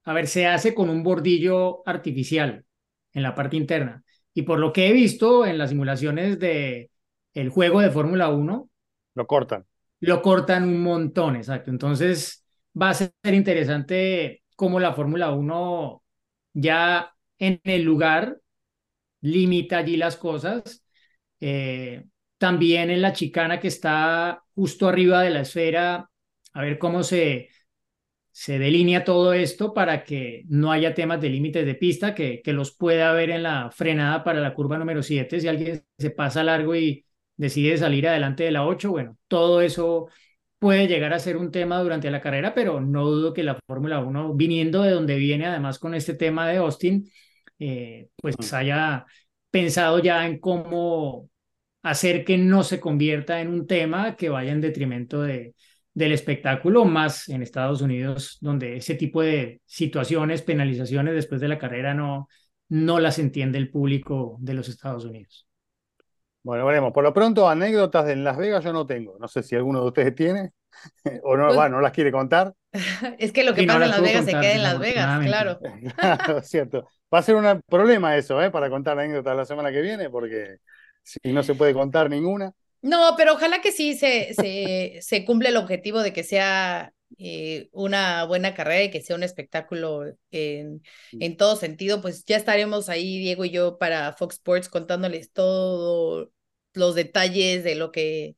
a 0.04 0.12
ver, 0.12 0.26
se 0.26 0.46
hace 0.46 0.74
con 0.74 0.90
un 0.90 1.02
bordillo 1.02 1.80
artificial 1.88 2.66
en 3.14 3.22
la 3.22 3.34
parte 3.34 3.56
interna. 3.56 4.04
Y 4.34 4.42
por 4.42 4.58
lo 4.58 4.74
que 4.74 4.88
he 4.88 4.92
visto 4.92 5.46
en 5.46 5.56
las 5.56 5.70
simulaciones 5.70 6.38
de 6.38 6.90
el 7.32 7.48
juego 7.48 7.80
de 7.80 7.88
Fórmula 7.90 8.28
1, 8.28 8.68
lo 9.14 9.26
cortan. 9.26 9.64
lo 10.00 10.20
cortan 10.20 10.64
un 10.64 10.82
montón, 10.82 11.36
exacto. 11.36 11.70
Entonces 11.70 12.44
va 12.78 12.90
a 12.90 12.94
ser 12.94 13.12
interesante 13.24 14.42
cómo 14.56 14.80
la 14.80 14.94
Fórmula 14.94 15.32
1 15.32 16.02
ya 16.54 17.14
en 17.38 17.60
el 17.64 17.82
lugar 17.82 18.40
limita 19.20 19.78
allí 19.78 19.96
las 19.96 20.16
cosas. 20.16 20.84
Eh, 21.40 22.04
también 22.38 22.90
en 22.90 23.02
la 23.02 23.12
chicana 23.12 23.60
que 23.60 23.68
está 23.68 24.42
justo 24.54 24.88
arriba 24.88 25.22
de 25.22 25.30
la 25.30 25.40
esfera, 25.42 26.10
a 26.52 26.62
ver 26.62 26.78
cómo 26.78 27.02
se, 27.02 27.48
se 28.32 28.58
delinea 28.58 29.04
todo 29.04 29.32
esto 29.32 29.72
para 29.72 30.04
que 30.04 30.44
no 30.48 30.70
haya 30.72 30.94
temas 30.94 31.20
de 31.20 31.30
límites 31.30 31.64
de 31.66 31.74
pista, 31.74 32.14
que, 32.14 32.42
que 32.42 32.52
los 32.52 32.76
pueda 32.76 33.10
haber 33.10 33.30
en 33.30 33.42
la 33.42 33.70
frenada 33.70 34.24
para 34.24 34.40
la 34.40 34.54
curva 34.54 34.78
número 34.78 35.02
7, 35.02 35.40
si 35.40 35.48
alguien 35.48 35.84
se 35.98 36.10
pasa 36.10 36.44
largo 36.44 36.76
y 36.76 37.06
decide 37.36 37.78
salir 37.78 38.06
adelante 38.08 38.44
de 38.44 38.50
la 38.50 38.66
8, 38.66 38.90
bueno, 38.90 39.16
todo 39.28 39.60
eso 39.62 40.08
puede 40.58 40.88
llegar 40.88 41.12
a 41.12 41.18
ser 41.18 41.36
un 41.36 41.50
tema 41.50 41.80
durante 41.80 42.10
la 42.10 42.20
carrera, 42.20 42.54
pero 42.54 42.80
no 42.80 43.04
dudo 43.04 43.32
que 43.32 43.42
la 43.42 43.58
Fórmula 43.66 44.00
1, 44.00 44.34
viniendo 44.34 44.82
de 44.82 44.92
donde 44.92 45.16
viene, 45.16 45.46
además 45.46 45.78
con 45.78 45.94
este 45.94 46.14
tema 46.14 46.48
de 46.48 46.58
Austin, 46.58 47.10
eh, 47.58 48.08
pues 48.16 48.52
haya 48.52 49.06
pensado 49.50 49.98
ya 50.00 50.26
en 50.26 50.38
cómo 50.38 51.30
hacer 51.82 52.24
que 52.24 52.38
no 52.38 52.62
se 52.64 52.80
convierta 52.80 53.40
en 53.40 53.48
un 53.48 53.66
tema 53.66 54.16
que 54.16 54.28
vaya 54.28 54.52
en 54.52 54.60
detrimento 54.60 55.22
de, 55.22 55.54
del 55.94 56.12
espectáculo, 56.12 56.84
más 56.84 57.28
en 57.28 57.42
Estados 57.42 57.80
Unidos, 57.80 58.38
donde 58.40 58.76
ese 58.76 58.96
tipo 58.96 59.22
de 59.22 59.60
situaciones, 59.66 60.42
penalizaciones 60.42 61.14
después 61.14 61.40
de 61.40 61.48
la 61.48 61.58
carrera 61.58 61.94
no, 61.94 62.28
no 62.68 63.00
las 63.00 63.18
entiende 63.18 63.58
el 63.58 63.70
público 63.70 64.36
de 64.40 64.54
los 64.54 64.68
Estados 64.68 65.04
Unidos. 65.04 65.45
Bueno, 66.46 66.64
veremos. 66.64 66.92
Por 66.92 67.02
lo 67.02 67.12
pronto, 67.12 67.48
anécdotas 67.48 68.06
de 68.06 68.12
en 68.12 68.22
Las 68.24 68.36
Vegas 68.36 68.62
yo 68.62 68.72
no 68.72 68.86
tengo. 68.86 69.16
No 69.18 69.26
sé 69.26 69.42
si 69.42 69.56
alguno 69.56 69.80
de 69.80 69.86
ustedes 69.88 70.14
tiene 70.14 70.52
o 71.24 71.36
no, 71.36 71.46
Pues- 71.46 71.56
bueno, 71.56 71.76
no 71.76 71.80
las 71.82 71.92
quiere 71.92 72.12
contar. 72.12 72.54
Es 73.18 73.32
que 73.32 73.42
lo 73.42 73.52
que 73.54 73.62
Sí, 73.62 73.66
no 73.66 73.72
pasa 73.74 73.84
en 73.84 73.90
las 73.90 74.02
Vegas 74.02 74.24
se 74.24 74.30
queda 74.30 74.52
en 74.52 74.62
Las 74.62 74.78
Vegas, 74.78 75.24
claro. 75.26 75.58
Claro, 75.96 76.42
cierto. 76.42 76.86
Va 77.12 77.18
a 77.18 77.22
ser 77.22 77.34
un 77.34 77.60
problema 77.68 78.16
eso, 78.16 78.40
¿eh? 78.40 78.50
Para 78.50 78.70
contar 78.70 78.98
anécdotas 78.98 79.36
la 79.36 79.44
semana 79.44 79.72
que 79.72 79.80
viene, 79.80 80.08
porque 80.08 80.58
si 81.02 81.18
no 81.32 81.42
se 81.42 81.54
puede 81.54 81.74
contar 81.74 82.08
ninguna. 82.10 82.52
No, 82.82 83.14
pero 83.16 83.32
ojalá 83.34 83.60
que 83.60 83.72
sí 83.72 83.94
se, 83.96 84.32
se, 84.34 84.98
se 85.02 85.24
cumpla 85.24 85.48
el 85.48 85.56
objetivo 85.56 86.02
de 86.02 86.12
que 86.12 86.22
sea 86.22 86.92
eh, 87.18 87.68
una 87.72 88.24
buena 88.24 88.54
carrera 88.54 88.84
y 88.84 88.90
que 88.90 89.00
sea 89.00 89.16
un 89.16 89.22
espectáculo 89.22 90.04
en, 90.30 90.82
en 91.12 91.36
todo 91.36 91.56
sentido. 91.56 92.00
Pues 92.00 92.24
ya 92.24 92.36
estaremos 92.36 92.88
ahí, 92.88 93.18
Diego 93.18 93.44
y 93.44 93.50
yo, 93.50 93.78
para 93.78 94.12
Fox 94.12 94.36
Sports 94.36 94.68
contándoles 94.68 95.32
todos 95.32 96.28
los 96.76 96.94
detalles 96.94 97.64
de 97.64 97.74
lo 97.74 97.92
que, 97.92 98.36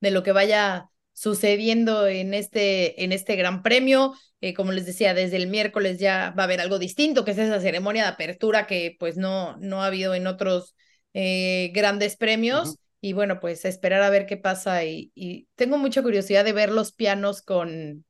de 0.00 0.10
lo 0.10 0.22
que 0.22 0.32
vaya 0.32 0.90
sucediendo 1.12 2.06
en 2.06 2.34
este, 2.34 3.02
en 3.04 3.12
este 3.12 3.36
gran 3.36 3.62
premio. 3.62 4.14
Eh, 4.42 4.52
como 4.54 4.72
les 4.72 4.86
decía, 4.86 5.14
desde 5.14 5.36
el 5.36 5.46
miércoles 5.46 5.98
ya 5.98 6.34
va 6.38 6.42
a 6.42 6.46
haber 6.46 6.60
algo 6.60 6.78
distinto, 6.78 7.24
que 7.24 7.30
es 7.30 7.38
esa 7.38 7.60
ceremonia 7.60 8.02
de 8.04 8.08
apertura 8.10 8.66
que 8.66 8.96
pues 8.98 9.16
no, 9.16 9.56
no 9.58 9.82
ha 9.82 9.86
habido 9.86 10.14
en 10.14 10.26
otros 10.26 10.74
eh, 11.14 11.70
grandes 11.74 12.16
premios. 12.16 12.76
Y 13.00 13.12
bueno, 13.12 13.40
pues 13.40 13.64
esperar 13.64 14.02
a 14.02 14.10
ver 14.10 14.26
qué 14.26 14.36
pasa. 14.36 14.84
Y, 14.84 15.12
y 15.14 15.46
tengo 15.54 15.78
mucha 15.78 16.02
curiosidad 16.02 16.44
de 16.44 16.52
ver 16.52 16.70
los 16.70 16.92
pianos 16.92 17.40
con, 17.42 18.04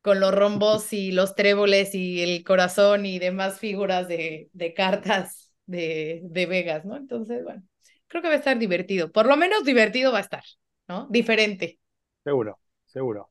con 0.00 0.20
los 0.20 0.34
rombos 0.34 0.92
y 0.92 1.12
los 1.12 1.34
tréboles 1.34 1.94
y 1.94 2.22
el 2.22 2.44
corazón 2.44 3.06
y 3.06 3.18
demás 3.18 3.58
figuras 3.58 4.08
de, 4.08 4.48
de 4.52 4.74
cartas 4.74 5.52
de, 5.66 6.20
de 6.24 6.46
Vegas, 6.46 6.84
¿no? 6.84 6.96
Entonces, 6.96 7.44
bueno, 7.44 7.62
creo 8.08 8.22
que 8.22 8.28
va 8.28 8.34
a 8.34 8.38
estar 8.38 8.58
divertido. 8.58 9.12
Por 9.12 9.26
lo 9.26 9.36
menos 9.36 9.64
divertido 9.64 10.12
va 10.12 10.18
a 10.18 10.22
estar, 10.22 10.44
¿no? 10.88 11.06
Diferente. 11.10 11.78
Seguro, 12.24 12.58
seguro. 12.86 13.30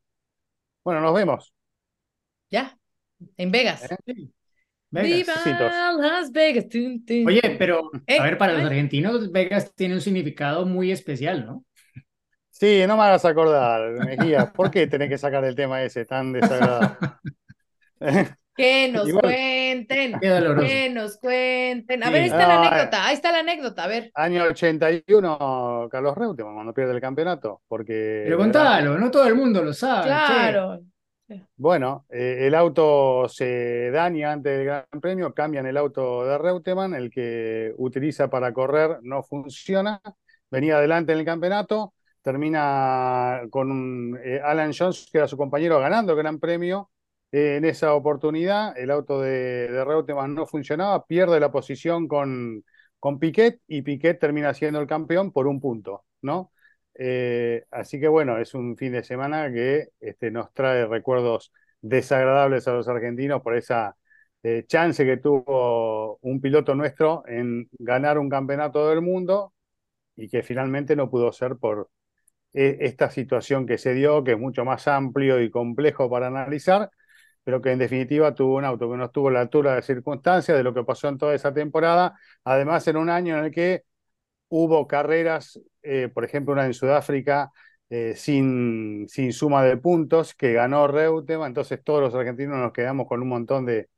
Bueno, 0.83 1.01
nos 1.01 1.13
vemos. 1.13 1.53
Ya, 2.49 2.77
en 3.37 3.51
Vegas. 3.51 3.83
¿Eh? 3.91 3.97
Sí. 4.05 4.33
Vegas. 4.89 5.43
¡Viva. 5.45 5.91
Las 5.93 6.31
Vegas! 6.31 6.69
Tun, 6.69 7.05
tun, 7.05 7.27
Oye, 7.27 7.55
pero 7.59 7.91
Eh, 8.07 8.17
a 8.19 8.23
ver, 8.23 8.37
para 8.37 8.53
los 8.53 8.61
ay. 8.61 8.67
argentinos, 8.67 9.31
Vegas 9.31 9.73
tiene 9.75 9.95
un 9.95 10.01
significado 10.01 10.65
muy 10.65 10.91
especial, 10.91 11.45
¿no? 11.45 11.65
Sí, 12.49 12.85
no 12.87 12.97
me 12.97 13.03
hagas 13.03 13.23
acordar, 13.25 13.91
Mejía. 14.05 14.51
¿Por 14.51 14.71
qué 14.71 14.87
tenés 14.87 15.09
que 15.09 15.17
sacar 15.17 15.43
el 15.45 15.55
tema 15.55 15.83
ese 15.83 16.05
tan 16.05 16.33
desagradable? 16.33 16.97
Que 18.57 18.91
nos 18.91 19.07
Igual- 19.07 19.21
cuenten, 19.21 20.19
Qué 20.19 20.29
doloroso. 20.29 20.67
que 20.67 20.89
nos 20.89 21.17
cuenten. 21.17 22.03
A 22.03 22.07
Sí. 22.07 22.11
ver, 22.13 22.21
ahí 22.23 22.27
está 22.27 22.47
la 22.47 22.55
Ah, 22.55 22.67
anécdota, 22.67 23.05
ahí 23.05 23.13
está 23.13 23.31
la 23.31 23.39
anécdota, 23.39 23.83
a 23.83 23.87
ver. 23.87 24.11
Año 24.15 24.43
81, 24.45 25.87
Carlos 25.91 26.17
Reutemann, 26.17 26.55
cuando 26.55 26.73
pierde 26.73 26.93
el 26.93 27.01
campeonato, 27.01 27.61
porque 27.67 28.23
Pero 28.25 28.37
contalo, 28.37 28.97
no 28.97 29.11
todo 29.11 29.27
el 29.27 29.35
mundo 29.35 29.61
lo 29.63 29.73
sabe. 29.73 30.03
che. 30.03 30.07
Claro. 30.09 30.79
Bueno, 31.57 32.05
eh, 32.09 32.47
el 32.47 32.55
auto 32.55 33.27
se 33.29 33.91
daña 33.91 34.31
antes 34.31 34.57
del 34.57 34.65
Gran 34.65 34.85
Premio, 35.01 35.33
cambian 35.33 35.65
el 35.67 35.75
auto 35.77 36.25
de 36.25 36.37
Reutemann, 36.37 36.93
el 36.95 37.09
que 37.11 37.73
utiliza 37.77 38.29
para 38.29 38.53
correr 38.53 38.99
no 39.03 39.21
funciona, 39.23 40.01
venía 40.49 40.77
adelante 40.77 41.11
en 41.11 41.19
el 41.19 41.25
campeonato, 41.25 41.93
termina 42.21 43.41
con 43.49 43.71
un, 43.71 44.19
eh, 44.23 44.39
Alan 44.43 44.71
Jones, 44.77 45.09
que 45.11 45.17
era 45.17 45.27
su 45.27 45.35
compañero, 45.37 45.79
ganando 45.79 46.13
el 46.13 46.17
Gran 46.17 46.39
Premio. 46.39 46.89
En 47.31 47.65
esa 47.65 47.93
oportunidad, 47.93 48.77
el 48.77 48.89
auto 48.89 49.19
de, 49.21 49.67
de 49.67 49.83
Reutemann 49.85 50.33
no 50.33 50.45
funcionaba, 50.45 51.05
pierde 51.05 51.39
la 51.39 51.51
posición 51.51 52.07
con, 52.07 52.63
con 52.99 53.19
Piquet 53.19 53.61
y 53.67 53.81
Piquet 53.81 54.19
termina 54.19 54.53
siendo 54.53 54.79
el 54.79 54.87
campeón 54.87 55.31
por 55.33 55.47
un 55.47 55.59
punto, 55.59 56.05
¿no? 56.21 56.51
Eh, 56.95 57.65
así 57.71 57.99
que 57.99 58.07
bueno, 58.07 58.37
es 58.39 58.53
un 58.53 58.75
fin 58.77 58.93
de 58.93 59.03
semana 59.03 59.51
que 59.51 59.89
este, 59.99 60.31
nos 60.31 60.51
trae 60.53 60.85
recuerdos 60.87 61.51
desagradables 61.81 62.67
a 62.67 62.73
los 62.73 62.87
argentinos 62.87 63.41
por 63.43 63.55
esa 63.55 63.95
eh, 64.43 64.63
chance 64.67 65.05
que 65.05 65.17
tuvo 65.17 66.17
un 66.21 66.41
piloto 66.41 66.75
nuestro 66.75 67.23
en 67.27 67.67
ganar 67.73 68.17
un 68.17 68.29
campeonato 68.29 68.87
del 68.89 69.01
mundo 69.01 69.53
y 70.15 70.29
que 70.29 70.43
finalmente 70.43 70.95
no 70.95 71.09
pudo 71.09 71.31
ser 71.31 71.57
por 71.57 71.89
eh, 72.53 72.77
esta 72.81 73.09
situación 73.09 73.65
que 73.67 73.77
se 73.77 73.93
dio, 73.93 74.23
que 74.23 74.33
es 74.33 74.39
mucho 74.39 74.65
más 74.65 74.87
amplio 74.87 75.41
y 75.41 75.51
complejo 75.51 76.09
para 76.09 76.27
analizar, 76.27 76.89
pero 77.47 77.61
que 77.61 77.71
en 77.71 77.79
definitiva 77.79 78.35
tuvo 78.35 78.57
un 78.57 78.65
auto 78.65 78.91
que 78.91 78.97
no 78.97 79.05
estuvo 79.05 79.29
a 79.29 79.31
la 79.31 79.39
altura 79.41 79.75
de 79.75 79.81
circunstancias 79.81 80.57
de 80.57 80.63
lo 80.65 80.73
que 80.73 80.83
pasó 80.83 81.07
en 81.07 81.17
toda 81.17 81.33
esa 81.33 81.53
temporada, 81.53 82.19
además 82.43 82.85
en 82.89 82.97
un 82.97 83.09
año 83.09 83.37
en 83.37 83.45
el 83.45 83.51
que 83.51 83.83
hubo 84.49 84.87
carreras, 84.87 85.59
eh, 85.83 86.09
por 86.13 86.25
ejemplo, 86.25 86.53
una 86.53 86.65
en 86.65 86.73
Sudáfrica, 86.73 87.51
eh, 87.89 88.13
sin, 88.15 89.05
sin 89.09 89.33
suma 89.33 89.63
de 89.63 89.77
puntos, 89.77 90.33
que 90.35 90.53
ganó 90.53 90.87
Reutemann, 90.87 91.49
entonces 91.49 91.83
todos 91.83 92.01
los 92.01 92.15
argentinos 92.15 92.57
nos 92.57 92.73
quedamos 92.73 93.07
con 93.07 93.21
un 93.21 93.29
montón 93.29 93.65
de, 93.65 93.89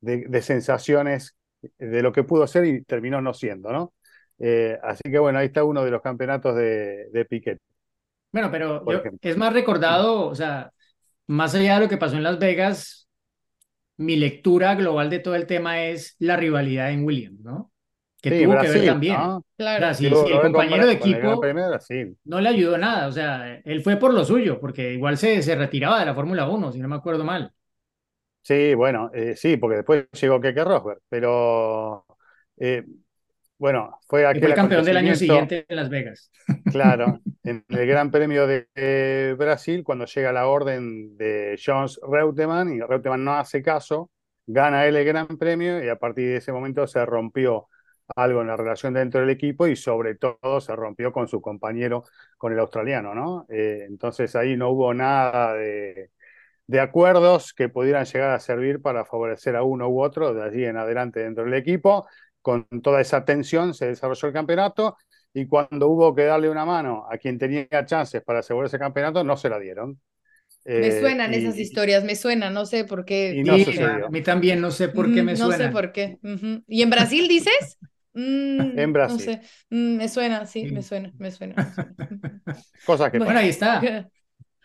de, 0.00 0.26
de 0.28 0.42
sensaciones 0.42 1.36
de 1.78 2.02
lo 2.02 2.12
que 2.12 2.24
pudo 2.24 2.46
ser 2.46 2.64
y 2.66 2.82
terminó 2.84 3.20
no 3.20 3.34
siendo, 3.34 3.72
¿no? 3.72 3.94
Eh, 4.38 4.78
así 4.82 5.02
que 5.10 5.18
bueno, 5.18 5.38
ahí 5.38 5.46
está 5.46 5.64
uno 5.64 5.84
de 5.84 5.90
los 5.90 6.02
campeonatos 6.02 6.56
de, 6.56 7.08
de 7.12 7.24
Piquet. 7.24 7.58
Bueno, 8.32 8.50
pero 8.50 8.84
yo- 8.86 9.02
es 9.22 9.36
más 9.36 9.52
recordado, 9.52 10.26
o 10.26 10.34
sea, 10.34 10.72
más 11.26 11.54
allá 11.54 11.74
de 11.74 11.80
lo 11.80 11.88
que 11.88 11.96
pasó 11.98 12.16
en 12.16 12.22
Las 12.24 12.38
Vegas, 12.38 13.08
mi 13.96 14.16
lectura 14.16 14.74
global 14.74 15.10
de 15.10 15.20
todo 15.20 15.34
el 15.36 15.46
tema 15.46 15.82
es 15.84 16.16
la 16.18 16.36
rivalidad 16.36 16.90
en 16.92 17.04
Williams, 17.04 17.40
¿no? 17.40 17.72
Que 18.22 18.30
Sí, 18.30 18.44
tuvo 18.44 18.52
que 18.52 18.68
Brasil, 18.68 18.80
ver 18.80 18.86
también. 18.86 19.16
¿no? 19.16 19.44
Claro. 19.56 19.94
si 19.94 20.08
que 20.08 20.08
el 20.08 20.40
compañero 20.40 20.86
de 20.86 20.92
el 20.92 20.96
equipo 20.98 21.40
Brasil. 21.68 22.18
no 22.24 22.40
le 22.40 22.48
ayudó 22.48 22.78
nada, 22.78 23.06
o 23.08 23.12
sea, 23.12 23.56
él 23.64 23.82
fue 23.82 23.96
por 23.96 24.12
lo 24.14 24.24
suyo, 24.24 24.60
porque 24.60 24.92
igual 24.94 25.16
se, 25.18 25.42
se 25.42 25.54
retiraba 25.56 26.00
de 26.00 26.06
la 26.06 26.14
Fórmula 26.14 26.48
1, 26.48 26.72
si 26.72 26.80
no 26.80 26.88
me 26.88 26.96
acuerdo 26.96 27.24
mal. 27.24 27.52
Sí, 28.42 28.74
bueno, 28.74 29.10
eh, 29.12 29.34
sí, 29.36 29.56
porque 29.56 29.76
después 29.78 30.06
llegó 30.12 30.40
Keke 30.40 30.62
Rosberg, 30.64 31.00
pero 31.08 32.06
eh, 32.58 32.84
bueno, 33.58 33.98
fue 34.06 34.20
Que 34.20 34.26
aquel 34.26 34.42
fue 34.42 34.54
campeón 34.54 34.84
del 34.84 34.96
año 34.96 35.14
siguiente 35.14 35.64
en 35.68 35.76
Las 35.76 35.88
Vegas. 35.88 36.30
Claro, 36.72 37.20
en 37.44 37.64
el 37.68 37.86
Gran 37.86 38.10
Premio 38.10 38.46
de 38.46 38.68
eh, 38.74 39.34
Brasil, 39.38 39.82
cuando 39.82 40.04
llega 40.04 40.32
la 40.32 40.46
orden 40.46 41.16
de 41.16 41.58
Jones 41.64 41.98
Reutemann 42.02 42.72
y 42.72 42.80
Reutemann 42.80 43.24
no 43.24 43.34
hace 43.34 43.62
caso, 43.62 44.10
gana 44.46 44.86
él 44.86 44.96
el 44.96 45.04
Gran 45.04 45.26
Premio 45.38 45.82
y 45.82 45.88
a 45.88 45.96
partir 45.96 46.28
de 46.28 46.36
ese 46.36 46.52
momento 46.52 46.86
se 46.86 47.04
rompió 47.04 47.68
algo 48.14 48.40
en 48.40 48.46
la 48.48 48.56
relación 48.56 48.94
dentro 48.94 49.20
del 49.20 49.30
equipo 49.30 49.66
y 49.66 49.74
sobre 49.74 50.14
todo 50.14 50.60
se 50.60 50.76
rompió 50.76 51.12
con 51.12 51.26
su 51.26 51.40
compañero, 51.40 52.04
con 52.38 52.52
el 52.52 52.58
australiano, 52.60 53.14
¿no? 53.14 53.46
Eh, 53.48 53.84
entonces 53.88 54.36
ahí 54.36 54.56
no 54.56 54.70
hubo 54.70 54.94
nada 54.94 55.54
de, 55.54 56.10
de 56.66 56.80
acuerdos 56.80 57.52
que 57.52 57.68
pudieran 57.68 58.04
llegar 58.04 58.30
a 58.30 58.40
servir 58.40 58.82
para 58.82 59.04
favorecer 59.04 59.56
a 59.56 59.62
uno 59.62 59.88
u 59.88 60.02
otro 60.02 60.34
de 60.34 60.42
allí 60.44 60.64
en 60.64 60.76
adelante 60.76 61.20
dentro 61.20 61.44
del 61.44 61.54
equipo. 61.54 62.06
Con 62.46 62.66
toda 62.82 63.00
esa 63.00 63.24
tensión 63.24 63.74
se 63.74 63.86
desarrolló 63.88 64.28
el 64.28 64.34
campeonato 64.34 64.96
y 65.34 65.46
cuando 65.48 65.88
hubo 65.88 66.14
que 66.14 66.24
darle 66.24 66.48
una 66.50 66.64
mano 66.64 67.06
a 67.10 67.18
quien 67.18 67.38
tenía 67.38 67.66
chances 67.86 68.22
para 68.22 68.38
asegurar 68.40 68.66
ese 68.68 68.78
campeonato, 68.78 69.24
no 69.24 69.36
se 69.36 69.48
la 69.50 69.58
dieron. 69.58 70.00
Me 70.74 70.90
Eh, 70.90 70.92
suenan 70.92 71.32
y- 71.32 71.34
esas 71.34 71.58
historias, 71.58 72.04
me 72.04 72.16
suenan, 72.16 72.52
no 72.52 72.66
sé 72.66 72.84
por 72.84 73.04
qué. 73.06 73.38
Y 73.38 73.44
no 73.44 73.58
Sí, 73.64 73.64
sucedió. 73.64 74.06
a 74.06 74.10
mí 74.10 74.22
también 74.22 74.60
no 74.60 74.70
sé 74.70 74.88
por 74.88 75.10
qué 75.10 75.22
me 75.22 75.34
Mm, 75.34 75.38
No 75.38 75.52
sé 75.52 75.68
suena. 75.68 75.70
por 75.70 75.92
qué. 75.92 76.18
¿Y 76.68 76.82
en 76.82 76.90
Brasil 76.90 77.28
dices? 77.28 77.78
Mm, 78.14 78.84
En 78.84 78.92
No 79.04 79.18
Brasil. 79.18 79.18
sé. 79.18 79.40
Mm, 79.70 79.96
me 79.96 80.08
suena, 80.08 80.46
sí, 80.46 80.68
me 80.70 80.82
suena, 80.82 81.12
me 81.18 81.30
suena. 81.30 81.56
me 81.58 81.72
suena. 81.72 81.96
Cosas 82.84 83.10
que 83.10 83.18
Bueno. 83.18 83.26
Bueno, 83.26 83.40
ahí 83.40 83.48
está. 83.50 83.80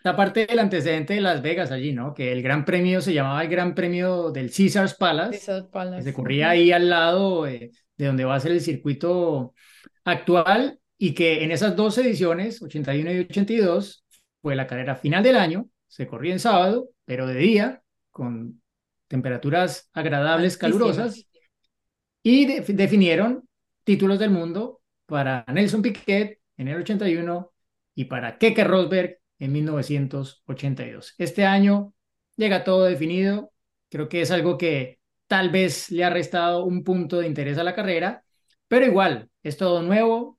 Parte 0.02 0.46
del 0.46 0.58
antecedente 0.58 1.14
de 1.14 1.20
Las 1.20 1.42
Vegas 1.42 1.70
allí, 1.70 1.92
¿no? 1.92 2.12
Que 2.14 2.32
el 2.32 2.42
Gran 2.42 2.64
Premio 2.64 3.00
se 3.00 3.12
llamaba 3.14 3.42
el 3.42 3.48
Gran 3.48 3.74
Premio 3.74 4.30
del 4.30 4.50
Caesars 4.52 4.94
Palace. 4.94 5.36
Esas 5.36 5.62
que 5.64 5.68
palas. 5.70 6.04
se 6.04 6.12
corría 6.12 6.50
ahí 6.50 6.72
al 6.72 6.90
lado 6.90 7.46
eh, 7.46 7.70
de 7.96 8.06
donde 8.06 8.24
va 8.24 8.34
a 8.34 8.40
ser 8.40 8.52
el 8.52 8.60
circuito 8.60 9.54
actual 10.04 10.78
y 10.98 11.14
que 11.14 11.44
en 11.44 11.52
esas 11.52 11.76
dos 11.76 11.96
ediciones, 11.98 12.60
81 12.62 13.12
y 13.12 13.18
82, 13.20 14.04
fue 14.40 14.56
la 14.56 14.66
carrera 14.66 14.96
final 14.96 15.22
del 15.22 15.36
año, 15.36 15.68
se 15.86 16.06
corría 16.06 16.32
en 16.32 16.40
sábado, 16.40 16.88
pero 17.04 17.26
de 17.26 17.36
día, 17.36 17.82
con 18.10 18.60
temperaturas 19.08 19.88
agradables, 19.92 20.56
calurosas, 20.56 21.26
y 22.22 22.46
de- 22.46 22.60
definieron 22.74 23.48
títulos 23.84 24.18
del 24.18 24.30
mundo 24.30 24.80
para 25.06 25.44
Nelson 25.52 25.82
Piquet 25.82 26.38
en 26.56 26.68
el 26.68 26.80
81 26.80 27.52
y 27.94 28.04
para 28.06 28.38
Keke 28.38 28.64
Rosberg 28.64 29.18
en 29.44 29.52
1982. 29.52 31.14
Este 31.18 31.44
año 31.46 31.94
llega 32.36 32.64
todo 32.64 32.84
definido, 32.84 33.52
creo 33.90 34.08
que 34.08 34.22
es 34.22 34.30
algo 34.30 34.58
que 34.58 35.00
tal 35.26 35.50
vez 35.50 35.90
le 35.90 36.04
ha 36.04 36.10
restado 36.10 36.64
un 36.64 36.84
punto 36.84 37.18
de 37.18 37.26
interés 37.28 37.58
a 37.58 37.64
la 37.64 37.74
carrera, 37.74 38.24
Pero 38.68 38.86
igual, 38.86 39.30
es 39.42 39.56
todo 39.58 39.82
nuevo, 39.82 40.38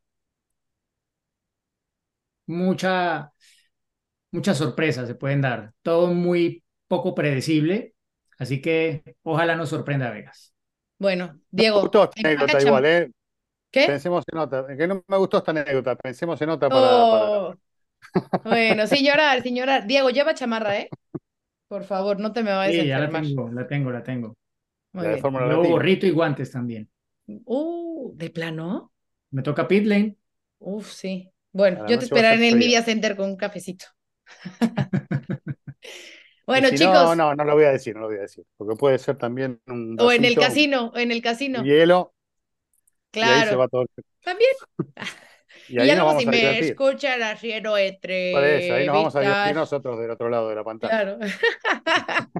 mucha, 2.47 3.33
muchas 4.31 4.57
sorpresas 4.57 5.07
se 5.07 5.15
pueden 5.15 5.41
dar, 5.41 5.73
todo 5.81 6.07
muy 6.13 6.63
poco 6.87 7.15
predecible, 7.15 7.95
así 8.39 8.61
que 8.61 9.03
ojalá 9.23 9.55
nos 9.55 9.69
sorprenda 9.69 10.11
Vegas. 10.11 10.53
Bueno, 10.97 11.39
Me 11.55 11.63
Diego, 11.63 11.81
gustó 11.81 12.03
esta 12.05 12.15
¿en 12.15 12.35
qué 12.37 12.45
anécdota 12.45 12.61
igual, 12.61 12.85
¿eh? 12.85 13.11
¿Qué? 13.71 13.85
Pensemos 13.85 14.25
en 14.31 14.39
otra. 14.39 14.67
Que 14.77 14.87
no 14.87 15.03
me 15.07 15.17
gustó 15.17 15.37
esta 15.39 15.51
anécdota. 15.51 15.95
Pensemos 15.97 16.41
en 16.41 16.49
otra 16.49 16.71
para. 16.71 17.07
para- 17.07 17.31
Oh, 17.31 17.55
Bueno, 18.43 18.87
sin 18.87 19.05
llorar, 19.05 19.41
sin 19.41 19.55
llorar. 19.55 19.87
Diego, 19.87 20.09
lleva 20.09 20.33
chamarra, 20.33 20.77
¿eh? 20.79 20.93
Por 21.67 21.83
favor, 21.85 22.19
no 22.19 22.33
te 22.33 22.43
me 22.43 22.53
vayas 22.53 22.79
a 22.79 22.81
Sí, 22.81 22.87
ya 22.87 22.97
la 22.99 23.09
enfermar. 23.09 23.23
tengo, 23.23 23.49
la 23.51 23.67
tengo, 23.67 23.91
la 23.91 24.03
tengo. 24.03 24.35
Muy 24.93 25.07
la. 25.07 25.17
Fórmula 25.17 25.47
Luego 25.47 25.65
gorrito 25.65 26.05
y 26.07 26.11
guantes 26.11 26.51
también. 26.51 26.89
Uh, 27.45 28.13
¿de 28.15 28.29
plano? 28.29 28.91
Me 29.31 29.43
toca 29.43 29.67
pit 29.67 29.85
lane. 29.85 30.15
Uf, 30.59 30.91
sí. 30.91 31.31
Bueno, 31.51 31.79
A 31.79 31.83
yo 31.85 31.99
te 31.99 32.05
a 32.05 32.05
esperaré 32.05 32.47
en 32.47 32.57
el. 32.57 32.57
Media 32.57 32.81
Center 32.83 33.15
con 33.15 33.29
un 33.29 33.37
cafecito. 33.37 33.85
Y 36.53 36.61
Bueno, 36.61 36.67
si 36.67 36.77
chicos, 36.77 37.09
No, 37.09 37.15
no, 37.15 37.33
no 37.35 37.43
lo 37.45 37.53
voy 37.55 37.65
a 37.65 37.71
decir, 37.71 37.95
no 37.95 38.01
lo 38.01 38.07
voy 38.07 38.17
a 38.17 38.21
decir. 38.21 38.45
Porque 38.57 38.75
puede 38.75 38.99
ser 38.99 39.17
también 39.17 39.59
un. 39.67 39.97
o 39.99 40.11
en 40.11 40.25
el 40.25 40.37
casino, 40.37 40.91
o 40.93 40.97
en 40.97 41.11
el 41.11 41.21
casino. 41.21 41.63
hielo. 41.63 42.13
Y 43.21 43.29
ahí 43.31 43.43
se 43.43 43.55
Claro, 43.55 43.55
va 43.55 43.67
todo. 43.67 43.85
también. 44.23 44.51
Y 45.67 45.77
Y 45.77 45.79
ahí 45.79 45.87
ya 45.87 45.95
nos 45.95 45.97
luego 45.97 46.05
vamos 46.05 46.21
si 46.23 46.27
a 46.27 46.31
me 46.31 46.37
divertir. 46.37 46.63
escuchan 46.71 47.23
haciendo 47.23 47.77
Por 48.29 48.43
eso, 48.43 48.73
ahí 48.73 48.85
nos 48.85 48.95
vamos 48.95 49.15
a 49.15 49.19
divertir 49.21 49.47
entrevistas. 49.47 49.55
nosotros 49.55 49.99
del 49.99 50.11
otro 50.11 50.29
lado 50.29 50.49
de 50.49 50.55
la 50.55 50.63
pantalla. 50.63 50.89
Claro. 50.89 51.17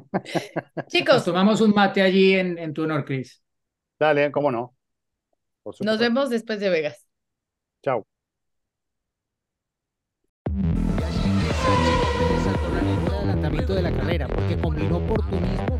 Nos 0.75 0.87
Chicos, 0.87 1.25
tomamos 1.25 1.61
un 1.61 1.71
mate 1.71 2.01
allí 2.01 2.33
en, 2.35 2.57
en 2.57 2.73
tu 2.73 2.83
honor, 2.83 3.05
Chris. 3.05 3.41
Dale, 3.99 4.31
cómo 4.31 4.51
no. 4.51 4.75
Nos 5.79 5.99
vemos 5.99 6.29
después 6.29 6.59
de 6.59 6.69
Vegas. 6.69 7.07
Chao. 7.83 8.05
de 13.75 13.81
la 13.81 13.91
carrera, 13.91 14.27
porque 14.27 14.57
combinó 14.59 14.97
oportunismo 14.97 15.79